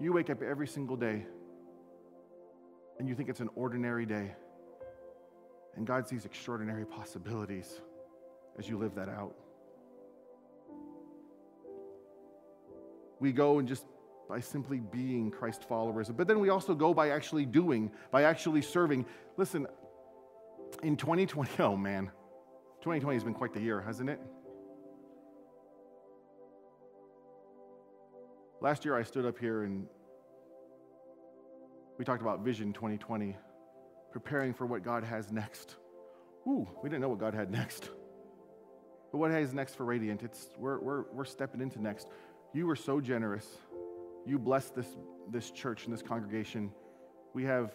You 0.00 0.14
wake 0.14 0.30
up 0.30 0.42
every 0.42 0.66
single 0.66 0.96
day 0.96 1.26
and 2.98 3.06
you 3.06 3.14
think 3.14 3.28
it's 3.28 3.40
an 3.40 3.50
ordinary 3.54 4.06
day. 4.06 4.32
And 5.76 5.86
God 5.86 6.08
sees 6.08 6.24
extraordinary 6.24 6.86
possibilities 6.86 7.82
as 8.58 8.66
you 8.66 8.78
live 8.78 8.94
that 8.94 9.10
out. 9.10 9.34
We 13.20 13.32
go 13.32 13.58
and 13.58 13.68
just 13.68 13.84
by 14.26 14.40
simply 14.40 14.80
being 14.80 15.30
Christ 15.30 15.68
followers, 15.68 16.08
but 16.08 16.26
then 16.26 16.40
we 16.40 16.48
also 16.48 16.74
go 16.74 16.94
by 16.94 17.10
actually 17.10 17.44
doing, 17.44 17.90
by 18.10 18.22
actually 18.22 18.62
serving. 18.62 19.04
Listen, 19.36 19.66
in 20.82 20.96
2020, 20.96 21.50
oh 21.58 21.76
man, 21.76 22.10
2020 22.84 23.16
has 23.16 23.24
been 23.24 23.32
quite 23.32 23.54
the 23.54 23.62
year, 23.62 23.80
hasn't 23.80 24.10
it? 24.10 24.20
Last 28.60 28.84
year, 28.84 28.94
I 28.94 29.02
stood 29.02 29.24
up 29.24 29.38
here 29.38 29.62
and 29.62 29.86
we 31.98 32.04
talked 32.04 32.20
about 32.20 32.40
Vision 32.40 32.74
2020, 32.74 33.38
preparing 34.12 34.52
for 34.52 34.66
what 34.66 34.82
God 34.82 35.02
has 35.02 35.32
next. 35.32 35.76
Ooh, 36.46 36.68
we 36.82 36.90
didn't 36.90 37.00
know 37.00 37.08
what 37.08 37.20
God 37.20 37.32
had 37.32 37.50
next. 37.50 37.88
But 39.10 39.16
what 39.16 39.30
has 39.30 39.54
next 39.54 39.76
for 39.76 39.86
Radiant? 39.86 40.22
It's 40.22 40.50
we're, 40.58 40.78
we're, 40.78 41.04
we're 41.10 41.24
stepping 41.24 41.62
into 41.62 41.80
next. 41.80 42.08
You 42.52 42.66
were 42.66 42.76
so 42.76 43.00
generous. 43.00 43.46
You 44.26 44.38
blessed 44.38 44.74
this, 44.74 44.88
this 45.30 45.50
church 45.50 45.86
and 45.86 45.94
this 45.94 46.02
congregation. 46.02 46.70
We 47.32 47.44
have 47.44 47.72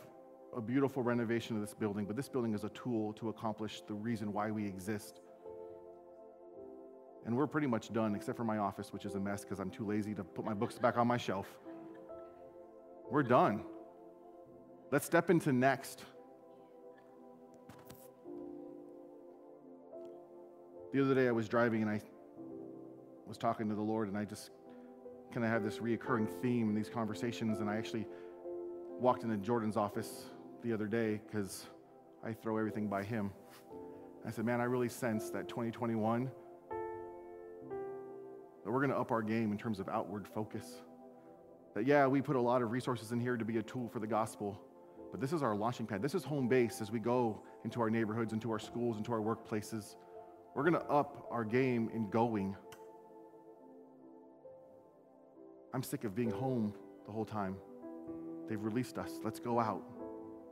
a 0.56 0.62
beautiful 0.62 1.04
renovation 1.04 1.56
of 1.56 1.62
this 1.62 1.74
building, 1.74 2.06
but 2.06 2.16
this 2.16 2.28
building 2.28 2.54
is 2.54 2.64
a 2.64 2.70
tool 2.70 3.14
to 3.14 3.30
accomplish 3.30 3.82
the 3.88 3.94
reason 3.94 4.34
why 4.34 4.52
we 4.52 4.66
exist. 4.66 5.22
And 7.26 7.36
we're 7.36 7.48
pretty 7.48 7.68
much 7.68 7.94
done, 7.94 8.16
except 8.16 8.38
for 8.38 8.44
my 8.44 8.58
office, 8.58 8.92
which 8.92 9.06
is 9.06 9.16
a 9.16 9.20
mess 9.20 9.44
because 9.44 9.60
I'm 9.60 9.70
too 9.70 9.86
lazy 9.86 10.16
to 10.16 10.24
put 10.24 10.46
my 10.46 10.54
books 10.54 10.78
back 10.78 10.98
on 10.98 11.08
my 11.08 11.18
shelf. 11.18 11.48
We're 13.12 13.24
done. 13.24 13.64
Let's 14.92 15.06
step 15.06 15.30
into 15.30 15.54
next. 15.54 16.04
The 20.94 21.04
other 21.04 21.14
day 21.14 21.28
I 21.28 21.32
was 21.32 21.48
driving 21.48 21.84
and 21.84 21.92
I 21.92 22.02
was 23.28 23.38
talking 23.38 23.70
to 23.70 23.76
the 23.76 23.82
Lord, 23.82 24.08
and 24.08 24.18
I 24.18 24.26
just 24.26 24.50
kind 25.32 25.46
of 25.46 25.52
have 25.52 25.64
this 25.64 25.78
reoccurring 25.78 26.28
theme 26.42 26.70
in 26.70 26.76
these 26.76 26.90
conversations. 26.90 27.60
And 27.60 27.70
I 27.70 27.76
actually 27.76 28.08
walked 29.00 29.24
into 29.24 29.38
Jordan's 29.38 29.78
office 29.78 30.24
the 30.64 30.74
other 30.74 30.88
day 30.88 31.22
because 31.26 31.66
I 32.24 32.34
throw 32.34 32.58
everything 32.58 32.88
by 32.88 33.04
Him. 33.04 33.32
I 34.26 34.32
said, 34.32 34.46
man, 34.46 34.60
I 34.60 34.66
really 34.66 34.90
sense 34.90 35.30
that 35.30 35.48
2021, 35.48 36.30
that 38.64 38.72
we're 38.72 38.80
going 38.80 38.90
to 38.90 38.98
up 38.98 39.12
our 39.12 39.22
game 39.22 39.52
in 39.52 39.58
terms 39.58 39.80
of 39.80 39.88
outward 39.88 40.28
focus. 40.28 40.82
That, 41.74 41.86
yeah, 41.86 42.06
we 42.08 42.22
put 42.22 42.36
a 42.36 42.42
lot 42.42 42.62
of 42.62 42.72
resources 42.72 43.12
in 43.12 43.20
here 43.20 43.38
to 43.38 43.46
be 43.46 43.58
a 43.58 43.64
tool 43.64 43.88
for 43.88 44.00
the 44.00 44.08
gospel, 44.08 44.60
but 45.12 45.22
this 45.22 45.32
is 45.32 45.42
our 45.42 45.56
launching 45.56 45.86
pad. 45.86 46.02
This 46.02 46.16
is 46.16 46.24
home 46.24 46.48
base 46.48 46.82
as 46.82 46.92
we 46.92 47.00
go 47.00 47.42
into 47.64 47.80
our 47.80 47.90
neighborhoods, 47.90 48.34
into 48.34 48.52
our 48.52 48.60
schools, 48.60 48.98
into 48.98 49.14
our 49.14 49.22
workplaces. 49.22 49.96
We're 50.56 50.64
going 50.64 50.74
to 50.74 50.86
up 50.88 51.28
our 51.32 51.46
game 51.46 51.90
in 51.94 52.10
going. 52.10 52.56
I'm 55.74 55.84
sick 55.84 56.04
of 56.04 56.16
being 56.16 56.32
home 56.32 56.74
the 57.06 57.12
whole 57.12 57.26
time. 57.26 57.56
They've 58.50 58.62
released 58.62 58.98
us. 58.98 59.12
Let's 59.24 59.40
go 59.40 59.60
out 59.60 59.84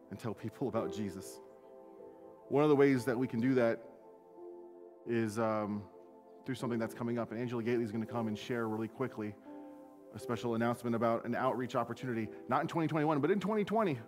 and 0.10 0.20
tell 0.20 0.34
people 0.34 0.68
about 0.74 0.94
Jesus. 0.94 1.40
One 2.50 2.64
of 2.64 2.70
the 2.70 2.76
ways 2.76 3.06
that 3.06 3.18
we 3.18 3.28
can 3.28 3.40
do 3.40 3.54
that 3.56 3.82
is 5.06 5.38
um, 5.38 5.84
through 6.46 6.56
something 6.56 6.80
that's 6.80 6.94
coming 6.94 7.20
up. 7.20 7.32
And 7.32 7.40
Angela 7.40 7.62
Gately 7.62 7.84
is 7.84 7.92
going 7.92 8.06
to 8.06 8.12
come 8.12 8.28
and 8.28 8.38
share 8.38 8.68
really 8.68 8.88
quickly 8.88 9.34
a 10.16 10.20
special 10.20 10.56
announcement 10.56 10.96
about 10.96 11.26
an 11.26 11.36
outreach 11.36 11.76
opportunity, 11.76 12.30
not 12.48 12.62
in 12.62 12.68
2021, 12.68 13.20
but 13.20 13.32
in 13.32 13.40
2020. 13.40 14.00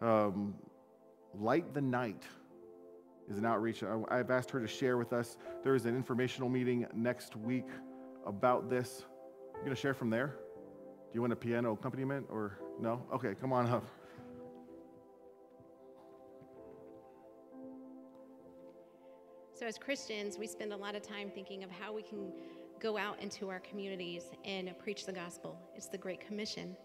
Um, 0.00 0.54
Light 1.34 1.72
the 1.72 1.80
Night 1.80 2.24
is 3.30 3.38
an 3.38 3.46
outreach. 3.46 3.82
I've 3.82 4.30
asked 4.30 4.50
her 4.50 4.60
to 4.60 4.66
share 4.66 4.98
with 4.98 5.12
us. 5.12 5.38
There 5.62 5.74
is 5.74 5.86
an 5.86 5.96
informational 5.96 6.48
meeting 6.48 6.86
next 6.94 7.36
week 7.36 7.68
about 8.26 8.68
this. 8.68 9.04
You 9.54 9.60
going 9.60 9.74
to 9.74 9.80
share 9.80 9.94
from 9.94 10.10
there? 10.10 10.26
Do 10.26 11.14
you 11.14 11.20
want 11.20 11.32
a 11.32 11.36
piano 11.36 11.72
accompaniment 11.72 12.26
or 12.30 12.58
no? 12.80 13.02
Okay, 13.14 13.34
come 13.34 13.52
on 13.52 13.66
up. 13.68 14.01
So, 19.62 19.68
as 19.68 19.78
Christians, 19.78 20.38
we 20.38 20.48
spend 20.48 20.72
a 20.72 20.76
lot 20.76 20.96
of 20.96 21.02
time 21.02 21.30
thinking 21.32 21.62
of 21.62 21.70
how 21.70 21.92
we 21.92 22.02
can 22.02 22.32
go 22.80 22.98
out 22.98 23.22
into 23.22 23.48
our 23.48 23.60
communities 23.60 24.24
and 24.44 24.76
preach 24.80 25.06
the 25.06 25.12
gospel. 25.12 25.56
It's 25.76 25.86
the 25.86 25.96
Great 25.96 26.18
Commission. 26.18 26.76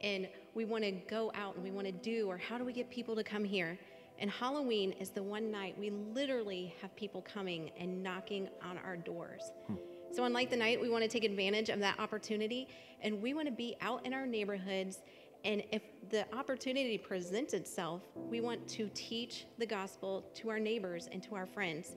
And 0.00 0.26
we 0.54 0.64
want 0.64 0.84
to 0.84 0.92
go 0.92 1.30
out 1.34 1.54
and 1.56 1.62
we 1.62 1.70
want 1.70 1.86
to 1.86 1.92
do, 1.92 2.26
or 2.26 2.38
how 2.38 2.56
do 2.56 2.64
we 2.64 2.72
get 2.72 2.88
people 2.88 3.14
to 3.14 3.22
come 3.22 3.44
here? 3.44 3.78
And 4.18 4.30
Halloween 4.30 4.92
is 4.92 5.10
the 5.10 5.22
one 5.22 5.50
night 5.50 5.76
we 5.78 5.90
literally 5.90 6.74
have 6.80 6.96
people 6.96 7.20
coming 7.20 7.70
and 7.78 8.02
knocking 8.02 8.48
on 8.62 8.78
our 8.78 8.96
doors. 8.96 9.52
Hmm. 9.66 9.74
So, 10.10 10.24
on 10.24 10.32
Light 10.32 10.48
the 10.48 10.56
Night, 10.56 10.80
we 10.80 10.88
want 10.88 11.02
to 11.02 11.10
take 11.10 11.24
advantage 11.24 11.68
of 11.68 11.78
that 11.80 12.00
opportunity 12.00 12.68
and 13.02 13.20
we 13.20 13.34
want 13.34 13.48
to 13.48 13.52
be 13.52 13.76
out 13.82 14.06
in 14.06 14.14
our 14.14 14.24
neighborhoods. 14.24 15.02
And 15.44 15.62
if 15.70 15.82
the 16.10 16.26
opportunity 16.34 16.98
presents 16.98 17.54
itself, 17.54 18.02
we 18.14 18.40
want 18.40 18.66
to 18.68 18.90
teach 18.94 19.46
the 19.58 19.66
gospel 19.66 20.24
to 20.34 20.50
our 20.50 20.58
neighbors 20.58 21.08
and 21.10 21.22
to 21.24 21.34
our 21.34 21.46
friends. 21.46 21.96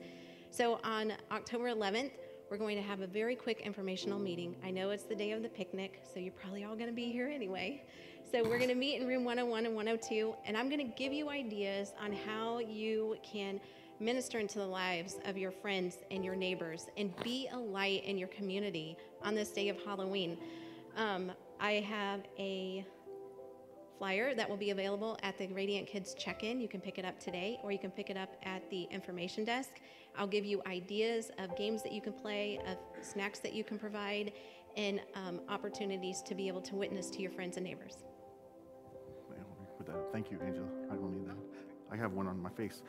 So, 0.50 0.80
on 0.84 1.12
October 1.30 1.64
11th, 1.64 2.12
we're 2.50 2.56
going 2.56 2.76
to 2.76 2.82
have 2.82 3.02
a 3.02 3.06
very 3.06 3.36
quick 3.36 3.60
informational 3.60 4.18
meeting. 4.18 4.56
I 4.64 4.70
know 4.70 4.90
it's 4.90 5.02
the 5.02 5.14
day 5.14 5.32
of 5.32 5.42
the 5.42 5.48
picnic, 5.48 6.02
so 6.12 6.18
you're 6.18 6.32
probably 6.32 6.64
all 6.64 6.74
going 6.74 6.88
to 6.88 6.94
be 6.94 7.12
here 7.12 7.28
anyway. 7.28 7.84
So 8.30 8.42
we're 8.42 8.58
going 8.58 8.70
to 8.70 8.74
meet 8.74 9.00
in 9.00 9.06
room 9.06 9.24
101 9.24 9.66
and 9.66 9.74
102, 9.74 10.34
and 10.44 10.56
I'm 10.56 10.68
going 10.68 10.86
to 10.86 10.94
give 10.96 11.12
you 11.12 11.30
ideas 11.30 11.92
on 12.02 12.12
how 12.12 12.58
you 12.58 13.16
can 13.22 13.60
minister 14.00 14.38
into 14.38 14.58
the 14.58 14.66
lives 14.66 15.16
of 15.24 15.36
your 15.36 15.50
friends 15.50 15.98
and 16.10 16.24
your 16.24 16.36
neighbors 16.36 16.86
and 16.96 17.14
be 17.22 17.48
a 17.52 17.58
light 17.58 18.04
in 18.04 18.16
your 18.18 18.28
community 18.28 18.96
on 19.22 19.34
this 19.34 19.50
day 19.50 19.68
of 19.68 19.76
Halloween. 19.82 20.38
Um, 20.96 21.32
I 21.60 21.72
have 21.72 22.20
a 22.38 22.86
flyer 23.98 24.34
that 24.34 24.48
will 24.48 24.56
be 24.56 24.70
available 24.70 25.18
at 25.22 25.36
the 25.36 25.48
Radiant 25.48 25.86
Kids 25.86 26.14
check 26.14 26.44
in. 26.44 26.60
You 26.60 26.68
can 26.68 26.80
pick 26.80 26.98
it 26.98 27.04
up 27.04 27.18
today 27.18 27.58
or 27.62 27.72
you 27.72 27.78
can 27.78 27.90
pick 27.90 28.10
it 28.10 28.16
up 28.16 28.36
at 28.44 28.68
the 28.70 28.84
information 28.84 29.44
desk. 29.44 29.80
I'll 30.16 30.26
give 30.26 30.44
you 30.44 30.62
ideas 30.66 31.30
of 31.38 31.56
games 31.56 31.82
that 31.82 31.92
you 31.92 32.00
can 32.00 32.12
play, 32.12 32.60
of 32.66 32.78
snacks 33.04 33.40
that 33.40 33.52
you 33.52 33.64
can 33.64 33.78
provide, 33.78 34.32
and 34.76 35.00
um, 35.14 35.40
opportunities 35.48 36.22
to 36.22 36.34
be 36.34 36.48
able 36.48 36.60
to 36.62 36.76
witness 36.76 37.10
to 37.10 37.20
your 37.20 37.30
friends 37.30 37.56
and 37.56 37.66
neighbors. 37.66 38.04
Thank 40.12 40.30
you, 40.30 40.38
Angela. 40.44 40.66
I 40.90 40.94
don't 40.94 41.12
need 41.12 41.26
that. 41.26 41.36
I 41.90 41.96
have 41.96 42.12
one 42.12 42.26
on 42.26 42.40
my 42.40 42.50
face. 42.50 42.82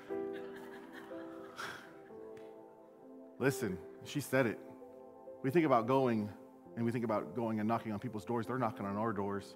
Listen, 3.39 3.77
she 4.03 4.19
said 4.19 4.45
it. 4.45 4.59
We 5.43 5.49
think 5.49 5.65
about 5.65 5.87
going 5.87 6.29
and 6.75 6.85
we 6.85 6.91
think 6.91 7.05
about 7.05 7.35
going 7.35 7.59
and 7.59 7.67
knocking 7.67 7.91
on 7.91 7.99
people's 7.99 8.25
doors. 8.25 8.45
They're 8.45 8.57
knocking 8.57 8.85
on 8.85 8.97
our 8.97 9.13
doors. 9.13 9.55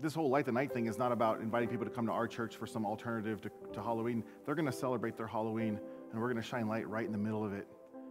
This 0.00 0.14
whole 0.14 0.30
light 0.30 0.46
the 0.46 0.52
night 0.52 0.72
thing 0.72 0.86
is 0.86 0.96
not 0.96 1.10
about 1.10 1.40
inviting 1.40 1.68
people 1.68 1.84
to 1.84 1.90
come 1.90 2.06
to 2.06 2.12
our 2.12 2.28
church 2.28 2.56
for 2.56 2.66
some 2.66 2.86
alternative 2.86 3.40
to, 3.40 3.50
to 3.72 3.82
Halloween. 3.82 4.22
They're 4.46 4.54
going 4.54 4.66
to 4.66 4.72
celebrate 4.72 5.16
their 5.16 5.26
Halloween 5.26 5.80
and 6.12 6.20
we're 6.20 6.32
going 6.32 6.42
to 6.42 6.48
shine 6.48 6.68
light 6.68 6.88
right 6.88 7.04
in 7.04 7.12
the 7.12 7.18
middle 7.18 7.44
of 7.44 7.52
it. 7.52 7.66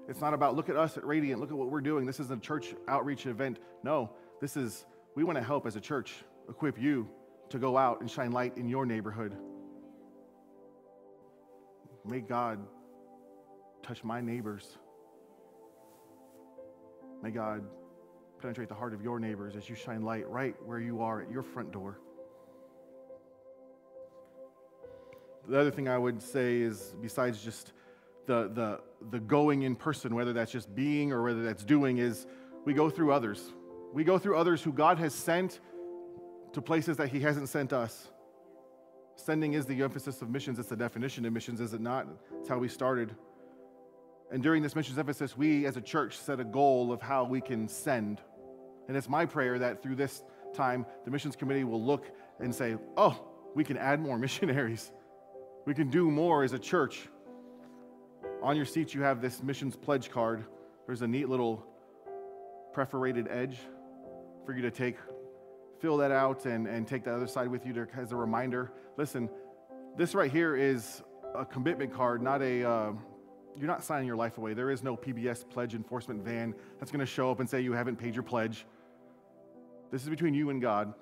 It's 0.09 0.21
not 0.21 0.33
about, 0.33 0.55
look 0.55 0.69
at 0.69 0.75
us 0.75 0.97
at 0.97 1.05
Radiant, 1.05 1.39
look 1.39 1.51
at 1.51 1.57
what 1.57 1.69
we're 1.69 1.81
doing. 1.81 2.05
This 2.05 2.19
is 2.19 2.29
a 2.31 2.38
church 2.38 2.73
outreach 2.88 3.25
event. 3.25 3.59
No, 3.83 4.11
this 4.41 4.57
is, 4.57 4.85
we 5.15 5.23
want 5.23 5.38
to 5.38 5.43
help 5.43 5.65
as 5.65 5.75
a 5.75 5.81
church 5.81 6.15
equip 6.49 6.79
you 6.79 7.09
to 7.49 7.57
go 7.57 7.77
out 7.77 8.01
and 8.01 8.11
shine 8.11 8.31
light 8.31 8.57
in 8.57 8.67
your 8.67 8.85
neighborhood. 8.85 9.35
May 12.05 12.19
God 12.21 12.59
touch 13.83 14.03
my 14.03 14.21
neighbors. 14.21 14.77
May 17.21 17.31
God 17.31 17.63
penetrate 18.39 18.69
the 18.69 18.75
heart 18.75 18.93
of 18.93 19.01
your 19.01 19.19
neighbors 19.19 19.55
as 19.55 19.69
you 19.69 19.75
shine 19.75 20.01
light 20.01 20.27
right 20.29 20.55
where 20.65 20.79
you 20.79 21.01
are 21.01 21.21
at 21.21 21.31
your 21.31 21.43
front 21.43 21.71
door. 21.71 21.99
The 25.47 25.59
other 25.59 25.71
thing 25.71 25.88
I 25.88 25.97
would 25.97 26.21
say 26.21 26.57
is, 26.57 26.95
besides 27.01 27.41
just 27.41 27.71
the, 28.25 28.49
the, 28.53 28.81
the 29.11 29.19
going 29.19 29.63
in 29.63 29.75
person, 29.75 30.13
whether 30.13 30.33
that's 30.33 30.51
just 30.51 30.75
being 30.75 31.13
or 31.13 31.23
whether 31.23 31.43
that's 31.43 31.63
doing, 31.63 31.99
is 31.99 32.27
we 32.65 32.73
go 32.73 32.89
through 32.89 33.13
others. 33.13 33.53
We 33.93 34.03
go 34.03 34.17
through 34.17 34.38
others 34.38 34.61
who 34.61 34.73
God 34.73 34.99
has 34.99 35.13
sent 35.13 35.61
to 36.51 36.61
places 36.61 36.97
that 36.97 37.07
He 37.09 37.21
hasn't 37.21 37.47
sent 37.47 37.71
us. 37.71 38.09
Sending 39.15 39.53
is 39.53 39.65
the 39.65 39.81
emphasis 39.81 40.21
of 40.21 40.29
missions. 40.29 40.59
It's 40.59 40.69
the 40.69 40.75
definition 40.75 41.25
of 41.25 41.33
missions, 41.33 41.61
is 41.61 41.73
it 41.73 41.81
not? 41.81 42.07
It's 42.39 42.49
how 42.49 42.57
we 42.57 42.67
started. 42.67 43.15
And 44.32 44.43
during 44.43 44.61
this 44.61 44.75
missions 44.75 44.97
emphasis, 44.97 45.38
we 45.38 45.65
as 45.65 45.78
a 45.78 45.82
church 45.82 46.17
set 46.17 46.39
a 46.39 46.43
goal 46.43 46.91
of 46.91 47.01
how 47.01 47.23
we 47.23 47.39
can 47.39 47.67
send. 47.67 48.21
And 48.88 48.97
it's 48.97 49.07
my 49.07 49.25
prayer 49.25 49.57
that 49.59 49.82
through 49.82 49.95
this 49.95 50.23
time, 50.53 50.86
the 51.05 51.11
missions 51.11 51.36
committee 51.36 51.63
will 51.63 51.82
look 51.82 52.05
and 52.39 52.53
say, 52.53 52.75
oh, 52.97 53.19
we 53.55 53.63
can 53.63 53.78
add 53.78 54.01
more 54.01 54.17
missionaries. 54.19 54.91
We 55.65 55.73
can 55.73 55.89
do 55.89 56.11
more 56.11 56.43
as 56.43 56.53
a 56.53 56.59
church. 56.59 57.07
On 58.43 58.55
your 58.55 58.65
seat, 58.65 58.93
you 58.93 59.01
have 59.01 59.21
this 59.21 59.41
missions 59.41 59.75
pledge 59.75 60.11
card. 60.11 60.45
There's 60.86 61.01
a 61.01 61.07
neat 61.07 61.30
little 61.30 61.65
perforated 62.73 63.28
edge 63.30 63.57
for 64.45 64.53
you 64.53 64.61
to 64.61 64.71
take. 64.71 64.97
Fill 65.80 65.97
that 65.97 66.11
out 66.11 66.45
and, 66.45 66.67
and 66.67 66.88
take 66.88 67.03
the 67.03 67.13
other 67.13 67.28
side 67.28 67.47
with 67.47 67.65
you 67.65 67.73
to, 67.73 67.88
as 67.95 68.11
a 68.11 68.15
reminder. 68.15 68.71
Listen, 68.97 69.30
this 69.97 70.15
right 70.15 70.32
here 70.32 70.55
is 70.55 71.01
a 71.36 71.45
commitment 71.45 71.93
card, 71.93 72.21
not 72.21 72.41
a. 72.41 72.67
Uh, 72.67 72.91
you're 73.57 73.67
not 73.67 73.83
signing 73.83 74.07
your 74.07 74.15
life 74.15 74.37
away. 74.37 74.53
There 74.53 74.69
is 74.69 74.83
no 74.83 74.95
PBS 74.95 75.49
pledge 75.49 75.73
enforcement 75.73 76.23
van 76.23 76.53
that's 76.79 76.91
going 76.91 76.99
to 76.99 77.05
show 77.05 77.31
up 77.31 77.39
and 77.39 77.49
say 77.49 77.61
you 77.61 77.73
haven't 77.73 77.97
paid 77.97 78.13
your 78.13 78.23
pledge. 78.23 78.65
This 79.91 80.03
is 80.03 80.09
between 80.09 80.33
you 80.33 80.49
and 80.49 80.61
God. 80.61 80.93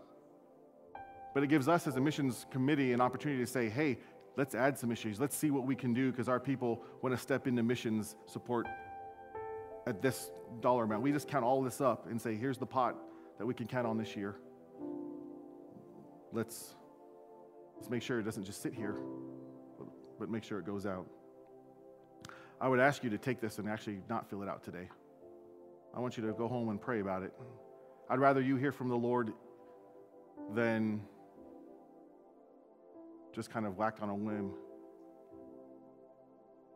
But 1.34 1.44
it 1.44 1.48
gives 1.48 1.68
us 1.68 1.86
as 1.86 1.98
a 1.98 2.02
missions 2.02 2.46
committee 2.50 2.94
an 2.94 3.02
opportunity 3.02 3.44
to 3.44 3.52
say, 3.52 3.68
hey, 3.68 3.98
let's 4.38 4.56
add 4.56 4.78
some 4.78 4.92
issues. 4.92 5.20
Let's 5.20 5.36
see 5.36 5.52
what 5.52 5.66
we 5.66 5.76
can 5.76 5.94
do 5.94 6.12
because 6.12 6.30
our 6.30 6.40
people 6.40 6.82
want 7.02 7.14
to 7.14 7.22
step 7.22 7.46
into 7.48 7.62
missions 7.62 8.16
support 8.26 8.68
at 9.86 10.02
this 10.02 10.32
dollar 10.62 10.86
amount. 10.86 11.02
We 11.02 11.12
just 11.12 11.28
count 11.28 11.44
all 11.44 11.62
this 11.62 11.82
up 11.82 12.08
and 12.10 12.22
say, 12.22 12.36
here's 12.36 12.58
the 12.58 12.66
pot 12.66 12.96
that 13.38 13.46
we 13.46 13.54
can 13.54 13.68
count 13.68 13.86
on 13.86 13.98
this 13.98 14.16
year. 14.16 14.36
Let's, 16.32 16.76
let's 17.76 17.90
make 17.90 18.02
sure 18.02 18.20
it 18.20 18.24
doesn't 18.24 18.46
just 18.46 18.62
sit 18.62 18.74
here, 18.74 18.96
but, 19.78 19.88
but 20.20 20.30
make 20.30 20.44
sure 20.44 20.60
it 20.60 20.66
goes 20.66 20.86
out. 20.86 21.06
I 22.60 22.68
would 22.68 22.80
ask 22.80 23.04
you 23.04 23.10
to 23.10 23.18
take 23.18 23.42
this 23.42 23.60
and 23.60 23.70
actually 23.70 24.00
not 24.10 24.30
fill 24.30 24.42
it 24.42 24.50
out 24.50 24.64
today. 24.64 24.90
I 25.96 26.00
want 26.00 26.18
you 26.18 26.26
to 26.28 26.34
go 26.34 26.48
home 26.48 26.70
and 26.70 26.80
pray 26.80 27.00
about 27.00 27.24
it. 27.24 27.34
I'd 28.10 28.20
rather 28.20 28.42
you 28.42 28.56
hear 28.56 28.72
from 28.72 28.90
the 28.90 28.98
Lord 28.98 29.34
than 30.54 31.02
just 33.34 33.50
kind 33.50 33.66
of 33.66 33.78
whack 33.78 33.98
on 34.02 34.10
a 34.10 34.16
whim. 34.16 34.54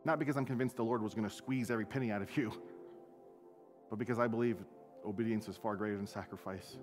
Not 0.04 0.18
because 0.18 0.36
I'm 0.36 0.46
convinced 0.46 0.76
the 0.76 0.84
Lord 0.84 1.02
was 1.02 1.14
going 1.14 1.28
to 1.28 1.34
squeeze 1.34 1.70
every 1.70 1.84
penny 1.84 2.10
out 2.10 2.22
of 2.22 2.36
you, 2.36 2.52
but 3.88 3.98
because 3.98 4.18
I 4.18 4.26
believe 4.26 4.56
obedience 5.04 5.48
is 5.48 5.56
far 5.56 5.76
greater 5.76 5.96
than 5.96 6.06
sacrifice. 6.06 6.78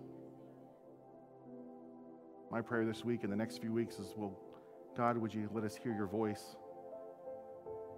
My 2.52 2.62
prayer 2.62 2.86
this 2.86 3.04
week 3.04 3.24
and 3.24 3.32
the 3.32 3.36
next 3.36 3.60
few 3.60 3.74
weeks 3.74 4.00
is, 4.00 4.14
well, 4.16 4.40
God, 4.96 5.18
would 5.18 5.34
you 5.34 5.50
let 5.54 5.64
us 5.64 5.76
hear 5.76 5.94
your 5.94 6.08
voice? 6.08 6.56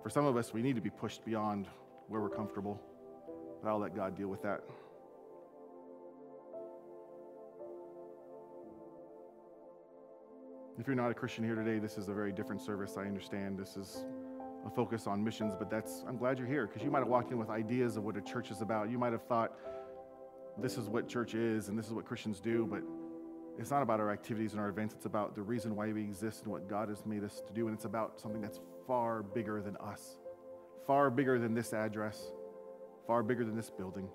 For 0.02 0.10
some 0.10 0.26
of 0.26 0.38
us, 0.38 0.54
we 0.54 0.62
need 0.62 0.76
to 0.76 0.82
be 0.82 0.90
pushed 0.90 1.26
beyond 1.26 1.68
where 2.08 2.22
we're 2.22 2.30
comfortable, 2.30 2.82
but 3.62 3.70
I'll 3.70 3.80
let 3.80 3.96
God 3.96 4.16
deal 4.16 4.28
with 4.30 4.42
that. 4.44 4.62
If 10.80 10.88
you're 10.88 10.96
not 10.96 11.12
a 11.12 11.14
Christian 11.14 11.44
here 11.44 11.56
today, 11.56 11.78
this 11.80 11.98
is 11.98 12.08
a 12.08 12.14
very 12.14 12.32
different 12.32 12.62
service. 12.62 12.96
I 12.98 13.02
understand 13.02 13.60
this 13.60 13.76
is 13.76 14.06
a 14.66 14.70
focus 14.70 15.08
on 15.08 15.22
missions, 15.22 15.54
but 15.54 15.70
that's 15.70 16.06
I'm 16.08 16.18
glad 16.18 16.38
you're 16.38 16.48
here 16.48 16.68
because 16.68 16.82
you 16.82 16.90
might 16.90 17.00
have 17.00 17.10
walked 17.10 17.32
in 17.32 17.38
with 17.38 17.50
ideas 17.50 17.98
of 17.98 18.06
what 18.06 18.16
a 18.16 18.22
church 18.22 18.50
is 18.50 18.62
about. 18.62 18.90
You 18.90 18.98
might 18.98 19.12
have 19.12 19.24
thought 19.24 19.58
this 20.58 20.78
is 20.78 20.88
what 20.88 21.10
church 21.10 21.34
is 21.34 21.68
and 21.68 21.78
this 21.78 21.88
is 21.88 21.94
what 21.94 22.06
Christians 22.06 22.40
do, 22.40 22.66
but 22.66 22.82
it's 23.60 23.72
not 23.72 23.82
about 23.82 24.00
our 24.00 24.10
activities 24.10 24.54
and 24.54 24.62
our 24.62 24.70
events. 24.70 24.94
It's 24.94 25.06
about 25.06 25.36
the 25.36 25.42
reason 25.42 25.76
why 25.76 25.92
we 25.92 26.02
exist 26.02 26.44
and 26.44 26.52
what 26.52 26.70
God 26.70 26.88
has 26.88 27.06
made 27.06 27.26
us 27.26 27.42
to 27.46 27.52
do. 27.52 27.68
And 27.68 27.76
it's 27.76 27.84
about 27.84 28.18
something 28.18 28.42
that's 28.42 28.62
far 28.90 29.22
bigger 29.22 29.62
than 29.62 29.78
us, 29.78 30.18
far 30.88 31.12
bigger 31.12 31.38
than 31.38 31.54
this 31.54 31.74
address, 31.74 32.32
far 33.06 33.22
bigger 33.22 33.46
than 33.46 33.56
this 33.56 33.70
building. 33.70 34.10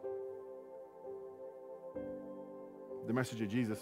The 3.07 3.13
message 3.13 3.41
of 3.41 3.49
Jesus 3.49 3.79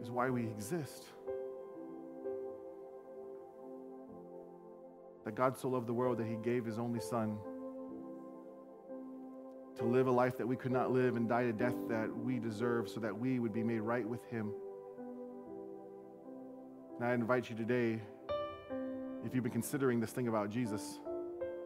is 0.00 0.12
why 0.12 0.30
we 0.30 0.42
exist. 0.44 1.06
That 5.24 5.34
God 5.34 5.58
so 5.58 5.70
loved 5.70 5.88
the 5.88 5.92
world 5.92 6.18
that 6.18 6.26
he 6.28 6.36
gave 6.36 6.64
his 6.64 6.78
only 6.78 7.00
son 7.00 7.36
to 9.78 9.84
live 9.84 10.06
a 10.06 10.12
life 10.12 10.38
that 10.38 10.46
we 10.46 10.54
could 10.54 10.70
not 10.70 10.92
live 10.92 11.16
and 11.16 11.28
die 11.28 11.42
a 11.42 11.52
death 11.52 11.74
that 11.88 12.16
we 12.16 12.38
deserve 12.38 12.88
so 12.88 13.00
that 13.00 13.18
we 13.18 13.40
would 13.40 13.52
be 13.52 13.64
made 13.64 13.80
right 13.80 14.08
with 14.08 14.24
him. 14.26 14.52
And 17.00 17.08
I 17.08 17.12
invite 17.12 17.50
you 17.50 17.56
today, 17.56 18.00
if 19.24 19.34
you've 19.34 19.42
been 19.42 19.52
considering 19.52 20.00
this 20.00 20.10
thing 20.10 20.28
about 20.28 20.50
Jesus, 20.50 21.00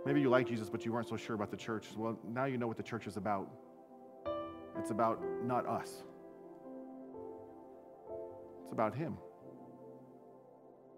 maybe 0.06 0.20
you 0.20 0.30
like 0.30 0.46
Jesus, 0.46 0.70
but 0.70 0.84
you 0.84 0.92
weren't 0.92 1.08
so 1.08 1.16
sure 1.16 1.34
about 1.34 1.50
the 1.50 1.56
church. 1.56 1.88
Well, 1.96 2.18
now 2.26 2.44
you 2.44 2.58
know 2.58 2.66
what 2.66 2.76
the 2.76 2.82
church 2.82 3.06
is 3.06 3.16
about. 3.16 3.50
It's 4.78 4.90
about 4.90 5.20
not 5.44 5.66
us, 5.66 6.02
it's 8.62 8.72
about 8.72 8.94
him. 8.94 9.16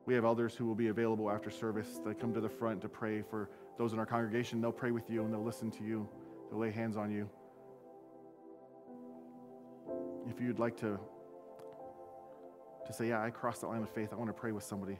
We 0.05 0.15
have 0.15 0.25
elders 0.25 0.57
who 0.57 0.67
will 0.67 0.75
be 0.75 0.89
available 0.89 1.31
after 1.31 1.49
service 1.49 2.01
that 2.05 2.19
come 2.19 2.35
to 2.35 2.41
the 2.41 2.49
front 2.49 2.81
to 2.83 2.89
pray 2.89 3.23
for 3.23 3.51
those 3.79 3.93
in 3.93 4.01
our 4.01 4.07
congregation. 4.07 4.61
They'll 4.61 4.73
pray 4.73 4.91
with 4.91 5.09
you 5.09 5.25
and 5.25 5.33
they'll 5.33 5.45
listen 5.45 5.71
to 5.73 5.85
you 5.85 6.09
they'll 6.53 6.61
lay 6.61 6.71
hands 6.71 6.97
on 6.97 7.11
you. 7.11 7.29
If 10.29 10.41
you'd 10.41 10.59
like 10.59 10.77
to, 10.79 10.99
to 12.87 12.93
say, 12.93 13.09
Yeah, 13.09 13.23
I 13.23 13.31
crossed 13.31 13.63
that 13.63 13.69
line 13.69 13.83
of 13.83 13.91
faith, 13.91 14.11
I 14.13 14.17
want 14.17 14.29
to 14.29 14.35
pray 14.35 14.53
with 14.53 14.65
somebody 14.65 14.99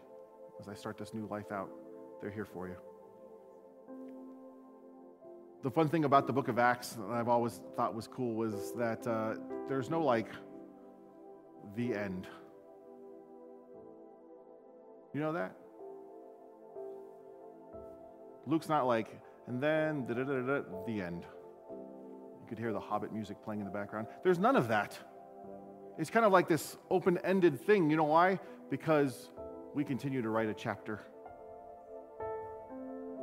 as 0.63 0.69
I 0.69 0.75
start 0.75 0.97
this 0.97 1.13
new 1.13 1.27
life 1.27 1.51
out, 1.51 1.71
they're 2.21 2.31
here 2.31 2.45
for 2.45 2.69
you. 2.69 2.77
The 5.65 5.71
fun 5.71 5.89
thing 5.89 6.05
about 6.05 6.29
the 6.29 6.33
book 6.33 6.47
of 6.47 6.59
Acts 6.59 6.91
that 6.91 7.11
I've 7.11 7.29
always 7.29 7.61
thought 7.77 7.95
was 7.95 8.07
cool 8.07 8.35
was 8.35 8.73
that 8.75 9.05
uh, 9.07 9.35
there's 9.69 9.91
no 9.91 10.01
like 10.05 10.29
the 11.75 11.95
end. 11.95 12.29
You 15.13 15.21
know 15.21 15.33
that? 15.33 15.57
Luke's 18.47 18.69
not 18.69 18.87
like, 18.87 19.09
and 19.49 19.61
then 19.61 20.05
the 20.07 21.01
end 21.01 21.25
You 22.41 22.47
could 22.49 22.59
hear 22.59 22.73
the 22.73 22.81
Hobbit 22.81 23.13
music 23.13 23.37
playing 23.45 23.61
in 23.61 23.67
the 23.67 23.73
background. 23.73 24.07
There's 24.23 24.39
none 24.39 24.55
of 24.55 24.69
that. 24.69 24.97
It's 25.99 26.11
kind 26.11 26.25
of 26.25 26.31
like 26.31 26.49
this 26.49 26.77
open 26.89 27.19
ended 27.25 27.61
thing. 27.61 27.91
You 27.91 27.97
know 27.97 28.05
why? 28.05 28.39
Because 28.71 29.31
we 29.75 29.85
continue 29.85 30.23
to 30.23 30.29
write 30.29 30.49
a 30.49 30.55
chapter. 30.55 31.01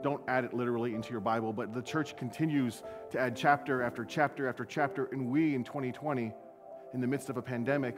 Don't 0.01 0.21
add 0.27 0.45
it 0.45 0.53
literally 0.53 0.95
into 0.95 1.11
your 1.11 1.19
Bible, 1.19 1.51
but 1.51 1.73
the 1.73 1.81
church 1.81 2.15
continues 2.15 2.83
to 3.11 3.19
add 3.19 3.35
chapter 3.35 3.83
after 3.83 4.05
chapter 4.05 4.47
after 4.47 4.63
chapter, 4.65 5.09
and 5.11 5.29
we 5.29 5.55
in 5.55 5.63
2020, 5.63 6.31
in 6.93 7.01
the 7.01 7.07
midst 7.07 7.29
of 7.29 7.37
a 7.37 7.41
pandemic, 7.41 7.97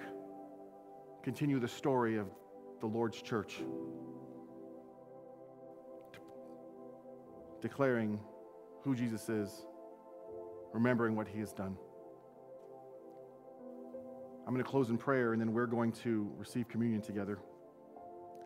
continue 1.24 1.60
the 1.60 1.68
story 1.68 2.18
of 2.18 2.28
the 2.80 2.88
Lord's 2.88 3.22
church, 3.22 3.60
declaring 7.62 8.20
who 8.84 8.96
Jesus 8.96 9.30
is 9.30 9.66
remembering 10.74 11.16
what 11.16 11.28
He 11.28 11.40
has 11.40 11.54
done. 11.54 11.78
I'm 14.48 14.54
going 14.54 14.64
to 14.64 14.70
close 14.70 14.90
in 14.90 14.98
prayer, 14.98 15.34
and 15.34 15.42
then 15.42 15.54
we're 15.54 15.68
going 15.68 15.92
to 16.04 16.32
receive 16.38 16.68
communion 16.68 17.02
together 17.02 17.40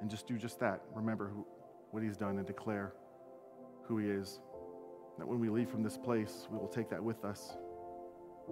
and 0.02 0.10
just 0.10 0.28
do 0.28 0.38
just 0.38 0.60
that. 0.60 0.82
Remember 0.94 1.30
who, 1.30 1.46
what 1.92 2.04
He's 2.04 2.18
done 2.18 2.38
and 2.38 2.46
declare 2.46 2.94
who 3.84 3.98
He 3.98 4.10
is. 4.10 4.40
That 5.18 5.28
when 5.28 5.40
we 5.40 5.50
leave 5.50 5.70
from 5.70 5.84
this 5.84 5.98
place, 5.98 6.48
we 6.52 6.58
will 6.58 6.68
take 6.68 6.90
that 6.90 7.02
with 7.02 7.24
us, 7.24 7.56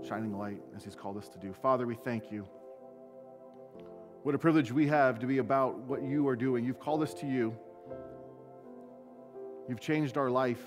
shining 0.08 0.38
light 0.38 0.62
as 0.76 0.84
He's 0.84 0.96
called 0.96 1.18
us 1.18 1.28
to 1.30 1.38
do. 1.38 1.54
Father, 1.54 1.86
we 1.86 1.96
thank 1.96 2.32
you. 2.32 2.48
What 4.24 4.34
a 4.36 4.38
privilege 4.38 4.72
we 4.72 4.88
have 4.88 5.20
to 5.20 5.28
be 5.28 5.40
about 5.40 5.78
what 5.80 6.02
you 6.02 6.28
are 6.30 6.36
doing. 6.36 6.64
You've 6.64 6.80
called 6.80 7.04
us 7.04 7.14
to 7.16 7.26
you. 7.26 7.54
You've 9.68 9.82
changed 9.82 10.18
our 10.18 10.30
life. 10.30 10.64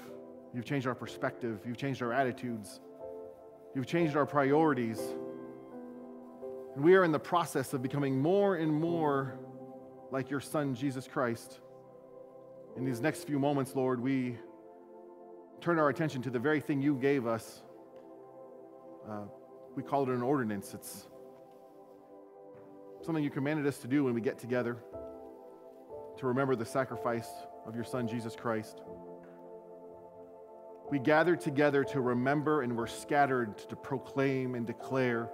You've 0.54 0.66
changed 0.66 0.86
our 0.86 0.94
perspective. 0.94 1.60
You've 1.66 1.78
changed 1.78 2.02
our 2.02 2.12
attitudes. 2.12 2.80
You've 3.74 3.86
changed 3.86 4.16
our 4.16 4.26
priorities. 4.26 5.00
And 6.74 6.84
we 6.84 6.94
are 6.94 7.04
in 7.04 7.12
the 7.12 7.18
process 7.18 7.72
of 7.72 7.82
becoming 7.82 8.20
more 8.20 8.56
and 8.56 8.70
more 8.70 9.38
like 10.16 10.30
your 10.30 10.40
Son, 10.40 10.74
Jesus 10.74 11.06
Christ. 11.06 11.60
In 12.78 12.86
these 12.86 13.02
next 13.02 13.24
few 13.24 13.38
moments, 13.38 13.76
Lord, 13.76 14.00
we 14.00 14.38
turn 15.60 15.78
our 15.78 15.90
attention 15.90 16.22
to 16.22 16.30
the 16.30 16.38
very 16.38 16.58
thing 16.58 16.80
you 16.80 16.94
gave 16.94 17.26
us. 17.26 17.62
Uh, 19.06 19.24
we 19.74 19.82
call 19.82 20.04
it 20.04 20.08
an 20.08 20.22
ordinance. 20.22 20.72
It's 20.72 21.06
something 23.04 23.22
you 23.22 23.28
commanded 23.28 23.66
us 23.66 23.76
to 23.80 23.88
do 23.88 24.04
when 24.04 24.14
we 24.14 24.22
get 24.22 24.38
together 24.38 24.78
to 26.16 26.26
remember 26.26 26.56
the 26.56 26.64
sacrifice 26.64 27.28
of 27.66 27.74
your 27.74 27.84
Son, 27.84 28.08
Jesus 28.08 28.34
Christ. 28.34 28.80
We 30.90 30.98
gathered 30.98 31.42
together 31.42 31.84
to 31.92 32.00
remember 32.00 32.62
and 32.62 32.74
we're 32.74 32.86
scattered 32.86 33.58
to 33.68 33.76
proclaim 33.76 34.54
and 34.54 34.66
declare 34.66 35.24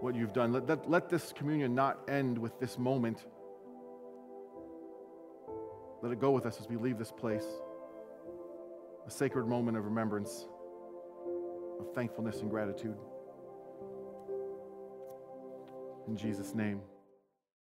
what 0.00 0.16
you've 0.16 0.32
done. 0.32 0.52
Let, 0.52 0.66
let, 0.66 0.90
let 0.90 1.08
this 1.08 1.32
communion 1.32 1.76
not 1.76 2.00
end 2.08 2.36
with 2.36 2.58
this 2.58 2.80
moment. 2.80 3.24
Let 6.02 6.10
it 6.10 6.20
go 6.20 6.32
with 6.32 6.46
us 6.46 6.60
as 6.60 6.68
we 6.68 6.76
leave 6.76 6.98
this 6.98 7.12
place. 7.12 7.46
A 9.06 9.10
sacred 9.10 9.46
moment 9.46 9.76
of 9.76 9.84
remembrance, 9.84 10.46
of 11.78 11.94
thankfulness 11.94 12.40
and 12.40 12.50
gratitude. 12.50 12.96
In 16.08 16.16
Jesus' 16.16 16.54
name. 16.54 16.80